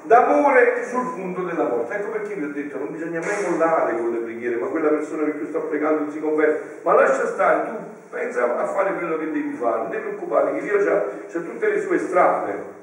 d'amore 0.05 0.83
sul 0.85 1.13
punto 1.13 1.41
della 1.41 1.63
morte. 1.63 1.95
Ecco 1.95 2.09
perché 2.11 2.35
vi 2.35 2.43
ho 2.43 2.51
detto, 2.51 2.77
non 2.77 2.91
bisogna 2.91 3.19
mai 3.19 3.49
mollare 3.49 3.95
con 3.95 4.11
le 4.11 4.19
preghiere, 4.19 4.55
ma 4.55 4.67
quella 4.67 4.89
persona 4.89 5.25
che 5.25 5.39
tu 5.39 5.45
sta 5.47 5.59
pregando 5.59 6.11
si 6.11 6.19
converte, 6.19 6.79
ma 6.83 6.93
lascia 6.93 7.25
stare, 7.27 7.67
tu 7.67 7.75
pensa 8.09 8.57
a 8.57 8.65
fare 8.65 8.93
quello 8.93 9.17
che 9.17 9.31
devi 9.31 9.53
fare, 9.53 9.77
non 9.77 9.89
ti 9.91 9.97
preoccupare 9.97 10.53
che 10.53 10.61
Dio 10.61 10.93
ha 10.93 11.03
tutte 11.39 11.69
le 11.69 11.81
sue 11.81 11.97
strade. 11.99 12.73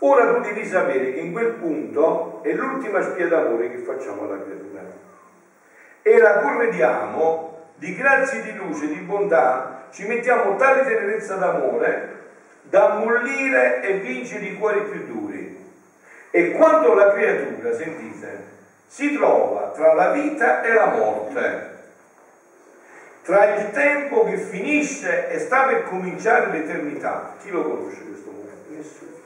Ora 0.00 0.34
tu 0.34 0.40
devi 0.40 0.64
sapere 0.64 1.12
che 1.12 1.18
in 1.18 1.32
quel 1.32 1.52
punto 1.54 2.40
è 2.42 2.52
l'ultima 2.52 3.00
spia 3.02 3.26
d'amore 3.26 3.70
che 3.70 3.78
facciamo 3.78 4.24
alla 4.24 4.40
creatura. 4.40 4.80
E 6.02 6.18
la 6.18 6.38
corrediamo 6.38 7.56
di 7.74 7.94
grazie 7.94 8.42
di 8.42 8.54
luce, 8.54 8.86
di 8.86 9.00
bontà, 9.00 9.86
ci 9.90 10.06
mettiamo 10.06 10.56
tale 10.56 10.84
tenerezza 10.84 11.34
d'amore 11.34 12.16
da 12.62 12.92
ammollire 12.92 13.80
e 13.82 13.98
vincere 13.98 14.44
i 14.44 14.56
cuori 14.56 14.82
più 14.82 15.06
duri. 15.06 15.27
E 16.30 16.52
quando 16.52 16.94
la 16.94 17.12
creatura, 17.12 17.72
sentite, 17.72 18.56
si 18.86 19.16
trova 19.16 19.72
tra 19.74 19.94
la 19.94 20.10
vita 20.10 20.62
e 20.62 20.72
la 20.72 20.86
morte, 20.86 21.76
tra 23.22 23.54
il 23.54 23.70
tempo 23.70 24.24
che 24.24 24.36
finisce 24.36 25.28
e 25.28 25.38
sta 25.38 25.64
per 25.64 25.84
cominciare 25.84 26.50
l'eternità, 26.50 27.34
chi 27.40 27.50
lo 27.50 27.62
conosce 27.62 28.04
questo 28.04 28.30
momento? 28.30 28.70
Nessuno. 28.70 29.16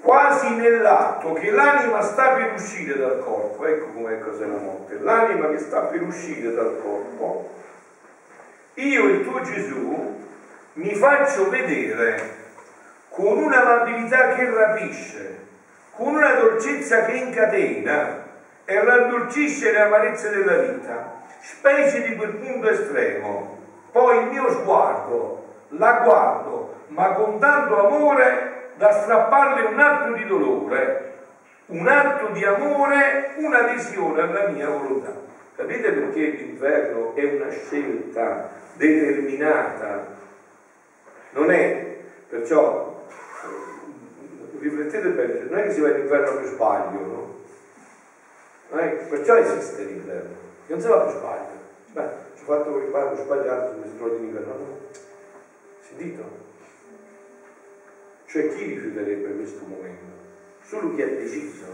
Quasi 0.00 0.54
nell'atto 0.54 1.32
che 1.32 1.50
l'anima 1.50 2.00
sta 2.02 2.32
per 2.32 2.52
uscire 2.52 2.96
dal 2.96 3.20
corpo, 3.20 3.64
ecco 3.66 3.86
com'è 3.86 4.18
cos'è 4.18 4.46
la 4.46 4.56
morte, 4.56 4.98
l'anima 4.98 5.48
che 5.48 5.58
sta 5.58 5.80
per 5.80 6.02
uscire 6.02 6.52
dal 6.52 6.78
corpo, 6.80 7.50
io 8.74 9.04
il 9.04 9.22
tuo 9.22 9.40
Gesù 9.40 10.22
mi 10.74 10.94
faccio 10.94 11.48
vedere 11.48 12.42
con 13.14 13.38
un'amabilità 13.38 14.34
che 14.34 14.50
rapisce, 14.50 15.38
con 15.92 16.14
una 16.14 16.32
dolcezza 16.32 17.04
che 17.04 17.12
incatena 17.12 18.22
e 18.64 18.82
raddolcisce 18.82 19.70
le 19.70 19.80
amarezze 19.82 20.30
della 20.30 20.56
vita, 20.56 21.22
specie 21.40 22.08
di 22.08 22.16
quel 22.16 22.34
punto 22.34 22.68
estremo. 22.68 23.58
Poi 23.92 24.18
il 24.18 24.26
mio 24.30 24.50
sguardo 24.50 25.44
la 25.68 26.00
guardo, 26.02 26.74
ma 26.88 27.12
con 27.12 27.38
tanto 27.38 27.86
amore 27.86 28.72
da 28.74 28.90
strapparle 28.90 29.68
un 29.68 29.78
atto 29.78 30.12
di 30.14 30.26
dolore, 30.26 31.12
un 31.66 31.86
atto 31.86 32.26
di 32.32 32.44
amore, 32.44 33.34
un'adesione 33.36 34.20
alla 34.20 34.48
mia 34.48 34.68
volontà. 34.68 35.12
Capite 35.54 35.92
perché 35.92 36.20
l'inferno 36.20 37.14
è 37.14 37.24
una 37.24 37.50
scelta 37.50 38.50
determinata? 38.72 40.04
Non 41.30 41.52
è, 41.52 41.96
perciò, 42.28 42.93
riflettete 44.64 45.08
bene, 45.10 45.40
non 45.50 45.58
è 45.58 45.62
che 45.64 45.72
si 45.72 45.80
va 45.80 45.88
all'inferno 45.88 46.36
per 46.36 46.46
sbaglio, 46.46 47.00
no? 47.00 47.42
Eh, 48.78 48.88
perciò 49.08 49.36
esiste 49.36 49.84
l'inferno, 49.84 50.36
non 50.66 50.80
si 50.80 50.88
va 50.88 50.98
per 51.00 51.12
sbaglio. 51.12 51.62
Beh, 51.92 52.08
ci 52.36 52.42
ho 52.42 52.44
fatto 52.46 52.72
quel 52.72 52.92
ho 52.92 53.16
sbagliato, 53.16 53.76
mi 53.76 53.96
sono 53.96 54.10
all'inferno. 54.10 54.52
No? 54.52 54.78
Sentito? 55.86 56.42
Cioè 58.26 58.54
chi 58.54 58.64
rifiuterebbe 58.64 59.34
questo 59.36 59.64
momento? 59.64 60.12
Solo 60.64 60.94
chi 60.94 61.02
ha 61.02 61.08
deciso. 61.08 61.66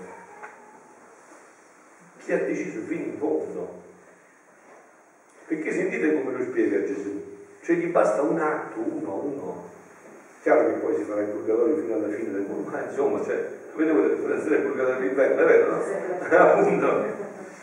Chi 2.18 2.32
ha 2.32 2.44
deciso 2.44 2.80
fino 2.80 3.04
in 3.04 3.18
fondo. 3.18 3.82
Perché 5.46 5.72
sentite 5.72 6.22
come 6.22 6.36
lo 6.36 6.44
spiega 6.44 6.84
Gesù. 6.84 7.38
Cioè 7.62 7.76
gli 7.76 7.86
basta 7.86 8.22
un 8.22 8.38
atto, 8.38 8.78
uno, 8.78 9.14
uno. 9.14 9.70
Chiaro 10.42 10.66
che 10.66 10.72
poi 10.72 10.96
si 10.96 11.02
farà 11.02 11.20
il 11.20 11.28
purgatorio 11.28 11.76
fino 11.76 11.94
alla 11.94 12.08
fine 12.08 12.32
del 12.32 12.46
mondo, 12.48 12.70
ma 12.70 12.82
insomma, 12.82 13.22
cioè, 13.22 13.58
Vedete 13.74 13.96
quella 13.96 14.14
differenza 14.14 14.48
del 14.48 14.58
purgatorio 14.60 14.96
all'inferno, 14.98 15.40
è 15.40 15.44
vero? 15.44 15.70
No? 15.70 16.36
Appunto. 16.36 17.04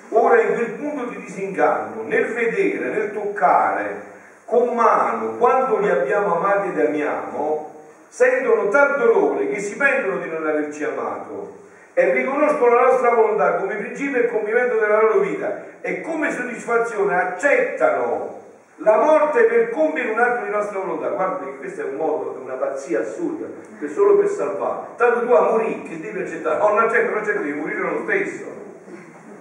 Ora 0.09 0.41
in 0.41 0.53
quel 0.53 0.69
punto 0.71 1.05
di 1.05 1.17
disinganno, 1.17 2.01
nel 2.03 2.33
vedere, 2.33 2.89
nel 2.89 3.13
toccare 3.13 4.15
con 4.45 4.73
mano 4.73 5.35
quanto 5.37 5.77
li 5.79 5.89
abbiamo 5.89 6.37
amati 6.37 6.69
ed 6.69 6.85
amiamo, 6.85 7.75
sentono 8.07 8.69
tal 8.69 8.97
dolore 8.97 9.49
che 9.49 9.59
si 9.59 9.75
pentono 9.75 10.19
di 10.19 10.29
non 10.29 10.47
averci 10.47 10.85
amato 10.85 11.55
e 11.93 12.13
riconoscono 12.13 12.75
la 12.75 12.85
nostra 12.85 13.09
volontà 13.11 13.55
come 13.55 13.75
principio 13.75 14.21
e 14.21 14.27
compimento 14.27 14.77
della 14.77 15.01
loro 15.01 15.19
vita 15.19 15.63
e 15.81 16.01
come 16.01 16.31
soddisfazione 16.31 17.15
accettano 17.15 18.45
la 18.77 18.97
morte 18.97 19.43
per 19.43 19.69
compiere 19.69 20.11
un 20.11 20.19
atto 20.19 20.43
di 20.43 20.51
nostra 20.51 20.79
volontà. 20.79 21.09
Guarda 21.09 21.45
che 21.45 21.57
questo 21.57 21.81
è 21.81 21.85
un 21.85 21.95
modo, 21.95 22.39
una 22.43 22.53
pazzia 22.53 22.99
assurda, 22.99 23.47
che 23.79 23.87
solo 23.87 24.17
per 24.17 24.27
salvare. 24.27 24.87
Tanto 24.97 25.25
tu 25.25 25.31
a 25.31 25.49
morire 25.49 25.81
che 25.83 25.99
devi 25.99 26.21
accettare, 26.21 26.61
oh, 26.61 26.69
non 26.69 26.79
accetto, 26.79 27.09
non 27.09 27.19
accetto, 27.19 27.39
devi 27.39 27.59
morire 27.59 27.79
lo 27.79 28.01
stesso. 28.03 28.65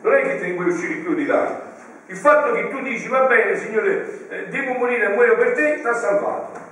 Non 0.01 0.15
è 0.15 0.23
che 0.23 0.39
te 0.39 0.47
ne 0.47 0.55
puoi 0.55 0.69
uscire 0.69 0.95
più 0.95 1.15
di 1.15 1.27
là. 1.27 1.65
Il 2.07 2.17
fatto 2.17 2.53
che 2.53 2.69
tu 2.69 2.81
dici, 2.81 3.09
va 3.09 3.27
bene, 3.27 3.57
Signore, 3.57 4.29
eh, 4.29 4.47
devo 4.49 4.75
morire 4.75 5.07
e 5.07 5.09
muoio 5.09 5.37
per 5.37 5.53
te, 5.53 5.81
ti 5.81 5.87
ha 5.87 5.93
salvato. 5.93 6.65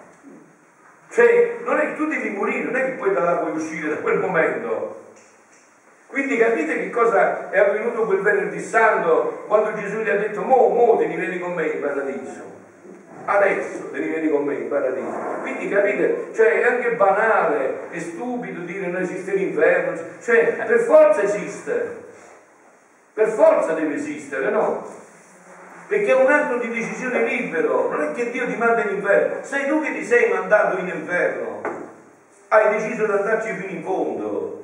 Cioè, 1.11 1.57
non 1.65 1.79
è 1.79 1.87
che 1.89 1.95
tu 1.95 2.07
devi 2.07 2.31
morire, 2.31 2.65
non 2.65 2.77
è 2.77 2.85
che 2.85 2.91
poi 2.93 3.13
da 3.13 3.21
là 3.21 3.35
puoi 3.37 3.53
uscire 3.53 3.89
da 3.89 3.97
quel 3.97 4.19
momento. 4.19 5.03
Quindi 6.07 6.37
capite 6.37 6.79
che 6.79 6.91
cosa 6.91 7.51
è 7.51 7.59
avvenuto 7.59 8.05
quel 8.05 8.21
venerdì 8.21 8.61
santo 8.61 9.43
quando 9.49 9.75
Gesù 9.75 9.99
gli 9.99 10.09
ha 10.09 10.17
detto 10.17 10.43
mo, 10.43 10.69
mo 10.69 10.97
te 10.97 11.07
ne 11.07 11.39
con 11.41 11.55
me 11.55 11.67
in 11.67 11.81
paradiso. 11.81 12.54
Adesso 13.27 13.89
ne 13.93 14.01
vieni 14.01 14.29
con 14.29 14.45
me 14.45 14.55
in 14.55 14.69
paradiso. 14.69 15.17
Quindi 15.41 15.69
capite, 15.69 16.31
cioè 16.35 16.61
è 16.61 16.67
anche 16.67 16.93
banale, 16.93 17.91
è 17.91 17.99
stupido 17.99 18.61
dire 18.61 18.87
non 18.87 19.01
esiste 19.01 19.35
l'inferno, 19.35 19.99
cioè 20.21 20.65
per 20.67 20.81
forza 20.81 21.23
esiste. 21.23 22.03
Per 23.15 23.29
forza 23.29 23.73
deve 23.73 23.95
esistere, 23.95 24.51
no? 24.51 24.87
Perché 25.87 26.11
è 26.11 26.15
un 26.15 26.31
atto 26.31 26.59
di 26.59 26.69
decisione 26.69 27.25
libero, 27.25 27.89
non 27.91 28.03
è 28.03 28.13
che 28.13 28.31
Dio 28.31 28.47
ti 28.47 28.57
manda 28.57 28.83
in 28.83 28.97
inferno, 28.97 29.43
sei 29.43 29.69
tu 29.69 29.81
che 29.81 29.93
ti 29.93 30.05
sei 30.05 30.33
mandato 30.33 30.79
in 30.79 30.89
inferno, 30.89 31.61
hai 32.49 32.71
deciso 32.77 33.07
di 33.07 33.13
andarci 33.13 33.53
fino 33.55 33.71
in 33.71 33.83
fondo. 33.85 34.63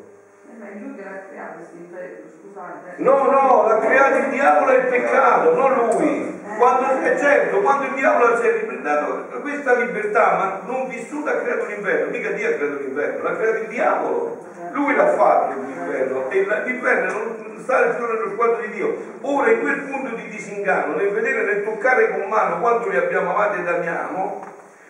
No, 2.97 3.31
no, 3.31 3.69
l'ha 3.69 3.79
creato 3.79 4.17
il 4.19 4.31
diavolo 4.31 4.73
e 4.73 4.77
il 4.77 4.87
peccato, 4.87 5.55
non 5.55 5.91
lui. 5.91 6.40
Quando, 6.57 7.01
è 7.01 7.19
certo, 7.19 7.61
quando 7.61 7.87
il 7.87 7.95
diavolo 7.95 8.37
si 8.37 8.47
è 8.47 8.61
dato 8.81 9.29
questa 9.41 9.75
libertà, 9.75 10.37
ma 10.37 10.61
non 10.67 10.89
vissuta, 10.89 11.33
ha 11.33 11.41
creato 11.41 11.67
l'inverno. 11.67 12.11
Mica 12.11 12.31
Dio 12.31 12.49
ha 12.49 12.53
creato 12.53 12.79
l'inverno, 12.79 13.23
l'ha 13.23 13.37
creato 13.37 13.59
il 13.59 13.69
diavolo. 13.69 14.47
Lui 14.73 14.95
l'ha 14.95 15.09
fatto 15.15 15.61
l'inverno 15.61 16.31
e 16.31 16.47
l'inverno 16.65 17.13
non 17.13 17.59
sta 17.63 17.81
più 17.95 18.07
nello 18.07 18.31
sguardo 18.31 18.61
di 18.61 18.71
Dio. 18.71 18.97
Ora 19.23 19.51
in 19.51 19.61
quel 19.61 19.81
punto 19.83 20.15
di 20.15 20.29
disinganno, 20.29 20.97
nel 20.97 21.11
vedere, 21.11 21.43
nel 21.43 21.65
toccare 21.65 22.11
con 22.11 22.29
mano 22.29 22.61
quanto 22.61 22.89
li 22.89 22.97
abbiamo 22.97 23.35
amati 23.35 23.61
ed 23.61 23.69
amiamo, 23.69 24.47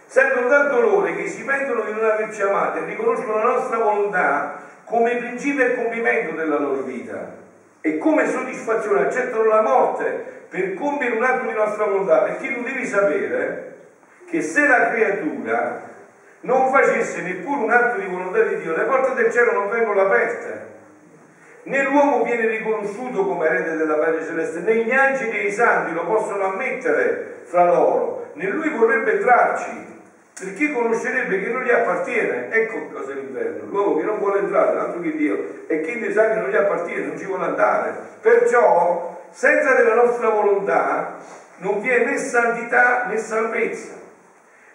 sentono 0.07 0.49
tanto 0.49 0.81
dolore 0.81 1.15
che 1.15 1.29
si 1.29 1.45
pentono 1.45 1.83
di 1.83 1.93
non 1.93 2.05
averci 2.05 2.43
amati 2.43 2.79
e 2.79 2.85
riconoscono 2.85 3.39
la 3.39 3.45
nostra 3.45 3.79
volontà 3.79 4.61
come 4.85 5.17
principio 5.17 5.65
e 5.65 5.77
compimento 5.77 6.35
della 6.35 6.59
loro 6.59 6.83
vita 6.83 7.40
e 7.81 7.99
come 7.99 8.29
soddisfazione 8.29 9.07
accettano 9.07 9.45
la 9.45 9.63
morte 9.63 10.39
per 10.49 10.75
compiere 10.75 11.17
un 11.17 11.23
atto 11.23 11.47
di 11.47 11.55
nostra 11.55 11.85
volontà, 11.85 12.23
perché 12.23 12.55
tu 12.55 12.63
devi 12.63 12.85
sapere 12.85 13.77
che 14.29 14.43
se 14.43 14.67
la 14.67 14.91
creatura 14.91 15.89
non 16.41 16.71
facesse 16.71 17.23
neppure 17.23 17.63
un 17.63 17.71
atto 17.71 17.99
di 17.99 18.07
volontà 18.07 18.43
di 18.43 18.57
Dio, 18.61 18.77
le 18.77 18.85
porte 18.85 19.15
del 19.15 19.31
cielo 19.31 19.53
non 19.53 19.69
vengono 19.69 20.01
aperte. 20.01 20.69
Né 21.63 21.83
l'uomo 21.83 22.23
viene 22.25 22.47
riconosciuto 22.47 23.27
come 23.27 23.47
erede 23.47 23.77
della 23.77 23.95
Padre 23.95 24.25
Celeste, 24.25 24.61
né 24.61 24.77
gli 24.77 24.91
angeli 24.91 25.39
e 25.39 25.47
i 25.47 25.53
santi 25.53 25.93
lo 25.93 26.07
possono 26.07 26.45
ammettere 26.45 27.43
fra 27.45 27.65
loro, 27.65 28.31
né 28.35 28.49
lui 28.49 28.71
vorrebbe 28.71 29.13
entrarci, 29.13 29.90
perché 30.41 30.73
conoscerebbe 30.73 31.39
che 31.39 31.51
non 31.51 31.63
gli 31.63 31.71
appartiene. 31.71 32.51
Ecco 32.51 32.89
cosa 32.95 33.13
è 33.13 33.15
l'inferno. 33.15 33.67
L'uomo 33.67 33.99
che 33.99 34.05
non 34.05 34.19
vuole 34.19 34.39
entrare, 34.39 34.79
altro 34.79 35.01
che 35.01 35.15
Dio, 35.15 35.65
e 35.67 35.81
che 35.83 35.97
ne 35.97 36.11
sa 36.11 36.31
che 36.31 36.41
non 36.41 36.49
gli 36.49 36.57
appartiene, 36.57 37.07
non 37.07 37.19
ci 37.19 37.27
vuole 37.27 37.45
andare. 37.45 37.95
Perciò, 38.23 39.19
senza 39.31 39.75
della 39.75 39.95
nostra 39.95 40.31
volontà, 40.31 41.19
non 41.57 41.81
vi 41.81 41.91
è 41.91 42.05
né 42.05 42.17
santità 42.17 43.05
né 43.05 43.19
salvezza. 43.19 43.99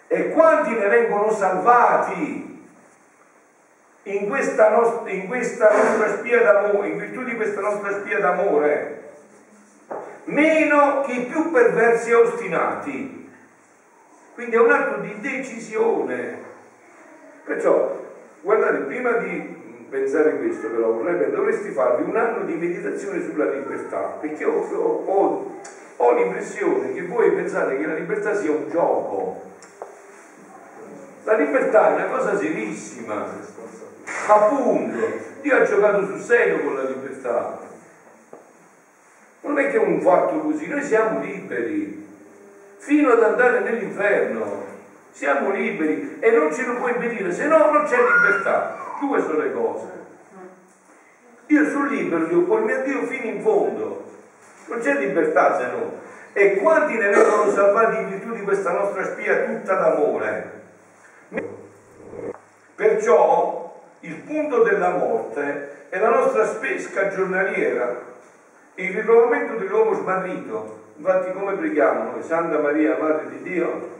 E 0.06 0.28
quanti 0.28 0.72
ne 0.72 0.86
vengono 0.86 1.32
salvati 1.32 2.64
in 4.04 4.28
questa, 4.28 4.70
nostra, 4.70 5.10
in 5.10 5.26
questa 5.26 5.68
nostra 5.68 6.08
spia 6.10 6.42
d'amore, 6.42 6.88
in 6.88 6.96
virtù 6.96 7.24
di 7.24 7.34
questa 7.34 7.60
nostra 7.60 7.90
spia 7.90 8.20
d'amore? 8.20 9.02
Meno 10.24 11.00
che 11.00 11.12
i 11.12 11.24
più 11.24 11.50
perversi 11.50 12.10
e 12.10 12.14
ostinati 12.14 13.25
quindi 14.36 14.54
è 14.54 14.60
un 14.60 14.70
atto 14.70 15.00
di 15.00 15.18
decisione. 15.18 16.44
Perciò, 17.42 18.04
guardate, 18.42 18.80
prima 18.80 19.12
di 19.12 19.86
pensare 19.88 20.36
questo, 20.36 20.68
però, 20.68 20.92
vorrei, 20.92 21.30
dovresti 21.30 21.70
farvi 21.70 22.02
un 22.02 22.16
anno 22.16 22.44
di 22.44 22.52
meditazione 22.52 23.24
sulla 23.24 23.50
libertà, 23.50 24.18
perché 24.20 24.44
ho, 24.44 24.60
ho, 24.60 25.60
ho 25.96 26.14
l'impressione 26.14 26.92
che 26.92 27.06
voi 27.06 27.32
pensate 27.32 27.78
che 27.78 27.86
la 27.86 27.94
libertà 27.94 28.34
sia 28.34 28.50
un 28.50 28.68
gioco. 28.68 29.40
La 31.24 31.36
libertà 31.36 31.92
è 31.92 31.94
una 31.94 32.14
cosa 32.14 32.36
serissima, 32.36 33.26
appunto. 34.26 34.98
Dio 35.40 35.56
ha 35.56 35.62
giocato 35.62 36.04
sul 36.04 36.20
serio 36.20 36.60
con 36.60 36.74
la 36.74 36.82
libertà. 36.82 37.58
Non 39.40 39.58
è 39.58 39.70
che 39.70 39.76
è 39.76 39.82
un 39.82 40.02
fatto 40.02 40.40
così, 40.40 40.66
noi 40.66 40.82
siamo 40.82 41.20
liberi 41.20 42.05
fino 42.78 43.12
ad 43.12 43.22
andare 43.22 43.60
nell'inferno. 43.60 44.64
siamo 45.10 45.50
liberi 45.50 46.18
e 46.20 46.30
non 46.30 46.52
ce 46.52 46.66
lo 46.66 46.74
può 46.74 46.88
impedire, 46.88 47.32
se 47.32 47.46
no 47.46 47.70
non 47.70 47.84
c'è 47.84 47.96
libertà. 47.96 48.76
Due 49.00 49.20
sono 49.22 49.38
le 49.38 49.52
cose. 49.52 49.86
Io 51.46 51.68
sono 51.70 51.86
libero, 51.86 52.26
io 52.26 52.44
col 52.44 52.64
mio 52.64 52.82
Dio 52.82 53.02
fino 53.06 53.24
in 53.24 53.40
fondo. 53.40 54.04
Non 54.66 54.80
c'è 54.80 54.94
libertà 54.98 55.58
se 55.58 55.66
no. 55.68 56.04
E 56.32 56.56
quanti 56.56 56.98
ne 56.98 57.08
vengono 57.08 57.50
salvati 57.50 57.96
in 57.96 58.08
virtù 58.10 58.32
di 58.32 58.42
questa 58.42 58.72
nostra 58.72 59.04
spia 59.04 59.44
tutta 59.44 59.74
d'amore? 59.74 60.62
Perciò 62.74 63.82
il 64.00 64.16
punto 64.16 64.62
della 64.62 64.90
morte 64.90 65.88
è 65.88 65.98
la 65.98 66.10
nostra 66.10 66.46
spesca 66.46 67.08
giornaliera, 67.08 68.02
il 68.74 68.94
ritrovamento 68.94 69.54
dell'uomo 69.54 69.94
smarrito. 69.94 70.84
Infatti 70.98 71.32
come 71.32 71.54
preghiamo 71.54 72.10
noi? 72.12 72.22
Santa 72.22 72.58
Maria, 72.58 72.96
Madre 72.98 73.28
di 73.28 73.42
Dio? 73.42 73.90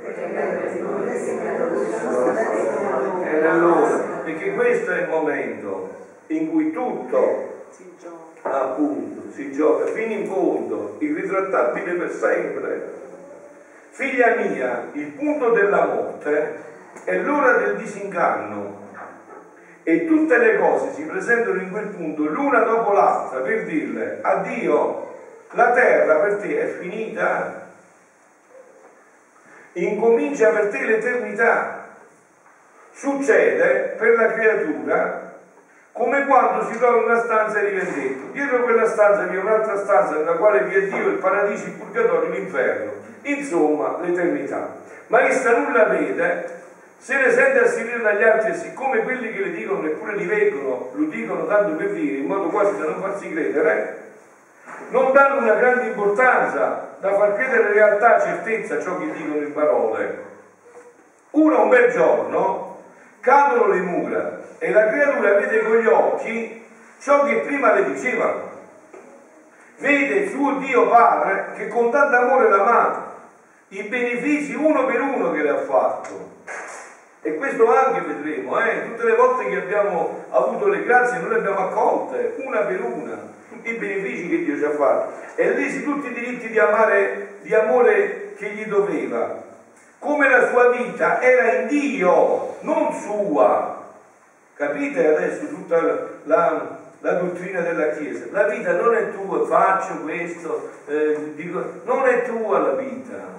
E 3.23 3.47
allora, 3.47 3.97
perché 4.25 4.55
questo 4.55 4.93
è 4.93 5.03
il 5.03 5.09
momento 5.09 5.95
in 6.29 6.51
cui 6.51 6.73
tutto 6.73 7.65
appunto 8.43 9.31
si 9.33 9.53
gioca 9.53 9.87
fino 9.87 10.13
in 10.13 10.27
fondo, 10.27 10.97
irritrattabile 10.99 11.93
per 11.93 12.11
sempre. 12.11 12.95
Figlia 13.91 14.37
mia, 14.37 14.89
il 14.93 15.09
punto 15.09 15.51
della 15.51 15.87
morte 15.87 16.65
è 17.05 17.19
l'ora 17.19 17.53
del 17.59 17.77
disinganno 17.77 18.85
e 19.83 20.07
tutte 20.07 20.39
le 20.39 20.59
cose 20.59 20.93
si 20.95 21.03
presentano 21.03 21.61
in 21.61 21.71
quel 21.71 21.89
punto 21.89 22.25
l'una 22.25 22.61
dopo 22.61 22.93
l'altra 22.93 23.41
per 23.41 23.65
dirle 23.65 24.19
addio, 24.23 25.15
la 25.57 25.71
terra 25.73 26.17
per 26.17 26.37
te 26.37 26.61
è 26.61 26.67
finita, 26.79 27.67
incomincia 29.73 30.51
per 30.51 30.69
te 30.69 30.85
l'eternità. 30.85 31.85
Succede 32.93 33.95
per 33.99 34.17
la 34.17 34.33
creatura 34.33 35.35
come 35.93 36.27
quando 36.27 36.71
si 36.71 36.79
trova 36.79 36.99
in 36.99 37.05
una 37.05 37.21
stanza 37.21 37.59
di 37.61 37.75
vendetto. 37.75 38.33
Dietro 38.33 38.63
quella 38.63 38.87
stanza 38.87 39.23
vi 39.23 39.37
è 39.37 39.41
un'altra 39.41 39.79
stanza 39.79 40.17
nella 40.17 40.35
quale 40.35 40.65
vi 40.65 40.75
è 40.75 40.83
Dio, 40.89 41.09
il 41.09 41.19
paradiso, 41.19 41.67
il 41.67 41.73
purgatorio, 41.73 42.31
l'inferno. 42.31 42.93
Insomma, 43.23 43.99
l'eternità. 44.03 44.77
Ma 45.07 45.27
essa 45.27 45.57
nulla 45.57 45.85
vede, 45.85 46.55
se 46.99 47.17
ne 47.17 47.31
sente 47.31 47.61
assilire 47.61 48.03
dagli 48.03 48.23
altri 48.23 48.51
e 48.51 48.55
siccome 48.55 49.03
quelli 49.03 49.33
che 49.33 49.41
le 49.41 49.53
dicono 49.53 49.81
neppure 49.81 50.17
li 50.17 50.27
vengono, 50.27 50.91
lo 50.93 51.05
dicono 51.07 51.47
tanto 51.47 51.77
per 51.77 51.91
dire, 51.93 52.19
in 52.19 52.27
modo 52.27 52.49
quasi 52.49 52.79
da 52.79 52.85
non 52.85 53.01
farsi 53.01 53.33
credere, 53.33 54.06
non 54.91 55.13
danno 55.13 55.43
una 55.43 55.55
grande 55.55 55.89
importanza 55.89 56.97
da 56.99 57.15
far 57.15 57.35
credere 57.35 57.69
in 57.69 57.73
realtà 57.73 58.21
certezza 58.21 58.77
a 58.77 58.83
ciò 58.83 58.99
che 58.99 59.13
dicono 59.13 59.37
in 59.37 59.53
parole. 59.53 60.25
Uno 61.31 61.63
un 61.63 61.69
bel 61.69 61.91
giorno 61.91 62.83
cadono 63.21 63.67
le 63.67 63.81
mura 63.81 64.41
e 64.59 64.71
la 64.71 64.87
creatura 64.89 65.35
vede 65.35 65.63
con 65.63 65.77
gli 65.77 65.87
occhi 65.87 66.65
ciò 67.01 67.25
che 67.25 67.41
prima 67.41 67.73
le 67.73 67.93
dicevano. 67.93 68.55
Vede 69.79 70.15
il 70.15 70.31
suo 70.31 70.55
Dio 70.55 70.89
Padre 70.89 71.53
che 71.57 71.69
con 71.69 71.91
tanto 71.91 72.17
amore 72.17 72.49
l'ha 72.49 73.15
i 73.69 73.83
benefici 73.83 74.55
uno 74.55 74.87
per 74.87 75.01
uno 75.01 75.33
che 75.33 75.43
le 75.43 75.51
ha 75.51 75.59
fatto. 75.59 76.35
E 77.23 77.35
questo 77.35 77.69
anche 77.75 78.01
vedremo, 78.03 78.59
eh? 78.61 78.85
tutte 78.85 79.05
le 79.05 79.17
volte 79.17 79.49
che 79.49 79.57
abbiamo 79.57 80.25
avuto 80.31 80.69
le 80.69 80.85
grazie 80.85 81.19
noi 81.19 81.31
le 81.31 81.37
abbiamo 81.39 81.59
accolte, 81.59 82.37
una 82.39 82.61
per 82.61 82.81
una, 82.83 83.19
i 83.71 83.75
benefici 83.75 84.29
che 84.29 84.45
Dio 84.45 84.57
ci 84.57 84.65
ha 84.65 84.71
fatto. 84.71 85.13
E 85.35 85.55
lesi 85.55 85.85
tutti 85.85 86.09
i 86.09 86.13
diritti 86.13 86.49
di, 86.49 86.59
amare, 86.59 87.39
di 87.43 87.55
amore 87.55 88.35
che 88.37 88.49
gli 88.51 88.65
doveva 88.67 89.45
come 90.07 90.29
la 90.29 90.49
sua 90.49 90.71
vita 90.71 91.21
era 91.21 91.53
in 91.61 91.67
Dio, 91.67 92.59
non 92.61 92.93
sua. 92.93 93.85
Capite 94.55 95.07
adesso 95.07 95.49
tutta 95.49 95.81
la, 96.23 96.79
la, 97.01 97.13
dottrina 97.15 97.61
della 97.61 97.91
Chiesa? 97.91 98.27
La 98.31 98.45
vita 98.45 98.73
non 98.73 98.95
è 98.95 99.13
tua, 99.13 99.45
faccio 99.47 100.03
questo, 100.03 100.71
eh, 100.87 101.33
dico, 101.35 101.81
non 101.85 102.07
è 102.07 102.23
tua 102.23 102.59
la 102.59 102.73
vita. 102.75 103.35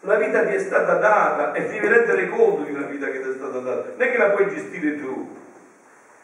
La 0.00 0.14
vita 0.16 0.44
ti 0.44 0.54
è 0.54 0.58
stata 0.58 0.94
data 0.94 1.52
e 1.52 1.66
devi 1.66 1.88
rendere 1.88 2.28
conto 2.28 2.62
di 2.62 2.72
una 2.72 2.86
vita 2.86 3.06
che 3.06 3.20
ti 3.20 3.28
è 3.28 3.34
stata 3.34 3.58
data, 3.58 3.88
non 3.96 4.06
è 4.06 4.10
che 4.10 4.18
la 4.18 4.30
puoi 4.30 4.48
gestire 4.48 5.00
tu. 5.00 5.40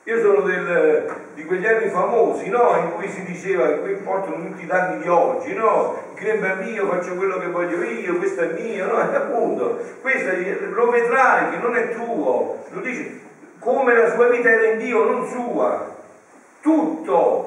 Io 0.08 0.22
sono 0.22 0.40
del, 0.40 1.04
di 1.34 1.44
quegli 1.44 1.66
anni 1.66 1.90
famosi, 1.90 2.48
no? 2.48 2.78
In 2.78 2.94
cui 2.94 3.06
si 3.10 3.24
diceva 3.24 3.66
che 3.66 3.80
qui 3.80 3.92
portano 3.96 4.36
tutti 4.36 4.62
i 4.62 4.66
danni 4.66 5.02
di 5.02 5.08
oggi, 5.08 5.52
no? 5.52 6.02
Il 6.14 6.18
grembo 6.18 6.46
è 6.46 6.54
mio, 6.64 6.86
faccio 6.86 7.14
quello 7.14 7.38
che 7.38 7.48
voglio 7.48 7.82
io, 7.82 8.16
questo 8.16 8.40
è 8.40 8.46
mio, 8.58 8.86
no? 8.86 9.12
E 9.12 9.12
appunto, 9.14 9.78
questo 10.00 10.30
lo 10.70 10.88
vedrai 10.88 11.50
che 11.50 11.56
non 11.58 11.76
è 11.76 11.90
tuo. 11.90 12.64
Lo 12.70 12.80
dice 12.80 13.20
come 13.58 13.94
la 13.94 14.10
sua 14.10 14.28
vita 14.28 14.48
era 14.48 14.68
in 14.68 14.78
Dio, 14.78 15.04
non 15.04 15.28
sua. 15.28 15.94
Tutto 16.62 17.46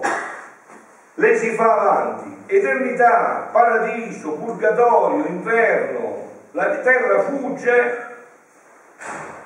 le 1.15 1.35
si 1.35 1.55
fa 1.55 1.79
avanti. 1.79 2.43
Eternità, 2.45 3.49
paradiso, 3.51 4.33
purgatorio, 4.33 5.25
inferno, 5.25 6.29
la 6.51 6.67
terra 6.77 7.21
fugge, 7.21 8.05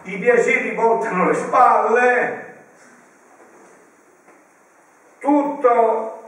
i 0.01 0.17
piaceri 0.17 0.73
portano 0.73 1.29
le 1.29 1.33
spalle, 1.33 2.44
tutto, 5.25 6.23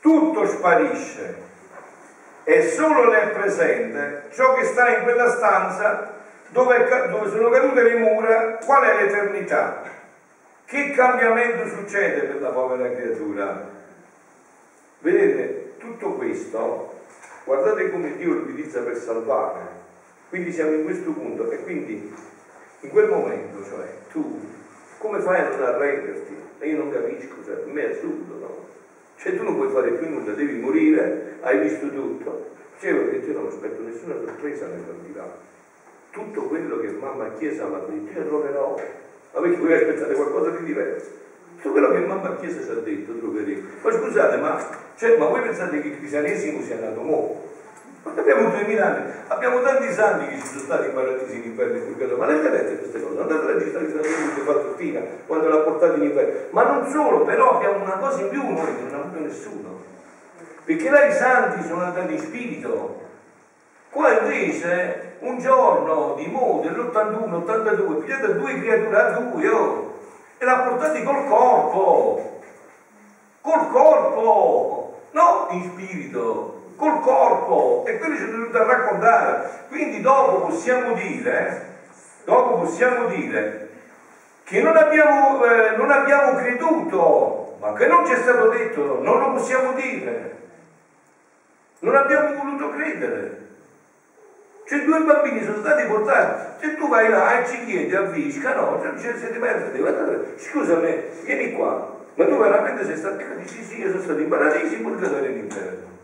tutto 0.00 0.46
sparisce 0.46 1.44
e 2.44 2.62
solo 2.70 3.10
nel 3.10 3.30
presente 3.30 4.28
ciò 4.30 4.54
che 4.54 4.64
sta 4.66 4.96
in 4.98 5.02
quella 5.02 5.28
stanza 5.34 6.14
dove, 6.50 7.08
dove 7.10 7.28
sono 7.28 7.48
cadute 7.48 7.82
le 7.82 7.96
mura, 7.96 8.58
qual 8.64 8.84
è 8.84 9.02
l'eternità? 9.02 9.82
Che 10.64 10.90
cambiamento 10.92 11.66
succede 11.68 12.20
per 12.22 12.40
la 12.40 12.50
povera 12.50 12.88
creatura? 12.88 13.74
Vedete, 15.00 15.76
tutto 15.78 16.12
questo, 16.12 17.00
guardate 17.44 17.90
come 17.90 18.16
Dio 18.16 18.32
lo 18.32 18.40
utilizza 18.40 18.80
per 18.80 18.96
salvare. 18.96 19.84
Quindi 20.28 20.52
siamo 20.52 20.72
in 20.72 20.84
questo 20.84 21.10
punto 21.10 21.50
e 21.50 21.62
quindi 21.62 22.14
in 22.80 22.90
quel 22.90 23.08
momento, 23.08 23.64
cioè 23.64 23.86
tu 24.10 24.54
come 25.06 25.20
fai 25.20 25.40
a 25.40 25.48
non 25.48 25.62
arrenderti? 25.62 26.34
E 26.58 26.68
io 26.68 26.76
non 26.78 26.92
capisco, 26.92 27.34
cioè, 27.44 27.54
per 27.54 27.72
me 27.72 27.86
è 27.86 27.92
assurdo, 27.92 28.38
no? 28.38 28.64
Cioè 29.16 29.36
tu 29.36 29.44
non 29.44 29.54
puoi 29.54 29.70
fare 29.70 29.90
più 29.92 30.08
nulla, 30.08 30.32
devi 30.32 30.58
morire, 30.58 31.36
hai 31.40 31.60
visto 31.60 31.88
tutto. 31.90 32.50
Dicevo 32.74 33.08
che 33.08 33.16
io 33.16 33.32
non 33.32 33.46
aspetto 33.46 33.82
nessuna 33.82 34.14
sorpresa 34.14 34.66
nell'aldilà. 34.66 35.44
Tutto 36.10 36.42
quello 36.42 36.78
che 36.80 36.88
mamma 36.88 37.30
Chiesa 37.38 37.66
mi 37.66 37.74
ha 37.74 37.78
detto, 37.78 38.18
io 38.18 38.26
troverò. 38.26 38.80
Ma 39.32 39.40
perché 39.40 39.56
voi 39.56 39.72
aspettate 39.74 40.14
qualcosa 40.14 40.50
di 40.50 40.64
diverso? 40.64 41.10
Tutto 41.56 41.70
quello 41.70 41.92
che 41.92 41.98
mamma 42.00 42.36
Chiesa 42.36 42.62
ci 42.62 42.70
ha 42.70 42.74
detto 42.74 43.18
troveremo. 43.18 43.68
Ma 43.82 43.90
scusate, 43.92 44.36
ma, 44.36 44.78
cioè, 44.96 45.16
ma 45.16 45.26
voi 45.26 45.42
pensate 45.42 45.80
che 45.80 45.88
il 45.88 45.96
cristianesimo 45.98 46.60
sia 46.62 46.78
nato 46.78 47.00
mo'? 47.00 47.45
Abbiamo 48.14 48.50
2000 48.50 48.86
anni, 48.86 49.12
abbiamo 49.26 49.60
tanti 49.62 49.92
santi 49.92 50.26
che 50.28 50.40
ci 50.40 50.46
sono 50.46 50.60
stati 50.60 50.86
in 50.86 50.94
paradiso 50.94 51.32
in 51.32 51.42
inferno 51.42 51.76
e 51.76 51.80
purgatorio, 51.80 52.16
ma 52.16 52.26
le 52.26 52.32
avete 52.34 52.50
lette 52.50 52.78
queste 52.78 53.02
cose? 53.02 53.20
Andate 53.20 53.44
a 53.44 53.52
registrare 53.52 53.86
che 53.86 54.40
fatto 54.42 54.74
Fina 54.76 55.00
quando 55.26 55.48
l'ha 55.48 55.58
portato 55.58 55.96
in 55.96 56.04
inferno. 56.04 56.32
Ma 56.50 56.62
non 56.62 56.88
solo, 56.88 57.24
però 57.24 57.56
abbiamo 57.56 57.82
una 57.82 57.98
cosa 57.98 58.20
in 58.20 58.28
più 58.28 58.42
noi 58.42 58.76
che 58.76 58.82
non 58.82 58.94
ha 58.94 59.04
avuto 59.04 59.20
nessuno. 59.20 59.80
Perché 60.64 60.90
là 60.90 61.06
i 61.06 61.12
santi 61.12 61.66
sono 61.66 61.82
andati 61.82 62.12
in 62.12 62.20
spirito. 62.20 63.00
Qua 63.90 64.20
invece 64.20 65.16
un 65.20 65.38
giorno 65.38 66.14
di 66.16 66.26
Mo 66.26 66.60
dell'81-82 66.62 68.00
pigliate 68.00 68.38
due 68.38 68.60
creature 68.60 68.96
a 68.96 69.10
due 69.10 69.48
oh, 69.48 69.98
e 70.38 70.44
l'ha 70.44 70.58
portati 70.58 71.02
col 71.02 71.26
corpo. 71.26 72.40
Col 73.40 73.70
corpo, 73.70 75.00
no 75.12 75.46
in 75.50 75.62
spirito 75.72 76.55
col 76.76 77.00
corpo 77.00 77.84
e 77.86 77.98
quello 77.98 78.16
ci 78.16 78.22
è 78.22 78.28
dovuto 78.28 78.64
raccontare. 78.64 79.64
Quindi 79.68 80.00
dopo 80.00 80.46
possiamo 80.46 80.92
dire, 80.92 81.74
dopo 82.24 82.58
possiamo 82.58 83.06
dire 83.06 83.68
che 84.44 84.62
non 84.62 84.76
abbiamo, 84.76 85.44
eh, 85.44 85.76
non 85.76 85.90
abbiamo 85.90 86.34
creduto, 86.34 87.56
ma 87.58 87.72
che 87.72 87.86
non 87.86 88.06
ci 88.06 88.12
è 88.12 88.16
stato 88.16 88.48
detto, 88.48 89.00
non 89.02 89.18
lo 89.18 89.32
possiamo 89.32 89.72
dire. 89.72 90.34
Non 91.80 91.94
abbiamo 91.94 92.34
voluto 92.34 92.70
credere. 92.70 93.44
Cioè 94.66 94.84
due 94.84 95.00
bambini 95.00 95.44
sono 95.44 95.58
stati 95.58 95.84
portati, 95.84 96.64
se 96.64 96.76
tu 96.76 96.88
vai 96.88 97.08
là 97.08 97.40
e 97.40 97.46
ci 97.46 97.64
chiedi 97.64 97.94
a 97.94 98.00
Visca, 98.02 98.52
no, 98.54 98.80
cioè, 98.80 99.16
se 99.16 99.30
ti 99.30 99.38
perde, 99.38 100.34
scusami, 100.36 101.02
vieni 101.22 101.52
qua, 101.52 101.94
ma 102.14 102.24
tu 102.24 102.36
veramente 102.36 102.84
sei 102.84 102.96
stato, 102.96 103.22
dici 103.36 103.62
sì, 103.62 103.78
io 103.78 103.90
sono 103.90 104.02
stato 104.02 104.18
in 104.18 104.28
paradiso, 104.28 104.74
in 104.74 104.82
purgatorio 104.82 105.28
e 105.28 105.32
in 105.32 105.38
inferno. 105.38 105.95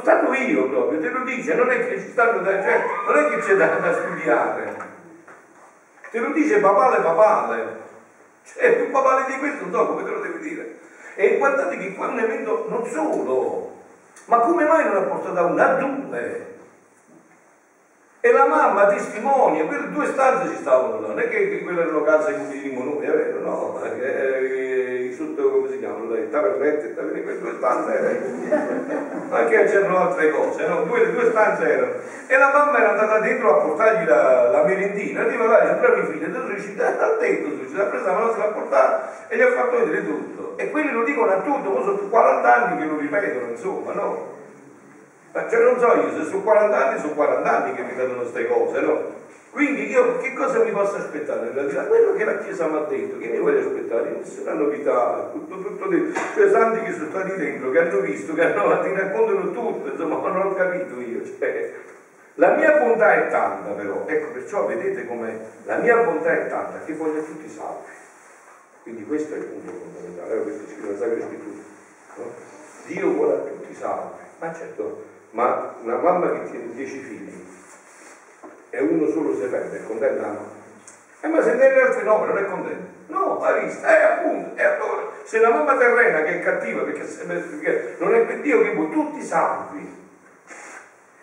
Sono 0.00 0.18
stato 0.18 0.32
io 0.32 0.66
proprio, 0.66 0.98
te 0.98 1.10
lo 1.10 1.22
dice, 1.24 1.54
non 1.54 1.70
è 1.70 1.86
che 1.86 2.00
ci 2.00 2.08
stanno 2.08 2.40
da, 2.40 2.62
cioè, 2.62 2.82
non 3.06 3.16
è 3.16 3.28
che 3.28 3.36
c'è 3.36 3.54
da, 3.54 3.66
da 3.66 3.92
studiare. 3.92 4.76
Te 6.10 6.18
lo 6.18 6.32
dice 6.32 6.58
papale 6.58 7.02
papale. 7.02 7.88
Cioè, 8.42 8.76
più 8.76 8.90
papale 8.90 9.30
di 9.30 9.38
questo 9.38 9.64
non 9.64 9.72
so 9.72 9.86
come 9.88 10.02
te 10.02 10.10
lo 10.10 10.20
devi 10.20 10.38
dire. 10.38 10.78
E 11.16 11.36
guardate 11.36 11.76
che 11.76 11.94
qua 11.94 12.06
è 12.06 12.12
un 12.12 12.18
evento 12.18 12.64
non 12.68 12.86
solo, 12.86 13.68
ma 14.24 14.38
come 14.38 14.64
mai 14.64 14.84
non 14.84 14.96
ha 14.96 15.02
portato 15.02 15.38
a 15.38 15.42
una 15.42 15.64
a 15.64 15.74
due? 15.74 16.49
E 18.22 18.32
la 18.32 18.44
mamma 18.44 18.86
testimonia, 18.88 19.64
quelle 19.64 19.88
due 19.92 20.04
stanze 20.04 20.50
ci 20.50 20.60
stavano 20.60 21.00
non 21.00 21.18
è 21.18 21.26
che 21.28 21.62
quelle 21.62 21.80
erano 21.80 22.02
case 22.02 22.32
in 22.32 22.48
cui 22.48 22.58
vivevano 22.58 22.92
noi, 22.92 23.06
è 23.06 23.10
vero, 23.10 23.40
no, 23.40 23.82
eh, 23.82 25.14
sotto, 25.16 25.50
come 25.50 25.70
si 25.70 25.78
chiamano, 25.78 26.10
le 26.10 26.28
tabernette, 26.28 26.92
quelle 26.92 27.38
due 27.38 27.54
stanze 27.56 27.98
erano, 27.98 29.26
anche 29.30 29.64
c'erano 29.64 29.98
altre 30.00 30.30
cose, 30.32 30.66
no? 30.66 30.82
due, 30.82 31.12
due 31.12 31.30
stanze 31.30 31.62
erano. 31.64 31.92
E 32.26 32.36
la 32.36 32.50
mamma 32.52 32.78
era 32.78 32.90
andata 32.90 33.20
dentro 33.20 33.56
a 33.56 33.64
portargli 33.64 34.06
la, 34.06 34.50
la 34.50 34.64
merendina, 34.64 35.22
arriva 35.22 35.46
là, 35.46 35.64
gli 35.64 35.78
bravi 35.78 36.12
figli, 36.12 36.24
e 36.24 36.30
tu 36.30 36.46
dici, 36.52 36.76
ha 36.78 37.16
detto, 37.18 37.68
si 37.68 37.74
l'ha 37.74 37.84
presa, 37.84 38.12
ma 38.12 38.18
non 38.18 38.32
se 38.32 38.38
l'ha 38.38 38.44
portata 38.48 39.28
e 39.28 39.36
gli 39.38 39.40
ha 39.40 39.50
fatto 39.52 39.78
vedere 39.78 40.04
tutto. 40.04 40.52
E 40.56 40.70
quelli 40.70 40.92
lo 40.92 41.04
dicono 41.04 41.32
a 41.32 41.40
tutto, 41.40 41.82
sono 41.82 41.96
40 41.96 42.54
anni 42.54 42.80
che 42.82 42.84
lo 42.84 42.98
ripetono, 42.98 43.50
insomma, 43.50 43.94
no? 43.94 44.39
Ma 45.32 45.48
cioè 45.48 45.62
non 45.62 45.78
so 45.78 45.86
io, 45.94 46.10
se 46.10 46.28
sono 46.28 46.42
40 46.42 46.86
anni, 46.86 47.00
sono 47.00 47.12
40 47.12 47.50
anni 47.50 47.74
che 47.74 47.82
mi 47.82 47.92
vedono 47.92 48.20
queste 48.20 48.48
cose, 48.48 48.80
no? 48.80 49.18
Quindi 49.50 49.88
io 49.88 50.18
che 50.18 50.32
cosa 50.32 50.58
mi 50.60 50.70
posso 50.70 50.96
aspettare 50.96 51.52
realtà? 51.52 51.84
Quello 51.86 52.14
che 52.14 52.24
la 52.24 52.38
Chiesa 52.38 52.66
mi 52.66 52.76
ha 52.76 52.80
detto, 52.80 53.18
che 53.18 53.28
mi 53.28 53.38
voglio 53.38 53.60
aspettare? 53.60 54.10
Nessuna 54.10 54.54
novità, 54.54 55.30
tutto, 55.32 55.60
tutto 55.60 55.86
dentro. 55.88 56.20
Cioè 56.34 56.50
santi 56.50 56.80
che 56.80 56.92
sono 56.92 57.10
stati 57.10 57.36
dentro, 57.36 57.70
che 57.70 57.78
hanno 57.78 58.00
visto, 58.00 58.34
che 58.34 58.42
hanno, 58.44 58.80
ti 58.80 58.92
raccontano 58.92 59.50
tutto, 59.50 59.90
insomma, 59.90 60.16
ma 60.18 60.28
non 60.30 60.46
ho 60.46 60.54
capito 60.54 61.00
io. 61.00 61.22
Cioè, 61.24 61.74
la 62.34 62.54
mia 62.54 62.78
bontà 62.78 63.26
è 63.26 63.28
tanta 63.28 63.70
però, 63.70 64.04
ecco 64.06 64.32
perciò 64.32 64.66
vedete 64.66 65.06
come 65.06 65.38
la 65.64 65.76
mia 65.76 65.96
bontà 65.96 66.32
è 66.32 66.48
tanta 66.48 66.84
che 66.84 66.92
voglio 66.94 67.22
tutti 67.22 67.48
salvi. 67.48 67.88
Quindi 68.82 69.04
questo 69.04 69.34
è 69.34 69.38
il 69.38 69.44
punto 69.44 69.72
fondamentale, 69.72 70.42
questo 70.42 70.62
è 70.62 70.66
scritto 70.66 70.86
nella 70.86 70.98
Sacra 70.98 71.26
Scrittura. 71.26 71.62
No? 72.16 72.24
Dio 72.86 73.08
vuole 73.10 73.32
a 73.32 73.38
tutti 73.38 73.74
salvi, 73.74 74.14
ma 74.38 74.54
certo 74.54 75.09
ma 75.30 75.74
una 75.82 75.96
mamma 75.96 76.32
che 76.32 76.50
tiene 76.50 76.74
dieci 76.74 76.98
figli 76.98 77.44
e 78.70 78.80
uno 78.80 79.08
solo 79.08 79.34
si 79.34 79.46
perde, 79.46 79.78
è 79.78 79.84
contenta 79.84 80.20
la 80.20 80.28
mamma. 80.28 80.58
Eh, 81.22 81.28
ma 81.28 81.42
se 81.42 81.54
nelle 81.54 81.82
altre 81.82 82.02
nove 82.02 82.26
non 82.26 82.38
è 82.38 82.46
contenta? 82.46 82.98
No, 83.08 83.40
ha 83.40 83.52
visto, 83.52 83.86
eh 83.86 84.02
appunto, 84.02 84.56
e 84.56 84.64
allora, 84.64 85.10
se 85.24 85.38
la 85.38 85.50
mamma 85.50 85.76
terrena 85.76 86.22
che 86.22 86.38
è 86.38 86.42
cattiva, 86.42 86.82
perché, 86.82 87.02
perché 87.02 87.96
non 87.98 88.14
è 88.14 88.20
per 88.20 88.40
Dio 88.40 88.62
che 88.62 88.74
vuoi 88.74 88.90
tutti 88.90 89.22
salvi. 89.22 89.98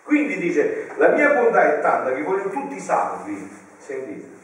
Quindi 0.03 0.37
dice, 0.37 0.87
la 0.95 1.09
mia 1.09 1.33
bontà 1.33 1.77
è 1.77 1.81
tanta 1.81 2.13
che 2.13 2.21
voglio 2.21 2.49
tutti 2.49 2.79
salvi. 2.79 3.49
Sentite. 3.77 4.35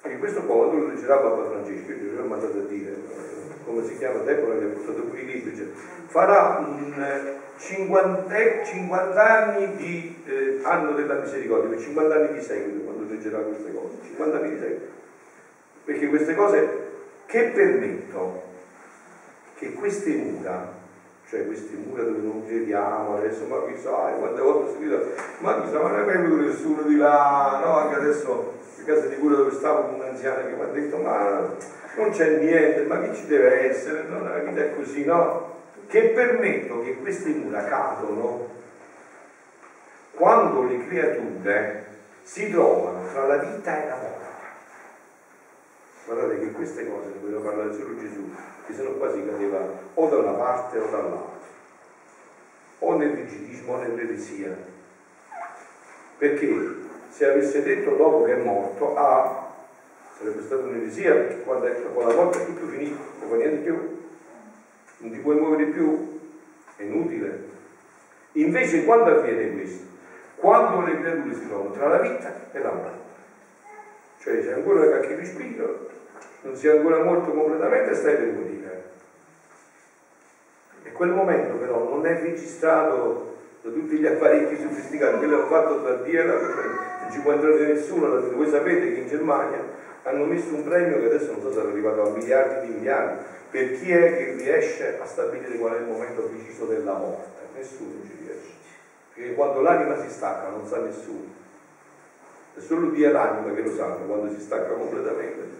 Perché 0.00 0.18
questo 0.18 0.42
qua 0.42 0.56
quando 0.56 0.76
lo 0.76 0.86
leggerà 0.88 1.16
Papa 1.16 1.50
Francesco, 1.50 1.90
io 1.90 1.96
gli 1.96 2.18
ho 2.18 2.24
mandato 2.24 2.58
a 2.58 2.62
dire, 2.62 2.94
come 3.70 3.84
si 3.86 3.96
chiama, 3.96 4.20
Deborah 4.20 4.54
gli 4.54 4.64
ha 4.64 4.68
portato 4.68 5.02
qui 5.04 5.20
i 5.20 5.26
libri, 5.26 5.56
cioè, 5.56 5.66
farà 6.06 6.58
un 6.58 7.38
50, 7.56 8.34
eh, 8.36 8.62
50 8.64 9.28
anni 9.28 9.76
di 9.76 10.22
eh, 10.26 10.60
anno 10.62 10.92
della 10.92 11.14
misericordia, 11.14 11.78
50 11.78 12.14
anni 12.14 12.32
di 12.32 12.40
seguito 12.40 12.84
quando 12.84 13.12
leggerà 13.12 13.38
queste 13.38 13.72
cose, 13.72 13.96
50 14.02 14.36
anni 14.36 14.50
di 14.50 14.58
seguito. 14.58 14.86
Perché 15.84 16.08
queste 16.08 16.34
cose 16.34 16.88
che 17.26 17.42
permettono 17.54 18.42
che 19.56 19.72
queste 19.74 20.14
mura, 20.14 20.72
cioè 21.28 21.46
queste 21.46 21.76
mura 21.76 22.02
dove 22.02 22.18
non 22.18 22.46
crediamo, 22.46 23.16
adesso 23.16 23.44
ma 23.46 23.62
chissà, 23.66 23.90
quante 23.90 24.40
volte 24.40 24.68
ho 24.68 24.72
sentito, 24.72 25.12
ma 25.40 25.62
chissà, 25.62 25.80
ma 25.80 25.90
non 25.90 26.00
è 26.00 26.04
venuto 26.04 26.42
nessuno 26.42 26.82
di 26.82 26.96
là, 26.96 27.60
no? 27.62 27.76
Anche 27.76 27.96
adesso 27.96 28.54
in 28.78 28.84
casa 28.86 29.06
di 29.06 29.16
cura 29.16 29.36
dove 29.36 29.52
stavo 29.52 29.82
con 29.82 29.94
un'anziana 29.96 30.46
che 30.46 30.54
mi 30.54 30.62
ha 30.62 30.66
detto 30.66 30.96
ma 30.96 31.54
non 32.00 32.10
c'è 32.10 32.38
niente, 32.38 32.82
ma 32.82 33.00
che 33.00 33.14
ci 33.14 33.26
deve 33.26 33.68
essere, 33.68 34.02
no, 34.08 34.22
la 34.22 34.38
vita 34.38 34.60
è 34.62 34.74
così, 34.74 35.04
no? 35.04 35.58
Che 35.86 36.00
permettono 36.08 36.82
che 36.82 36.96
queste 36.96 37.28
mura 37.30 37.64
cadono 37.64 38.48
quando 40.14 40.62
le 40.62 40.86
creature 40.86 41.86
si 42.22 42.50
trovano 42.50 43.06
tra 43.12 43.26
la 43.26 43.36
vita 43.36 43.82
e 43.82 43.88
la 43.88 43.96
morte. 43.96 44.18
Guardate 46.06 46.38
che 46.40 46.52
queste 46.52 46.88
cose 46.88 47.08
ne 47.08 47.20
voglio 47.20 47.40
parlare 47.40 47.72
solo 47.72 47.98
Gesù, 47.98 48.32
che 48.66 48.72
se 48.72 48.82
no 48.82 48.92
quasi 48.92 49.24
cadeva 49.24 49.58
o 49.94 50.08
da 50.08 50.16
una 50.16 50.32
parte 50.32 50.78
o 50.78 50.86
dall'altra, 50.86 51.48
o 52.80 52.96
nel 52.96 53.10
rigidismo 53.10 53.74
o 53.74 53.76
nell'eresia. 53.76 54.56
Perché 56.18 56.74
se 57.08 57.26
avesse 57.26 57.62
detto 57.62 57.94
dopo 57.94 58.24
che 58.24 58.34
è 58.34 58.42
morto, 58.42 58.96
ah, 58.96 59.39
sarebbe 60.20 60.42
stata 60.42 60.64
un'eresia 60.64 61.14
quando 61.44 61.66
è, 61.66 61.82
con 61.94 62.06
la 62.06 62.14
morte 62.14 62.42
è 62.42 62.44
tutto 62.44 62.66
finito, 62.66 62.96
non 63.20 63.30
fa 63.30 63.36
niente 63.36 63.56
più, 63.56 63.98
non 64.98 65.10
ti 65.10 65.18
puoi 65.18 65.36
muovere 65.36 65.64
più, 65.70 66.20
è 66.76 66.82
inutile. 66.82 67.48
Invece 68.32 68.84
quando 68.84 69.16
avviene 69.16 69.52
questo? 69.52 69.86
Quando 70.36 70.86
le 70.86 71.00
creature 71.00 71.34
si 71.34 71.48
trovano 71.48 71.70
tra 71.70 71.88
la 71.88 71.98
vita 72.00 72.34
e 72.52 72.58
la 72.58 72.70
morte. 72.70 73.08
Cioè 74.18 74.42
c'è 74.42 74.52
ancora 74.52 74.84
qualche 74.84 75.16
respiro, 75.16 75.88
non 76.42 76.54
si 76.54 76.68
è 76.68 76.76
ancora 76.76 77.02
morto 77.02 77.30
completamente 77.32 77.90
e 77.90 77.94
stai 77.94 78.16
per 78.16 78.32
morire. 78.32 78.90
E 80.82 80.92
quel 80.92 81.10
momento 81.10 81.54
però 81.54 81.88
non 81.88 82.04
è 82.04 82.20
registrato 82.20 83.36
da 83.62 83.70
tutti 83.70 83.96
gli 83.96 84.06
apparecchi 84.06 84.56
sofisticati, 84.56 85.16
quello 85.16 85.36
hanno 85.36 85.46
fatto 85.46 85.82
tra 85.82 85.94
Dio 85.96 86.26
la 86.26 86.32
non 86.34 87.10
ci 87.10 87.20
può 87.20 87.32
entrare 87.32 87.72
nessuno, 87.72 88.20
voi 88.32 88.48
sapete 88.48 88.92
che 88.92 89.00
in 89.00 89.08
Germania 89.08 89.79
hanno 90.02 90.24
messo 90.24 90.54
un 90.54 90.64
premio 90.64 90.98
che 91.00 91.06
adesso 91.06 91.32
non 91.32 91.40
so 91.42 91.52
se 91.52 91.60
è 91.60 91.66
arrivato 91.66 92.02
a 92.02 92.10
miliardi 92.10 92.66
di 92.66 92.74
miliardi, 92.74 93.24
per 93.50 93.78
chi 93.78 93.92
è 93.92 94.16
che 94.16 94.32
riesce 94.36 94.98
a 95.00 95.04
stabilire 95.04 95.58
qual 95.58 95.74
è 95.74 95.78
il 95.78 95.86
momento 95.86 96.22
preciso 96.22 96.66
della 96.66 96.94
morte. 96.94 97.28
Nessuno 97.54 98.02
ci 98.04 98.16
riesce. 98.22 98.52
Perché 99.12 99.34
quando 99.34 99.60
l'anima 99.60 100.00
si 100.00 100.08
stacca 100.08 100.48
non 100.48 100.66
sa 100.66 100.78
nessuno. 100.78 101.38
È 102.54 102.60
solo 102.60 102.90
Dio 102.90 103.08
e 103.08 103.12
l'anima 103.12 103.52
che 103.52 103.62
lo 103.62 103.74
sanno 103.74 104.06
quando 104.06 104.32
si 104.32 104.40
stacca 104.40 104.72
completamente. 104.72 105.58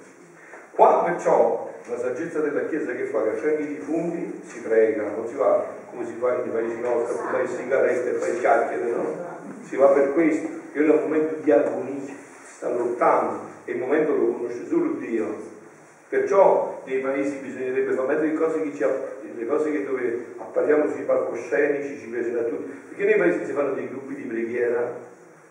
Qua 0.72 1.03
perciò 1.05 1.72
la 1.88 1.99
saggezza 1.99 2.41
della 2.41 2.66
Chiesa 2.66 2.93
che 2.93 3.05
fa? 3.05 3.22
Che 3.22 3.30
affianchi 3.30 3.62
i 3.62 3.76
defunti 3.76 4.41
si 4.45 4.61
prega, 4.61 5.03
non 5.03 5.26
si 5.26 5.34
va 5.34 5.78
come 5.91 6.07
si 6.07 6.14
fa 6.18 6.36
nei 6.36 6.49
paesi 6.49 6.80
nostri, 6.80 7.14
a 7.14 7.18
fumare 7.18 7.49
sigarette 7.49 8.11
e 8.11 8.18
fare 8.18 8.38
chiacchiere, 8.38 8.91
no? 8.91 9.28
Si 9.62 9.76
va 9.76 9.88
per 9.88 10.12
questo, 10.12 10.49
che 10.72 10.78
è 10.78 10.88
un 10.88 11.01
momento 11.01 11.34
di 11.43 11.51
agonia, 11.51 12.14
sta 12.47 12.68
lottando, 12.70 13.49
e 13.70 13.74
il 13.74 13.78
momento 13.78 14.14
lo 14.14 14.32
conosce 14.32 14.66
solo 14.66 14.94
Dio. 14.98 15.48
Perciò 16.08 16.82
nei 16.86 16.98
paesi 16.98 17.36
bisognerebbe 17.36 17.92
far 17.92 18.06
mettere 18.06 18.26
le 18.28 18.34
cose 18.34 18.62
che, 18.62 18.74
ci, 18.74 18.84
le 19.36 19.46
cose 19.46 19.70
che 19.70 19.84
dove 19.84 20.24
appariamo 20.38 20.90
sui 20.90 21.04
palcoscenici, 21.04 21.98
ci 21.98 22.06
piacciono 22.08 22.40
a 22.40 22.42
tutti, 22.42 22.70
perché 22.88 23.04
nei 23.04 23.16
paesi 23.16 23.44
si 23.44 23.52
fanno 23.52 23.74
dei 23.74 23.88
gruppi 23.88 24.16
di 24.16 24.22
preghiera, 24.22 24.92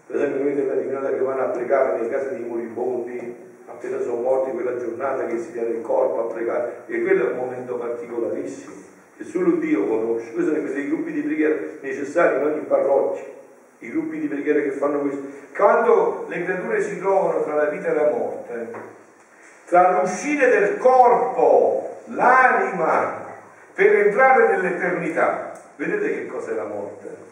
per 0.06 0.16
esempio 0.18 0.44
noi 0.44 0.56
della 0.56 0.74
divinità 0.74 1.10
che 1.10 1.20
vanno 1.20 1.44
a 1.44 1.48
pregare 1.48 1.98
nelle 1.98 2.10
case 2.10 2.32
dei 2.32 2.42
moribondi, 2.42 3.36
appena 3.68 4.02
sono 4.02 4.22
morti 4.22 4.52
quella 4.52 4.78
giornata 4.78 5.26
che 5.28 5.38
si 5.38 5.54
tiene 5.54 5.70
il 5.70 5.82
corpo 5.82 6.28
a 6.28 6.34
pregare, 6.34 6.84
e 6.88 7.02
quello 7.02 7.30
è 7.30 7.32
un 7.32 7.38
momento 7.38 7.76
particolarissimo, 7.76 8.76
che 9.16 9.24
solo 9.24 9.52
Dio 9.52 9.88
conosce. 9.88 10.34
Questi 10.34 10.52
sono 10.52 10.74
dei 10.74 10.90
gruppi 10.90 11.14
di 11.14 11.22
preghiera 11.22 11.56
necessari 11.80 12.36
in 12.36 12.44
ogni 12.44 12.66
parrocchia 12.66 13.39
i 13.80 13.90
gruppi 13.90 14.20
di 14.20 14.28
preghiera 14.28 14.62
che 14.62 14.72
fanno 14.72 15.00
questo. 15.00 15.24
Quando 15.56 16.26
le 16.28 16.44
creature 16.44 16.82
si 16.82 17.00
trovano 17.00 17.44
tra 17.44 17.56
la 17.56 17.66
vita 17.66 17.88
e 17.88 17.94
la 17.94 18.10
morte, 18.10 18.72
tra 19.66 20.00
l'uscire 20.00 20.50
del 20.50 20.78
corpo, 20.78 22.02
l'anima, 22.06 23.28
per 23.74 23.96
entrare 24.08 24.48
nell'eternità, 24.50 25.52
vedete 25.76 26.10
che 26.10 26.28
cos'è 26.28 26.54
la 26.54 26.66
morte? 26.66 27.28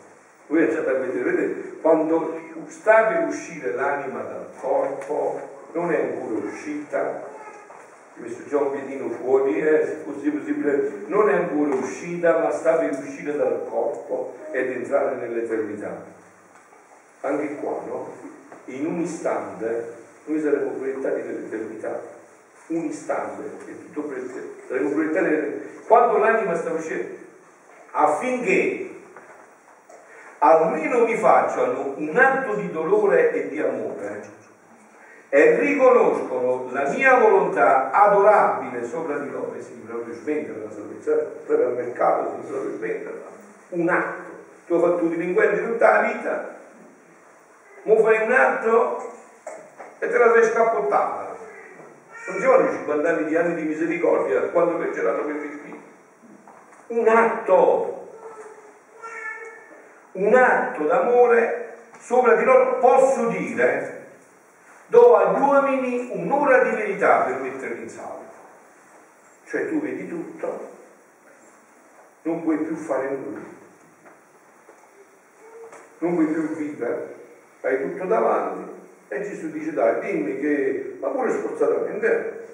Voi 0.48 0.64
andate 0.64 0.90
a 0.90 0.94
vedere, 0.94 1.32
vedete, 1.32 1.78
quando 1.82 2.40
sta 2.68 3.04
per 3.04 3.28
uscire 3.28 3.74
l'anima 3.74 4.22
dal 4.22 4.48
corpo, 4.60 5.56
non 5.74 5.92
è 5.92 6.02
ancora 6.02 6.46
uscita, 6.46 7.24
ho 8.16 8.22
messo 8.22 8.44
già 8.48 8.58
un 8.58 8.72
piedino 8.72 9.10
fuori, 9.10 9.60
eh, 9.60 9.86
se 9.86 9.96
fosse 10.06 10.30
possibile, 10.30 10.92
non 11.08 11.30
è 11.30 11.34
ancora 11.34 11.76
uscita, 11.76 12.38
ma 12.38 12.52
sta 12.52 12.76
per 12.76 12.92
uscire 12.92 13.36
dal 13.36 13.66
corpo 13.70 14.36
ed 14.52 14.72
entrare 14.72 15.16
nell'eternità 15.16 16.16
anche 17.22 17.56
qua, 17.56 17.82
no? 17.86 18.14
In 18.66 18.86
un 18.86 19.00
istante 19.00 19.94
noi 20.26 20.40
saremo 20.42 20.72
proiettati 20.72 21.22
nell'eternità. 21.22 22.02
Un 22.68 22.84
istante, 22.84 23.44
è 23.66 23.72
tutto 23.86 24.08
proiettato. 24.08 24.48
Saremo 24.68 24.90
proiettati 24.90 25.26
nell'eternità. 25.26 25.66
Quando 25.88 26.18
l'anima 26.18 26.56
sta 26.56 26.72
uscendo, 26.72 27.16
affinché 27.92 28.92
almeno 30.40 31.06
mi 31.06 31.16
facciano 31.16 31.94
un 31.96 32.16
atto 32.16 32.56
di 32.56 32.70
dolore 32.72 33.32
e 33.32 33.48
di 33.48 33.60
amore 33.60 34.36
e 35.30 35.60
riconoscono 35.60 36.70
la 36.72 36.90
mia 36.90 37.18
volontà 37.20 37.92
adorabile 37.92 38.86
sopra 38.86 39.18
di 39.18 39.30
loro, 39.30 39.54
e 39.58 39.62
si 39.62 39.74
proprio 39.86 40.14
svendere 40.14 40.64
la 40.64 40.72
salvezza, 40.72 41.16
proprio 41.46 41.68
al 41.68 41.76
mercato 41.76 42.36
si 42.42 42.50
proprio 42.50 42.76
svendere 42.76 43.22
un 43.70 43.90
atto. 43.90 44.26
Tu 44.68 44.74
hai 44.74 44.82
fatto 44.82 45.06
i 45.06 45.10
delinquenti 45.10 45.66
tutta 45.66 45.92
la 45.92 46.08
vita, 46.08 46.56
fai 47.96 48.22
un 48.24 48.32
atto 48.32 49.14
e 50.00 50.10
te 50.10 50.18
la 50.18 50.34
sei 50.34 50.44
scappottata. 50.44 51.36
Non 52.28 52.40
ci 52.40 52.46
vogliono 52.46 52.72
50 52.72 53.10
anni 53.10 53.26
di 53.26 53.36
anni 53.38 53.56
di 53.56 53.62
misericordia 53.62 54.42
quando 54.50 54.78
leggeranno 54.78 55.24
questi 55.24 55.48
scritti. 55.48 55.82
Un 56.88 57.08
atto, 57.08 58.16
un 60.14 60.34
atto 60.34 60.84
d'amore 60.84 61.78
sopra 62.00 62.36
di 62.36 62.44
loro, 62.44 62.80
posso 62.80 63.28
dire, 63.28 64.08
do 64.88 65.16
agli 65.16 65.40
uomini 65.42 66.10
un'ora 66.14 66.64
di 66.64 66.76
verità 66.76 67.24
per 67.24 67.40
metterli 67.40 67.84
in 67.84 67.90
salvo. 67.90 68.26
Cioè 69.46 69.70
tu 69.70 69.82
vedi 69.82 70.08
tutto, 70.08 70.72
non 72.24 72.44
puoi 72.44 72.58
più 72.58 72.76
fare 72.76 73.10
nulla, 73.10 73.40
non 76.00 76.14
puoi 76.14 76.28
più 76.28 76.56
vivere, 76.56 77.16
hai 77.62 77.82
tutto 77.82 78.06
davanti 78.06 78.76
e 79.10 79.22
Gesù 79.22 79.52
dice 79.52 79.72
dai 79.72 80.02
dimmi 80.02 80.40
che, 80.40 80.98
ma 81.00 81.10
pure 81.10 81.32
sforzatamente, 81.32 82.46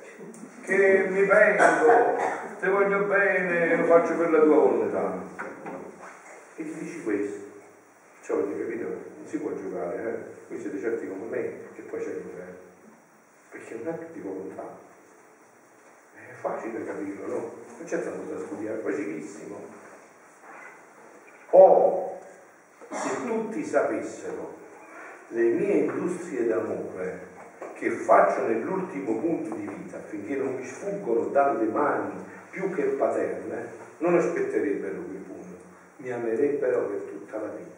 che 0.61 1.07
mi 1.09 1.25
vengo, 1.25 2.17
ti 2.59 2.67
voglio 2.69 3.05
bene, 3.05 3.75
lo 3.77 3.85
faccio 3.85 4.15
per 4.15 4.31
la 4.31 4.39
tua 4.39 4.55
volontà. 4.55 5.21
E 6.55 6.63
ti 6.63 6.73
dici 6.77 7.01
questo. 7.03 7.41
Cioè, 8.21 8.37
avete 8.37 8.59
capito? 8.59 8.87
Non 8.87 9.25
si 9.25 9.39
può 9.39 9.51
giocare, 9.53 10.03
eh? 10.03 10.31
Voi 10.47 10.59
siete 10.59 10.79
certi 10.79 11.07
come 11.07 11.25
me 11.29 11.53
che 11.73 11.81
poi 11.81 11.99
c'è 11.99 12.13
l'inferno. 12.13 12.57
Perché 13.49 13.79
non 13.83 13.93
è 13.93 13.97
più 13.97 14.07
di 14.13 14.19
volontà. 14.19 14.77
È 16.13 16.33
facile 16.39 16.85
capirlo, 16.85 17.27
no? 17.27 17.53
Non 17.77 17.85
c'è 17.85 18.03
tanto 18.03 18.31
da 18.31 18.39
studiare, 18.39 18.77
è 18.77 18.81
facilissimo. 18.81 19.59
O 21.49 21.59
oh, 21.59 22.19
se 22.91 23.25
tutti 23.25 23.63
sapessero 23.65 24.61
le 25.33 25.49
mie 25.49 25.73
industrie 25.73 26.45
d'amore 26.45 27.31
che 27.73 27.89
faccio 27.89 28.45
nell'ultimo 28.47 29.17
punto 29.17 29.55
di 29.55 29.67
vita 29.67 29.97
affinché 29.97 30.35
non 30.35 30.55
mi 30.55 30.65
sfuggono 30.65 31.25
dalle 31.29 31.65
mani 31.65 32.23
più 32.51 32.71
che 32.73 32.83
paterne, 32.83 33.67
non 33.97 34.15
aspetterebbero 34.15 34.93
quel 34.93 35.23
punto, 35.25 35.57
mi 35.97 36.11
amerebbero 36.11 36.81
per 36.81 36.99
tutta 37.09 37.39
la 37.39 37.51
vita. 37.57 37.71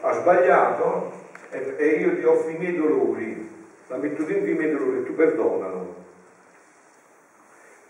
Ha 0.00 0.12
sbagliato 0.14 1.12
e 1.50 1.86
io 2.00 2.16
ti 2.16 2.24
offro 2.24 2.50
i 2.50 2.56
miei 2.56 2.76
dolori, 2.76 3.50
la 3.88 3.96
metto 3.98 4.22
dentro 4.22 4.50
i 4.50 4.54
miei 4.54 4.72
dolori 4.72 4.98
e 4.98 5.02
tu 5.04 5.14
perdonalo. 5.14 5.94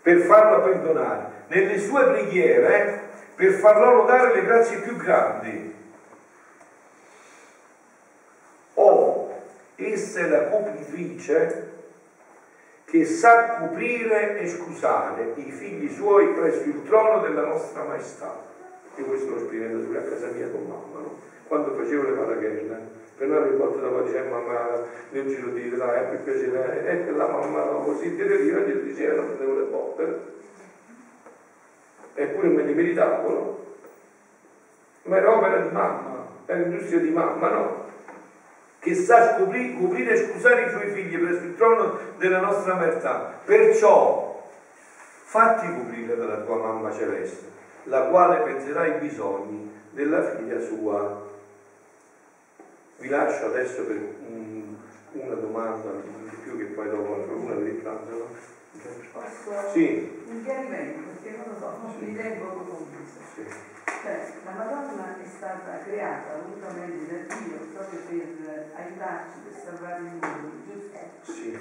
Per 0.01 0.17
farla 0.19 0.59
perdonare, 0.59 1.31
nelle 1.47 1.79
sue 1.79 2.03
preghiere, 2.03 3.01
per 3.35 3.51
far 3.53 3.79
loro 3.79 4.05
dare 4.05 4.35
le 4.35 4.45
grazie 4.45 4.79
più 4.79 4.97
grandi 4.97 5.72
essa 10.13 10.19
è 10.19 10.29
la 10.29 10.49
copritrice 10.49 11.71
che 12.85 13.05
sa 13.05 13.55
coprire 13.57 14.37
e 14.39 14.47
scusare 14.47 15.33
i 15.35 15.49
figli 15.51 15.89
suoi 15.89 16.27
presso 16.33 16.63
il 16.65 16.83
trono 16.83 17.21
della 17.21 17.45
nostra 17.45 17.83
maestà. 17.83 18.39
Io 18.97 19.05
questo 19.05 19.31
l'ho 19.31 19.39
sperimentato 19.39 19.85
pure 19.85 19.97
a 19.97 20.03
casa 20.03 20.27
mia 20.27 20.47
con 20.49 20.61
mamma, 20.67 20.99
no? 20.99 21.19
quando 21.47 21.73
facevo 21.73 22.03
le 22.03 22.11
marachelle. 22.11 23.01
Per 23.17 23.27
le 23.27 23.55
volte 23.55 23.79
dopo 23.79 24.01
diceva 24.01 24.37
mamma 24.37 24.83
nel 25.09 25.27
giro 25.27 25.49
di 25.49 25.75
là, 25.75 25.95
è 25.95 26.09
più 26.09 26.23
piacere, 26.23 27.07
e 27.07 27.11
la 27.11 27.27
mamma 27.27 27.61
così 27.83 28.13
io 28.13 28.59
gli 28.59 28.73
diceva 28.73 29.15
non 29.15 29.25
prendevo 29.25 29.59
le 29.59 29.65
botte. 29.65 30.31
Eppure 32.13 32.47
me 32.49 32.63
li 32.63 32.73
meritavo, 32.73 33.65
Ma 35.03 35.17
era 35.17 35.35
opera 35.35 35.61
di 35.61 35.71
mamma, 35.71 36.27
era 36.45 36.61
industria 36.61 36.99
di 36.99 37.09
mamma, 37.09 37.49
no? 37.49 37.83
Che 38.83 38.95
sa 38.95 39.33
scoprire, 39.33 39.75
coprire 39.79 40.11
e 40.11 40.17
scusare 40.17 40.65
i 40.65 40.69
suoi 40.69 40.89
figli 40.89 41.17
presso 41.17 41.43
il 41.43 41.55
trono 41.55 41.97
della 42.17 42.41
nostra 42.41 42.75
mertà. 42.75 43.39
Perciò 43.45 44.45
fatti 45.23 45.73
coprire 45.73 46.17
dalla 46.17 46.41
tua 46.41 46.57
mamma 46.57 46.91
celeste, 46.91 47.47
la 47.83 48.01
quale 48.07 48.41
penserà 48.41 48.81
ai 48.81 48.99
bisogni 48.99 49.71
della 49.91 50.21
figlia 50.21 50.59
sua. 50.59 51.31
Vi 52.97 53.07
lascio 53.07 53.45
adesso 53.45 53.85
per 53.85 53.95
un, 53.95 54.75
una 55.13 55.35
domanda 55.35 55.91
di 55.91 56.35
più 56.43 56.57
che 56.57 56.65
poi 56.65 56.89
dopo 56.89 57.13
una 57.13 57.55
di 57.55 57.69
pranzo. 57.71 58.51
Posso 59.13 59.71
sì. 59.71 60.23
un 60.25 60.43
chiarimento, 60.43 60.99
perché 61.21 61.37
non 61.37 61.53
lo 61.53 61.59
so, 61.59 61.77
non 61.81 61.95
mi 61.99 62.15
leggo 62.15 62.45
con 62.47 62.87
Sì. 63.33 63.72
Cioè, 64.03 64.19
la 64.43 64.51
Madonna 64.51 65.15
è 65.15 65.25
stata 65.25 65.79
creata 65.85 66.35
volutamente 66.43 67.07
da 67.07 67.35
Dio 67.35 67.55
proprio 67.71 67.99
per 68.01 68.71
aiutarci, 68.75 69.37
per 69.47 69.61
salvare 69.63 70.01
il 70.01 70.11
mondo, 70.19 70.51
giusto? 70.67 70.99
Sì. 71.21 71.57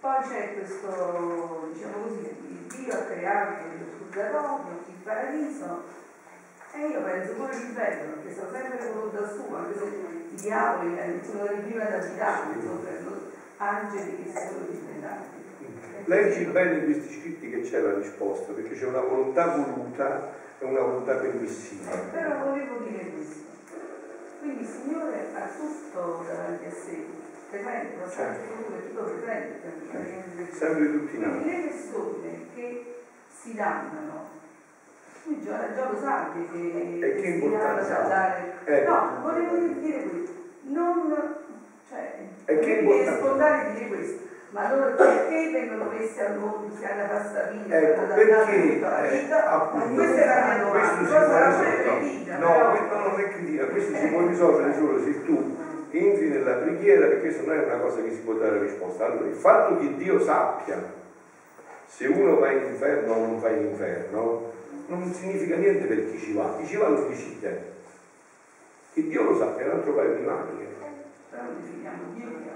Poi 0.00 0.16
c'è 0.22 0.54
questo, 0.54 1.68
diciamo 1.74 2.04
così, 2.04 2.68
Dio 2.74 2.90
ha 2.90 3.02
creato 3.04 3.66
il 3.66 3.84
purgatorio, 3.98 4.80
il 4.86 4.94
paradiso, 5.04 5.82
e 6.72 6.86
io 6.88 7.02
penso 7.02 7.32
pure 7.34 7.54
l'inferno, 7.54 8.14
perché 8.14 8.32
sta 8.32 8.46
sempre 8.50 8.90
volontà 8.90 9.28
sua, 9.28 9.58
anche 9.58 9.78
se 9.78 9.84
i 9.84 10.34
diavoli 10.36 10.98
eh, 10.98 11.20
sono 11.22 11.42
le 11.44 11.56
prime 11.58 11.86
ad 11.86 12.02
abitare, 12.02 12.60
sono 12.62 12.80
angeli 13.58 14.22
che 14.22 14.32
sono 14.32 14.66
diventati. 14.70 15.42
Leggi 16.06 16.44
bene 16.44 16.78
in 16.78 16.84
questi 16.84 17.20
scritti 17.20 17.50
che 17.50 17.60
c'è 17.60 17.80
la 17.80 17.92
risposta, 17.92 18.54
perché 18.54 18.74
c'è 18.74 18.86
una 18.86 19.00
volontà 19.00 19.54
voluta 19.54 20.42
è 20.64 20.70
una 20.70 20.80
volontà 20.80 21.14
permissiva. 21.16 21.92
Eh, 21.92 21.98
però 22.10 22.44
volevo 22.44 22.78
dire 22.88 23.10
questo. 23.10 23.42
Quindi 24.40 24.62
il 24.62 24.66
Signore 24.66 25.26
ha 25.34 25.48
tutto 25.48 26.24
davanti 26.26 26.64
a 26.64 26.70
sé, 26.70 27.04
lo 28.00 28.10
sa 28.10 28.34
tutto, 28.34 28.72
tutto 28.88 29.02
presente. 29.02 30.52
Sempre 30.52 30.92
tutti 30.92 31.16
Quindi 31.18 31.44
le 31.44 31.60
persone 31.68 32.46
che 32.54 32.94
si 33.28 33.54
dannano, 33.54 34.28
tu 35.22 35.42
già, 35.42 35.68
lo 35.90 35.98
sai 35.98 36.48
che, 36.50 36.98
e 37.06 37.14
che 37.20 37.26
importanza 37.28 38.04
a 38.04 38.08
dare. 38.08 38.52
Eh. 38.64 38.84
No, 38.84 39.20
volevo 39.22 39.56
dire 39.80 40.02
questo, 40.02 40.32
non, 40.62 41.36
cioè, 41.88 42.18
e 42.46 42.58
che 42.58 42.80
è 42.80 43.16
spontaneo 43.16 43.72
dire 43.72 43.86
questo 43.88 44.23
ma 44.54 44.72
loro 44.72 44.94
perché 44.94 45.50
vengono 45.50 45.90
messi 45.90 46.20
al 46.20 46.38
mondo 46.38 46.70
si 46.72 46.82
pasta 46.82 47.50
via 47.50 47.76
ecco, 47.76 48.14
perché 48.14 48.80
eh, 48.80 49.32
appunto, 49.32 49.94
questa 49.94 50.22
è 50.22 50.26
la 50.26 50.44
mia 50.44 50.64
domanda 50.64 50.70
questo 50.70 51.04
si 51.04 51.82
può 51.82 52.38
no, 52.38 52.70
questo 52.70 52.98
non 52.98 53.20
è 53.20 53.28
critica 53.28 53.66
questo 53.66 53.96
si 53.96 54.06
può 54.06 54.26
risolvere 54.26 54.74
solo 54.74 55.02
se 55.02 55.24
tu 55.24 55.56
entri 55.98 56.28
nella 56.28 56.54
preghiera 56.54 57.06
perché 57.06 57.20
questo 57.20 57.46
non 57.46 57.58
è 57.58 57.64
una 57.64 57.78
cosa 57.78 58.02
che 58.02 58.10
si 58.10 58.20
può 58.20 58.34
dare 58.34 58.58
risposta. 58.58 59.06
Allora 59.06 59.26
il 59.26 59.34
fatto 59.34 59.78
che 59.78 59.96
Dio 59.96 60.20
sappia 60.20 60.82
se 61.86 62.06
uno 62.06 62.38
va 62.38 62.50
in 62.50 62.64
inferno 62.64 63.12
o 63.12 63.18
non 63.18 63.40
va 63.40 63.50
in 63.50 63.66
inferno 63.66 64.52
non 64.86 65.12
significa 65.12 65.56
niente 65.56 65.86
per 65.86 66.10
chi 66.10 66.18
ci 66.18 66.32
va. 66.32 66.56
Chi 66.58 66.66
ci 66.66 66.76
va 66.76 66.88
lo 66.88 67.06
decide 67.06 67.72
che 68.92 69.02
Dio 69.06 69.22
lo 69.22 69.36
sappia 69.36 69.64
è 69.64 69.68
un 69.68 69.76
altro 69.76 69.92
paio 69.92 70.14
di 70.14 70.22
maniche. 70.22 70.66
Però 71.30 71.42
definiamo 71.60 72.02
Dio 72.14 72.28
che 72.28 72.50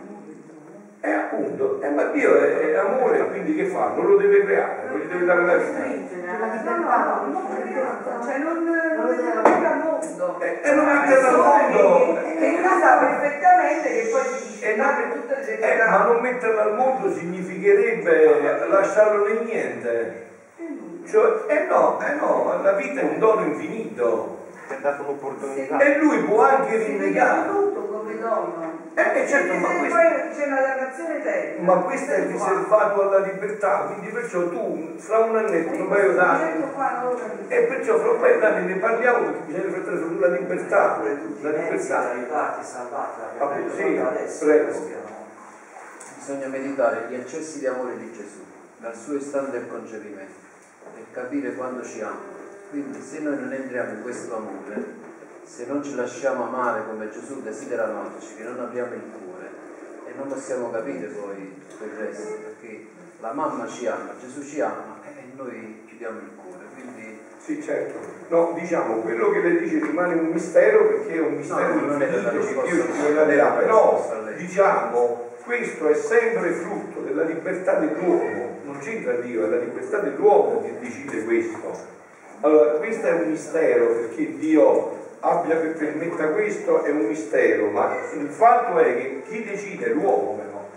e 1.01 1.13
appunto, 1.13 1.81
eh, 1.81 1.91
ma 1.91 2.05
Dio 2.05 2.37
è, 2.37 2.73
è, 2.73 2.77
amore, 2.77 3.29
quindi 3.29 3.55
che 3.55 3.67
fa? 3.67 3.93
Non 3.95 4.05
lo 4.07 4.17
deve 4.17 4.45
creare, 4.45 4.89
non 4.89 4.99
gli 4.99 5.07
deve 5.07 5.25
dare 5.25 5.45
la 5.45 5.57
vita. 5.57 5.79
No, 5.79 6.77
no, 6.77 7.27
no, 7.27 8.23
cioè 8.25 8.39
non, 8.39 8.65
lo 8.65 9.15
deve 9.15 9.35
mettere 9.35 9.67
al 9.67 9.79
mondo. 9.79 10.41
E, 10.41 10.61
e 10.61 10.73
non 10.73 10.85
mettere 10.87 11.27
al 11.27 11.37
mondo. 11.37 12.19
E 12.19 12.51
lui 12.61 12.81
sa 12.81 12.97
perfettamente 12.97 13.89
che 13.89 14.09
poi 14.11 14.23
ti 14.23 14.47
dice, 14.49 14.77
no, 14.77 14.87
per 14.97 15.13
tutte 15.13 15.35
le 15.37 15.59
eh, 15.61 15.89
Ma 15.89 16.03
non 16.05 16.21
metterlo 16.21 16.61
al 16.61 16.75
mondo 16.75 17.13
significherebbe 17.13 18.67
lasciarlo 18.69 19.27
nel 19.27 19.43
niente. 19.45 20.27
Cioè, 21.07 21.45
eh 21.47 21.67
no, 21.69 22.01
eh 22.01 22.15
no, 22.15 22.61
la 22.61 22.73
vita 22.73 23.01
è 23.01 23.05
un 23.05 23.19
dono 23.19 23.45
infinito. 23.45 24.47
Ha 24.69 24.75
dato 24.83 25.03
un'opportunità. 25.03 25.79
E 25.79 25.99
lui 25.99 26.19
può 26.25 26.43
anche 26.43 26.77
rinnegare. 26.77 27.49
tutto 27.49 27.81
come 27.87 28.19
dono. 28.19 28.78
Eh, 28.99 29.29
certo, 29.29 29.55
ma 29.55 29.69
questo, 29.79 29.97
c'è 29.97 30.47
una 30.47 30.61
dannazione 30.61 31.19
eterna. 31.19 31.63
Ma 31.73 31.83
questo 31.83 32.11
è 32.11 32.27
riservato 32.27 33.03
alla 33.03 33.19
libertà, 33.19 33.79
quindi 33.83 34.09
perciò 34.09 34.49
tu 34.49 34.95
fra 34.97 35.19
un 35.19 35.37
annetto, 35.37 35.73
un 35.73 35.89
paio 35.89 36.15
d'anni, 36.15 36.65
e 37.47 37.63
perciò 37.63 37.97
fra 37.97 38.11
un 38.11 38.19
paio 38.19 38.41
d'anni 38.41 38.67
ne 38.67 38.81
parliamo 38.81 39.25
perché 39.27 39.41
bisogna 39.47 39.65
riflettere 39.67 39.99
sulla 39.99 40.27
libertà. 40.27 41.01
La 41.43 41.53
libertà. 41.53 42.01
ah, 43.39 43.71
sì, 43.73 43.97
adesso. 43.97 44.45
Prego. 44.45 44.73
Bisogna 46.17 46.47
meditare 46.49 47.07
gli 47.09 47.15
accessi 47.15 47.61
di 47.61 47.67
amore 47.69 47.97
di 47.99 48.13
Gesù, 48.13 48.45
dal 48.79 48.97
suo 48.97 49.15
istante 49.15 49.53
del 49.53 49.69
concepimento, 49.69 50.35
e 50.97 51.05
capire 51.13 51.55
quando 51.55 51.85
ci 51.85 52.01
ama. 52.01 52.19
Quindi 52.71 53.01
se 53.01 53.21
noi 53.21 53.39
non 53.39 53.53
entriamo 53.53 53.93
in 53.93 54.03
questo 54.03 54.37
amore, 54.37 55.07
se 55.49 55.65
non 55.67 55.83
ci 55.83 55.95
lasciamo 55.95 56.45
amare 56.45 56.85
come 56.87 57.09
Gesù 57.09 57.41
desidera 57.41 57.85
amarci, 57.85 58.35
che 58.37 58.43
non 58.43 58.61
abbiamo 58.61 58.93
il 58.93 59.01
cuore 59.01 59.49
e 60.07 60.13
non 60.15 60.29
possiamo 60.29 60.71
capire 60.71 61.07
poi 61.07 61.63
quel 61.79 61.91
resto, 61.99 62.37
perché 62.43 62.87
la 63.21 63.33
mamma 63.33 63.67
ci 63.67 63.87
ama, 63.87 64.13
Gesù 64.21 64.45
ci 64.45 64.61
ama 64.61 65.01
e 65.05 65.33
noi 65.35 65.85
chiudiamo 65.87 66.19
il 66.19 66.31
cuore. 66.37 66.65
Quindi... 66.75 67.19
Sì, 67.39 67.63
certo. 67.63 67.99
No, 68.29 68.55
diciamo, 68.61 68.97
quello 69.01 69.31
che 69.31 69.41
lei 69.41 69.59
dice 69.59 69.87
rimane 69.87 70.15
un 70.15 70.27
mistero 70.27 70.87
perché 70.87 71.15
è 71.15 71.21
un 71.21 71.37
mistero 71.37 71.75
no, 71.75 71.87
non 71.87 72.03
è 72.03 72.11
la 72.11 72.31
risposta, 72.31 72.71
Dio 72.71 72.85
ci 72.93 73.15
darà, 73.15 73.51
però 73.53 74.07
diciamo, 74.37 75.31
questo 75.45 75.89
è 75.89 75.95
sempre 75.95 76.51
frutto 76.53 77.01
della 77.01 77.23
libertà 77.23 77.79
dell'uomo, 77.79 78.59
non 78.65 78.79
c'entra 78.81 79.15
Dio, 79.15 79.47
è 79.47 79.49
la 79.49 79.57
libertà 79.57 80.01
dell'uomo 80.01 80.61
che 80.61 80.79
decide 80.79 81.25
questo. 81.25 81.97
Allora, 82.41 82.73
questo 82.73 83.07
è 83.07 83.13
un 83.13 83.31
mistero 83.31 83.87
perché 83.87 84.37
Dio 84.37 85.07
abbia 85.21 85.61
che 85.61 85.69
permetta 85.69 86.29
questo 86.29 86.83
è 86.83 86.91
un 86.91 87.07
mistero, 87.07 87.71
ma 87.71 87.97
il 88.15 88.29
fatto 88.29 88.79
è 88.79 88.97
che 88.97 89.23
chi 89.29 89.45
decide 89.45 89.89
l'uomo 89.89 90.35
però 90.35 90.69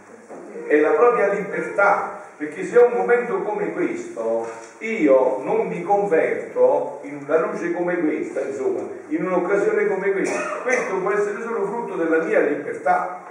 è 0.67 0.79
la 0.79 0.91
propria 0.91 1.33
libertà, 1.33 2.21
perché 2.37 2.63
se 2.63 2.79
a 2.79 2.85
un 2.85 2.93
momento 2.93 3.41
come 3.43 3.73
questo 3.73 4.49
io 4.79 5.41
non 5.43 5.67
mi 5.67 5.83
converto 5.83 6.99
in 7.03 7.19
una 7.23 7.39
luce 7.39 7.73
come 7.73 7.99
questa, 7.99 8.41
insomma, 8.41 8.87
in 9.09 9.25
un'occasione 9.25 9.87
come 9.87 10.11
questa, 10.11 10.39
questo 10.63 10.95
può 10.99 11.11
essere 11.11 11.41
solo 11.41 11.65
frutto 11.65 11.95
della 11.95 12.23
mia 12.23 12.39
libertà. 12.39 13.23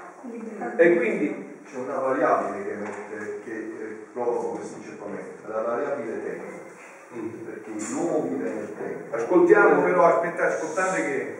E 0.76 0.96
quindi 0.96 1.58
c'è 1.64 1.78
una 1.78 1.98
variabile 1.98 2.64
che, 2.64 3.40
che, 3.44 3.50
che 3.50 3.96
provoca 4.12 4.58
questo 4.58 4.76
inceppamento, 4.76 5.48
la 5.48 5.62
variabile 5.62 6.22
tempo. 6.22 6.59
Perché 7.11 7.70
l'uomo 7.92 8.28
vive 8.28 8.50
nel 8.50 8.76
tempo. 8.76 9.16
Ascoltiamo 9.16 9.82
però, 9.82 10.04
aspettate, 10.06 10.54
ascoltate 10.54 11.02
che. 11.02 11.38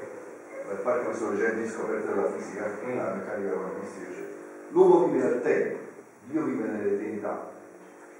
Per 0.66 0.78
fare 0.78 1.02
questo 1.02 1.30
leggendo 1.30 1.62
di 1.62 1.68
scoperta 1.68 2.12
della 2.12 2.30
fisica, 2.30 2.64
mm. 2.84 2.96
la 2.96 3.14
meccanica 3.14 3.52
quantistica, 3.54 4.12
cioè, 4.12 4.24
l'uomo 4.68 5.06
vive 5.06 5.24
nel 5.24 5.42
tempo, 5.42 5.78
Dio 6.26 6.44
vive 6.44 6.68
nell'eternità. 6.68 7.50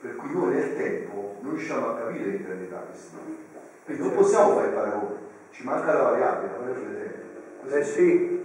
Per 0.01 0.17
cui 0.17 0.33
noi 0.33 0.55
nel 0.55 0.77
tempo 0.77 1.37
non 1.43 1.55
riusciamo 1.55 1.91
a 1.91 1.97
capire 1.97 2.25
l'eternità. 2.25 2.87
Quindi 3.85 4.03
non 4.03 4.15
possiamo 4.15 4.55
fare 4.55 4.69
paragone, 4.69 5.17
ci 5.51 5.65
manca 5.65 5.93
la 5.93 6.03
variabile, 6.03 6.53
la 6.53 6.59
variabile 6.59 7.13
tempo. 7.61 7.77
Eh 7.77 7.85
sì, 7.85 8.40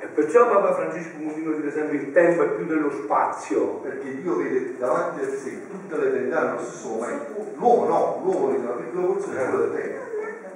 e 0.00 0.06
perciò 0.06 0.48
Papa 0.48 0.74
Francesco 0.74 1.16
continua 1.22 1.54
a 1.54 1.56
dire 1.56 1.72
sempre 1.72 1.96
il 1.96 2.12
tempo 2.12 2.42
è 2.42 2.48
più 2.48 2.66
dello 2.66 2.90
spazio. 2.90 3.80
Perché 3.82 4.20
Dio 4.20 4.36
vede 4.36 4.76
davanti 4.78 5.24
a 5.24 5.28
sé 5.28 5.68
tutta 5.68 5.96
l'eternità 5.96 6.44
nello 6.44 6.60
stesso 6.60 6.88
momento. 6.88 7.46
L'uomo 7.56 7.86
no, 7.86 8.20
l'uomo 8.24 8.52
vede 8.52 8.64
la 8.64 8.72
piccola 8.72 9.06
porzione 9.06 9.42
è 9.42 9.50
del 9.50 9.72
tempo. 9.74 10.06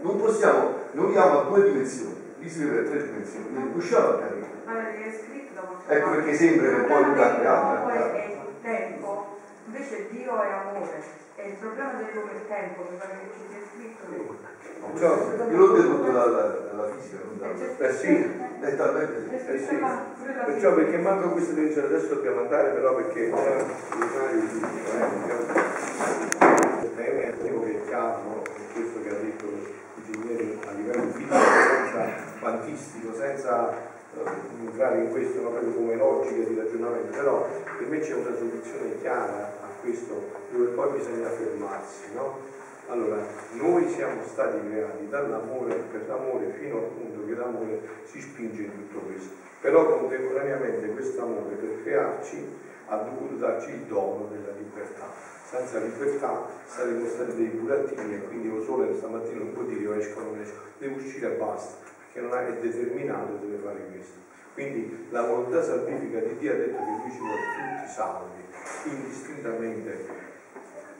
Non 0.02 0.20
possiamo, 0.20 0.74
noi 0.92 1.06
viviamo 1.06 1.40
a 1.40 1.42
due 1.44 1.62
dimensioni, 1.62 2.16
lì 2.38 2.48
si 2.48 2.64
vive 2.64 2.80
a 2.80 2.82
tre 2.82 3.04
dimensioni, 3.04 3.46
non 3.52 3.70
riusciamo 3.72 4.08
a 4.08 4.18
capire. 4.18 4.50
Ecco 5.86 6.10
perché 6.10 6.34
sembra 6.34 6.70
che 6.70 6.80
poi 6.82 7.04
lui 7.04 7.22
ha 7.22 7.34
creato. 7.34 7.88
è 7.88 8.36
tempo, 8.62 9.11
invece 9.72 10.08
Dio 10.10 10.40
è 10.42 10.50
amore. 10.52 11.20
E 11.34 11.48
il 11.48 11.54
problema 11.54 11.92
dell'uomo 11.94 12.30
è 12.30 12.34
il 12.34 12.46
tempo, 12.46 12.86
mi 12.90 12.96
pare 12.98 13.12
che 13.12 13.32
ci 13.32 13.40
sia 13.48 13.60
scritto. 13.72 14.50
Cioè, 14.98 15.50
io 15.50 15.56
l'ho 15.56 15.72
detto 15.72 16.12
dalla, 16.12 16.46
dalla 16.70 16.88
fisica, 16.92 17.22
non 17.24 17.38
dalla... 17.38 17.78
Eh 17.78 17.92
sì, 17.92 18.12
è 18.60 18.76
talmente 18.76 19.34
eh 19.34 19.58
sì. 19.58 19.78
Perciò 20.44 20.74
perché 20.74 20.98
manco 20.98 21.30
questa 21.30 21.52
direzione 21.52 21.86
adesso 21.86 22.14
dobbiamo 22.14 22.40
andare 22.40 22.70
però 22.70 22.94
perché 22.96 23.30
eh, 23.30 23.64
è 26.96 27.34
che 27.34 27.72
è 27.72 27.86
chiaro, 27.86 28.42
questo 28.72 29.02
che 29.02 29.08
ha 29.08 29.18
detto 29.18 29.46
l'ingegnere 29.94 30.58
a 30.66 30.72
livello 30.72 31.12
fisico, 31.12 31.34
senza 31.34 32.06
quantistico, 32.40 33.14
senza 33.14 33.72
entrare 34.60 34.98
in 34.98 35.10
questo 35.10 35.40
proprio 35.40 35.72
come 35.72 35.96
logica 35.96 36.42
di 36.48 36.56
ragionamento, 36.56 37.16
però 37.16 37.48
per 37.78 37.86
me 37.86 37.98
c'è 38.00 38.14
una 38.14 38.36
soluzione 38.36 39.00
chiara 39.00 39.61
questo 39.82 40.30
dove 40.50 40.66
poi 40.68 40.96
bisogna 40.96 41.28
fermarsi, 41.28 42.14
no? 42.14 42.38
Allora, 42.88 43.24
noi 43.52 43.88
siamo 43.88 44.22
stati 44.24 44.58
creati 44.68 45.08
dall'amore 45.08 45.74
per 45.90 46.06
l'amore 46.08 46.54
fino 46.58 46.78
al 46.78 46.84
punto 46.84 47.26
che 47.26 47.34
l'amore 47.34 47.80
si 48.04 48.20
spinge 48.20 48.62
in 48.62 48.72
tutto 48.72 49.00
questo. 49.06 49.34
Però 49.60 49.98
contemporaneamente 49.98 50.88
questo 50.88 51.22
amore 51.22 51.54
per 51.54 51.82
crearci 51.82 52.44
ha 52.88 52.96
dovuto 52.96 53.34
darci 53.34 53.70
il 53.70 53.80
dono 53.82 54.28
della 54.30 54.52
libertà. 54.56 55.06
Senza 55.48 55.78
libertà 55.78 56.46
saremmo 56.66 57.06
stati 57.06 57.36
dei 57.36 57.46
burattini 57.46 58.14
e 58.14 58.22
quindi 58.26 58.48
lo 58.48 58.62
sole 58.62 58.94
stamattina 58.96 59.38
non 59.38 59.52
può 59.52 59.62
dire 59.62 59.80
io 59.80 59.92
esco 59.94 60.20
o 60.20 60.24
non 60.24 60.40
esco, 60.40 60.60
deve 60.78 60.94
uscire 60.94 61.34
e 61.34 61.36
basta, 61.36 61.76
perché 62.12 62.26
non 62.26 62.38
è 62.38 62.52
determinato, 62.60 63.34
deve 63.40 63.58
fare 63.62 63.86
questo. 63.90 64.18
Quindi 64.54 65.06
la 65.10 65.22
volontà 65.22 65.62
salvifica 65.62 66.20
di 66.20 66.36
Dio 66.38 66.52
ha 66.52 66.56
detto 66.56 66.76
che 66.76 66.90
lui 66.90 67.10
ci 67.10 67.18
vuole 67.18 67.40
tutti 67.56 67.90
salvi, 67.90 68.42
indistintamente 68.84 70.30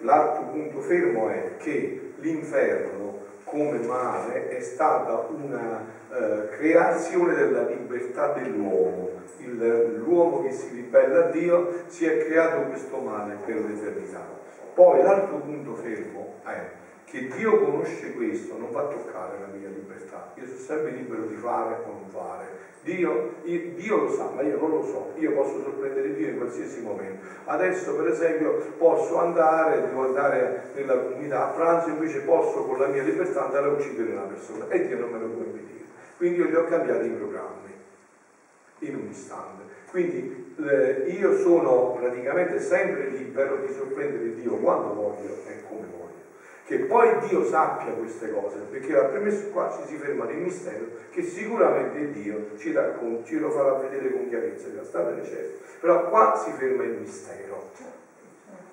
L'altro 0.02 0.46
punto 0.46 0.80
fermo 0.80 1.28
è 1.28 1.56
che 1.58 2.14
l'inferno 2.16 3.20
come 3.44 3.78
male 3.78 4.48
è 4.48 4.60
stata 4.60 5.28
una 5.28 5.84
eh, 6.10 6.48
creazione 6.56 7.34
della 7.34 7.62
libertà 7.62 8.32
dell'uomo. 8.32 9.10
l'uomo 9.38 10.42
che 10.42 10.50
si 10.50 10.74
ribella 10.74 11.26
a 11.26 11.30
Dio 11.30 11.84
si 11.86 12.06
è 12.06 12.24
creato 12.24 12.62
questo 12.62 12.96
male 12.98 13.36
per 13.44 13.56
l'eternità. 13.56 14.26
Poi 14.74 15.02
l'altro 15.02 15.36
punto 15.36 15.74
fermo 15.74 16.34
è 16.44 16.81
che 17.12 17.28
Dio 17.36 17.62
conosce 17.62 18.14
questo, 18.14 18.56
non 18.56 18.72
va 18.72 18.80
a 18.80 18.86
toccare 18.86 19.38
la 19.38 19.54
mia 19.54 19.68
libertà. 19.68 20.32
Io 20.36 20.46
sono 20.46 20.58
sempre 20.58 20.92
libero 20.92 21.26
di 21.26 21.34
fare 21.34 21.76
o 21.84 21.90
non 21.90 22.08
fare, 22.08 22.46
Dio, 22.80 23.34
Dio, 23.42 23.96
lo 23.96 24.10
sa, 24.10 24.30
ma 24.34 24.40
io 24.40 24.58
non 24.58 24.70
lo 24.70 24.82
so, 24.82 25.12
io 25.18 25.32
posso 25.32 25.60
sorprendere 25.60 26.14
Dio 26.14 26.28
in 26.28 26.38
qualsiasi 26.38 26.80
momento. 26.80 27.22
Adesso 27.44 27.96
per 27.96 28.08
esempio 28.08 28.72
posso 28.78 29.18
andare, 29.18 29.82
devo 29.82 30.06
andare 30.06 30.70
nella 30.74 30.96
comunità 30.96 31.50
a 31.50 31.52
pranzo, 31.52 31.90
invece 31.90 32.20
posso 32.20 32.64
con 32.64 32.78
la 32.78 32.86
mia 32.86 33.02
libertà 33.02 33.44
andare 33.44 33.66
a 33.66 33.72
uccidere 33.72 34.12
una 34.12 34.22
persona 34.22 34.66
e 34.68 34.86
Dio 34.86 34.98
non 34.98 35.10
me 35.10 35.18
lo 35.18 35.26
può 35.26 35.44
impedire. 35.44 35.84
Quindi 36.16 36.38
io 36.38 36.46
gli 36.46 36.54
ho 36.54 36.64
cambiato 36.64 37.04
i 37.04 37.10
programmi 37.10 37.72
in 38.78 38.94
un 38.94 39.06
istante. 39.10 39.64
Quindi 39.90 40.54
eh, 40.66 41.10
io 41.10 41.36
sono 41.36 41.92
praticamente 41.92 42.58
sempre 42.58 43.08
libero 43.08 43.56
di 43.66 43.70
sorprendere 43.70 44.34
Dio 44.34 44.56
quando 44.56 44.94
voglio 44.94 45.36
e 45.46 45.62
come 45.68 45.86
voglio 45.94 46.11
che 46.64 46.78
poi 46.78 47.18
Dio 47.28 47.44
sappia 47.44 47.92
queste 47.92 48.30
cose, 48.30 48.58
perché 48.70 48.92
la 48.92 49.04
premessa 49.04 49.46
qua 49.50 49.76
ci 49.76 49.88
si 49.88 49.96
ferma 49.96 50.24
nel 50.24 50.36
mistero 50.36 50.86
che 51.10 51.22
sicuramente 51.22 52.12
Dio 52.12 52.50
ci 52.56 52.72
racconta, 52.72 53.26
ci 53.26 53.38
lo 53.38 53.50
farà 53.50 53.74
vedere 53.74 54.12
con 54.12 54.28
chiarezza, 54.28 54.68
che 54.68 54.84
statene 54.84 55.24
certo. 55.24 55.64
Però 55.80 56.08
qua 56.08 56.40
si 56.42 56.52
ferma 56.52 56.84
il 56.84 56.98
mistero. 57.00 57.70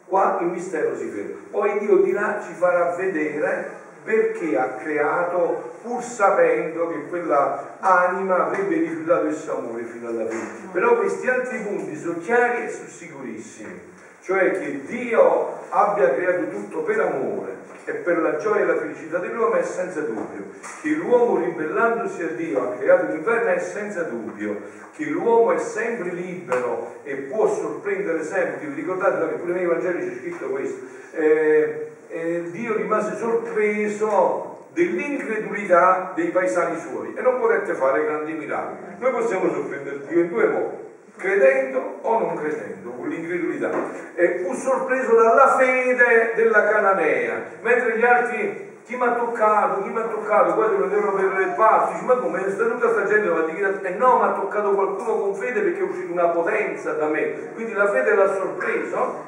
Qua 0.05 0.37
il 0.41 0.47
mistero 0.47 0.95
si 0.95 1.07
ferma. 1.07 1.35
Poi 1.49 1.79
Dio 1.79 1.97
di 1.97 2.11
là 2.11 2.39
ci 2.45 2.53
farà 2.53 2.95
vedere 2.95 3.77
perché 4.03 4.57
ha 4.57 4.75
creato 4.75 5.73
pur 5.81 6.01
sapendo 6.01 6.89
che 6.89 7.07
quella 7.07 7.77
anima 7.79 8.45
avrebbe 8.45 8.75
rifiutato 8.75 9.25
il 9.25 9.33
suo 9.33 9.57
amore 9.57 9.83
fino 9.83 10.07
alla 10.09 10.27
fine. 10.27 10.69
Però 10.71 10.95
questi 10.97 11.27
altri 11.27 11.59
punti 11.59 11.95
sono 11.95 12.19
chiari 12.19 12.65
e 12.65 12.69
sono 12.69 12.87
sicurissimi 12.87 13.88
cioè 14.29 14.51
che 14.51 14.81
Dio 14.85 15.57
abbia 15.69 16.13
creato 16.13 16.49
tutto 16.49 16.83
per 16.83 16.99
amore 16.99 17.57
e 17.85 17.93
per 17.93 18.19
la 18.19 18.37
gioia 18.37 18.61
e 18.61 18.65
la 18.67 18.77
felicità 18.77 19.17
dell'uomo 19.17 19.55
è 19.55 19.63
senza 19.63 20.01
dubbio, 20.01 20.51
che 20.83 20.89
l'uomo 20.89 21.39
ribellandosi 21.39 22.21
a 22.21 22.27
Dio 22.27 22.61
ha 22.61 22.75
creato 22.75 23.11
l'inferno 23.11 23.49
è 23.49 23.57
senza 23.57 24.03
dubbio, 24.03 24.61
che 24.95 25.05
l'uomo 25.05 25.53
è 25.53 25.57
sempre 25.57 26.11
libero 26.11 26.99
e 27.01 27.15
può 27.15 27.51
sorprendere 27.51 28.21
sempre, 28.21 28.67
vi 28.67 28.75
ricordate 28.75 29.29
che 29.29 29.35
pure 29.39 29.53
nei 29.53 29.65
Vangeli 29.65 30.07
c'è 30.07 30.15
scritto 30.19 30.45
questo, 30.49 30.85
eh, 31.13 31.91
eh, 32.09 32.43
Dio 32.51 32.75
rimase 32.75 33.17
sorpreso 33.17 34.67
dell'incredulità 34.73 36.11
dei 36.13 36.27
paesani 36.27 36.79
suoi 36.79 37.15
e 37.15 37.21
non 37.21 37.39
potete 37.39 37.73
fare 37.73 38.05
grandi 38.05 38.33
miracoli. 38.33 38.95
Noi 38.99 39.11
possiamo 39.11 39.51
sorprendere 39.51 40.05
Dio 40.05 40.21
in 40.21 40.29
due 40.29 40.47
modi 40.47 40.88
credendo 41.19 41.99
o 42.01 42.19
non 42.19 42.35
credendo, 42.35 42.91
con 42.91 43.09
l'incredulità. 43.09 43.69
E 44.15 44.39
fu 44.39 44.53
sorpreso 44.53 45.15
dalla 45.15 45.57
fede 45.57 46.33
della 46.35 46.67
cananea, 46.69 47.43
mentre 47.61 47.97
gli 47.97 48.03
altri 48.03 48.67
chi 48.85 48.95
mi 48.95 49.03
ha 49.03 49.13
toccato, 49.13 49.83
chi 49.83 49.89
mi 49.89 49.99
ha 49.99 50.07
toccato, 50.07 50.55
poi 50.55 50.75
lo 50.75 50.87
devono 50.87 51.11
per 51.11 51.39
il 51.41 51.53
passo, 51.55 51.91
dice 51.91 52.05
ma 52.05 52.15
come? 52.15 52.43
È 52.43 52.55
tutta 52.55 52.89
sta 52.89 53.05
gente 53.05 53.29
ma 53.29 53.41
di 53.41 53.59
e 53.59 53.89
no, 53.91 54.17
mi 54.17 54.23
ha 54.23 54.31
toccato 54.31 54.71
qualcuno 54.71 55.19
con 55.19 55.35
fede 55.35 55.61
perché 55.61 55.79
è 55.79 55.83
uscita 55.83 56.11
una 56.11 56.29
potenza 56.29 56.93
da 56.93 57.05
me, 57.05 57.51
quindi 57.53 57.73
la 57.73 57.87
fede 57.91 58.15
l'ha 58.15 58.33
sorpreso, 58.33 59.27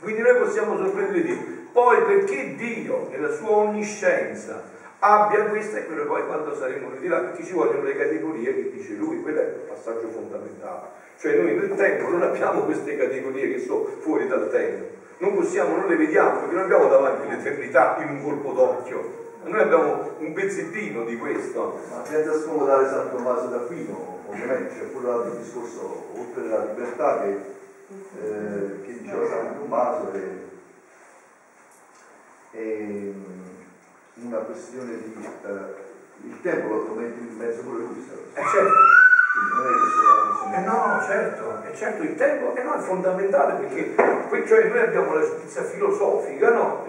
quindi 0.00 0.22
noi 0.22 0.36
possiamo 0.38 0.78
sorprendere 0.78 1.22
Dio. 1.22 1.36
Poi 1.72 2.02
perché 2.02 2.54
Dio, 2.54 3.08
nella 3.10 3.30
sua 3.30 3.50
onniscienza, 3.50 4.62
abbia 5.00 5.44
questa 5.46 5.78
e 5.78 5.86
quello 5.86 6.06
poi 6.06 6.24
quando 6.24 6.54
saremo 6.54 6.88
là, 7.02 7.18
perché 7.18 7.44
ci 7.44 7.52
vogliono 7.52 7.82
le 7.82 7.96
categorie 7.96 8.54
che 8.54 8.70
dice 8.70 8.94
lui, 8.94 9.20
quello 9.20 9.40
è 9.40 9.44
il 9.44 9.64
passaggio 9.68 10.08
fondamentale. 10.08 11.02
Cioè 11.18 11.36
noi 11.36 11.54
nel 11.54 11.74
tempo 11.74 12.08
non 12.10 12.22
abbiamo 12.22 12.62
queste 12.62 12.96
categorie 12.96 13.52
che 13.52 13.60
sono 13.60 13.86
fuori 14.00 14.26
dal 14.26 14.50
tempo, 14.50 14.94
non 15.18 15.34
possiamo, 15.34 15.76
non 15.76 15.88
le 15.88 15.96
vediamo 15.96 16.40
perché 16.40 16.54
non 16.54 16.64
abbiamo 16.64 16.88
davanti 16.88 17.28
l'eternità 17.28 17.96
in 18.02 18.08
un 18.10 18.22
colpo 18.22 18.52
d'occhio. 18.52 19.22
Noi 19.44 19.60
abbiamo 19.60 20.10
un 20.18 20.32
pezzettino 20.32 21.04
di 21.04 21.18
questo. 21.18 21.80
Ma 21.90 22.04
senza 22.04 22.40
scomodare 22.40 22.88
San 22.88 23.10
Tommaso 23.10 23.46
d'Aquino, 23.48 24.22
ovviamente 24.26 24.74
c'è 24.74 24.84
pure 24.86 25.06
l'altro 25.06 25.36
discorso, 25.36 26.08
oltre 26.16 26.44
alla 26.46 26.64
libertà 26.64 27.20
che, 27.22 27.38
eh, 28.20 28.80
che 28.84 28.98
diceva 28.98 29.26
San 29.26 29.58
Tommaso, 29.58 30.12
è, 30.12 30.18
è 32.56 33.12
una 34.22 34.38
questione 34.38 34.96
di... 34.96 35.28
Eh, 35.44 35.82
il 36.26 36.40
tempo 36.40 36.74
lo 36.74 36.94
mette 36.94 37.20
in 37.20 37.36
mezzo 37.36 37.60
pure 37.62 37.78
lui. 37.78 38.08
Eh 38.34 38.42
certo. 38.50 38.72
Eh 40.54 40.60
no, 40.60 41.02
certo, 41.04 41.62
e 41.68 41.74
certo 41.74 42.02
il 42.04 42.14
tempo 42.14 42.54
eh 42.54 42.62
no, 42.62 42.74
è 42.74 42.78
fondamentale 42.78 43.54
perché 43.66 44.46
cioè 44.46 44.68
noi 44.68 44.78
abbiamo 44.78 45.14
la 45.14 45.22
giustizia 45.22 45.62
filosofica, 45.62 46.50
no? 46.50 46.86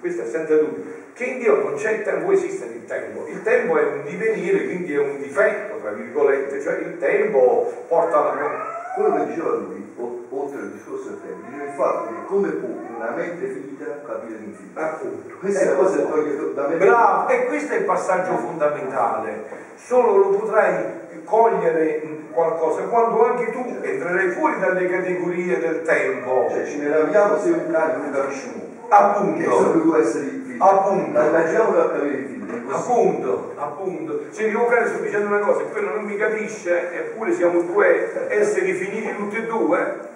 Questa 0.00 0.22
è 0.22 0.26
senza 0.26 0.56
dubbio, 0.56 0.82
che 1.12 1.24
in 1.24 1.38
Dio 1.38 1.62
non 1.62 1.74
c'è 1.74 1.92
il 1.92 2.02
tempo, 2.02 2.32
esiste 2.32 2.64
il 2.64 2.86
tempo. 2.86 3.26
Il 3.28 3.42
tempo 3.42 3.78
è 3.78 3.84
un 3.84 4.04
divenire, 4.04 4.64
quindi 4.64 4.94
è 4.94 4.98
un 4.98 5.18
difetto, 5.18 5.76
tra 5.80 5.90
virgolette, 5.90 6.60
cioè 6.60 6.78
il 6.78 6.98
tempo 6.98 7.84
porta 7.86 8.32
alla... 8.32 8.80
Quello 8.94 9.16
che 9.16 9.26
diceva 9.26 9.50
lui, 9.50 9.94
oltre 9.96 10.58
al 10.58 10.70
discorso 10.70 11.08
del 11.08 11.20
tempo, 11.22 11.46
diceva 11.48 11.64
il 11.64 11.74
fatto 11.74 12.06
che 12.08 12.24
come 12.26 12.48
può 12.48 12.68
una 12.96 13.10
mente 13.10 13.46
finita 13.46 13.84
capire 14.04 14.38
l'infinito. 14.38 14.80
Appunto. 14.80 15.36
Questa 15.38 15.60
è 15.60 15.64
la 15.66 15.74
cosa 15.74 15.96
che 15.96 16.08
toglie 16.08 16.54
da 16.54 16.68
me. 16.68 16.76
Bravo, 16.76 17.28
e 17.28 17.46
questo 17.46 17.74
è 17.74 17.76
il 17.76 17.84
passaggio 17.84 18.36
fondamentale. 18.36 19.44
Solo 19.76 20.16
lo 20.16 20.28
potrai 20.30 20.84
cogliere 21.24 22.02
qualcosa 22.32 22.82
quando 22.82 23.24
anche 23.24 23.50
tu 23.50 23.78
entrerai 23.80 24.30
fuori 24.30 24.58
dalle 24.58 24.88
categorie 24.88 25.58
del 25.58 25.82
tempo. 25.82 26.48
Cioè 26.50 26.64
ci 26.66 26.78
meravigliamo 26.78 27.38
se 27.38 27.50
un 27.50 27.70
cane 27.70 27.96
non 27.96 28.12
capisce. 28.12 28.70
Che 28.88 28.94
Appunto, 28.94 29.50
sono 29.50 29.72
due 29.80 30.00
esseri 30.00 30.26
infiniti. 30.26 30.58
Appunto. 30.58 31.18
Ma 31.18 31.24
immaginiamolo 31.24 31.80
a 31.80 31.90
capire 31.90 32.16
l'infinito. 32.16 32.52
è 32.52 32.56
impossibile. 32.56 32.76
appunto, 32.76 33.52
appunto. 33.56 34.20
Se 34.30 34.42
io 34.46 34.66
cane 34.66 34.86
sto 34.86 34.98
dicendo 35.02 35.26
una 35.28 35.38
cosa 35.38 35.60
e 35.60 35.70
quello 35.70 35.94
non 35.94 36.04
mi 36.04 36.16
capisce, 36.16 36.92
eppure 36.92 37.32
siamo 37.32 37.62
due 37.62 38.28
esseri 38.28 38.72
finiti 38.74 39.14
tutti 39.16 39.36
e 39.36 39.46
due. 39.46 40.10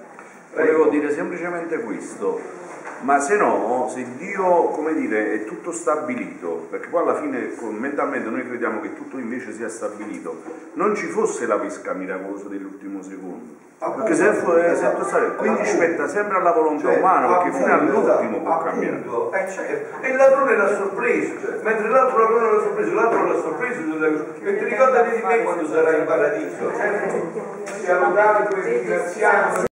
Volevo 0.54 0.86
dire 0.86 1.10
semplicemente 1.10 1.80
questo, 1.80 2.40
ma 3.00 3.20
se 3.20 3.36
no, 3.36 3.88
se 3.92 4.04
Dio, 4.16 4.44
come 4.68 4.94
dire, 4.94 5.32
è 5.34 5.44
tutto 5.44 5.72
stabilito, 5.72 6.66
perché 6.70 6.88
poi 6.88 7.02
alla 7.02 7.16
fine 7.16 7.52
mentalmente 7.70 8.28
noi 8.28 8.46
crediamo 8.46 8.80
che 8.80 8.94
tutto 8.94 9.18
invece 9.18 9.52
sia 9.52 9.68
stabilito, 9.68 10.42
non 10.74 10.94
ci 10.94 11.06
fosse 11.06 11.46
la 11.46 11.58
pesca 11.58 11.92
miracolosa 11.92 12.48
dell'ultimo 12.48 13.02
secondo. 13.02 13.64
Perché 13.78 14.14
se 14.14 14.32
fu- 14.32 14.52
è 14.52 14.72
tutto 14.72 15.04
stato- 15.04 15.34
quindi 15.34 15.66
spetta 15.66 16.08
sempre 16.08 16.38
alla 16.38 16.52
volontà 16.52 16.88
Cioè, 16.88 16.96
umana, 16.96 17.36
perché 17.36 17.58
fino 17.58 17.74
appunto, 17.74 18.10
all'ultimo 18.10 18.40
può 18.40 18.58
cambiare. 18.62 18.96
Appunto, 18.96 19.32
eh, 19.34 19.48
certo. 19.50 20.02
E 20.02 20.08
il 20.08 20.16
ladrone 20.16 20.56
l'ha 20.56 20.74
sorpreso, 20.74 21.34
mentre 21.62 21.88
l'altro 21.90 22.18
ladrone 22.18 22.52
l'ha 22.52 22.62
sorpreso, 22.62 22.94
l'altro 22.94 23.24
l'ha 23.24 23.38
sorpreso. 23.38 23.80
E 24.44 24.58
ti 24.58 24.64
ricordati 24.64 25.16
di 25.16 25.22
me 25.22 25.42
quando 25.42 25.66
sarai 25.68 25.98
in 25.98 26.06
paradiso. 26.06 26.72
Certo. 26.74 27.74
Sia 27.78 27.98
lodato 27.98 28.56
e 28.56 28.60
ringraziato. 28.62 29.66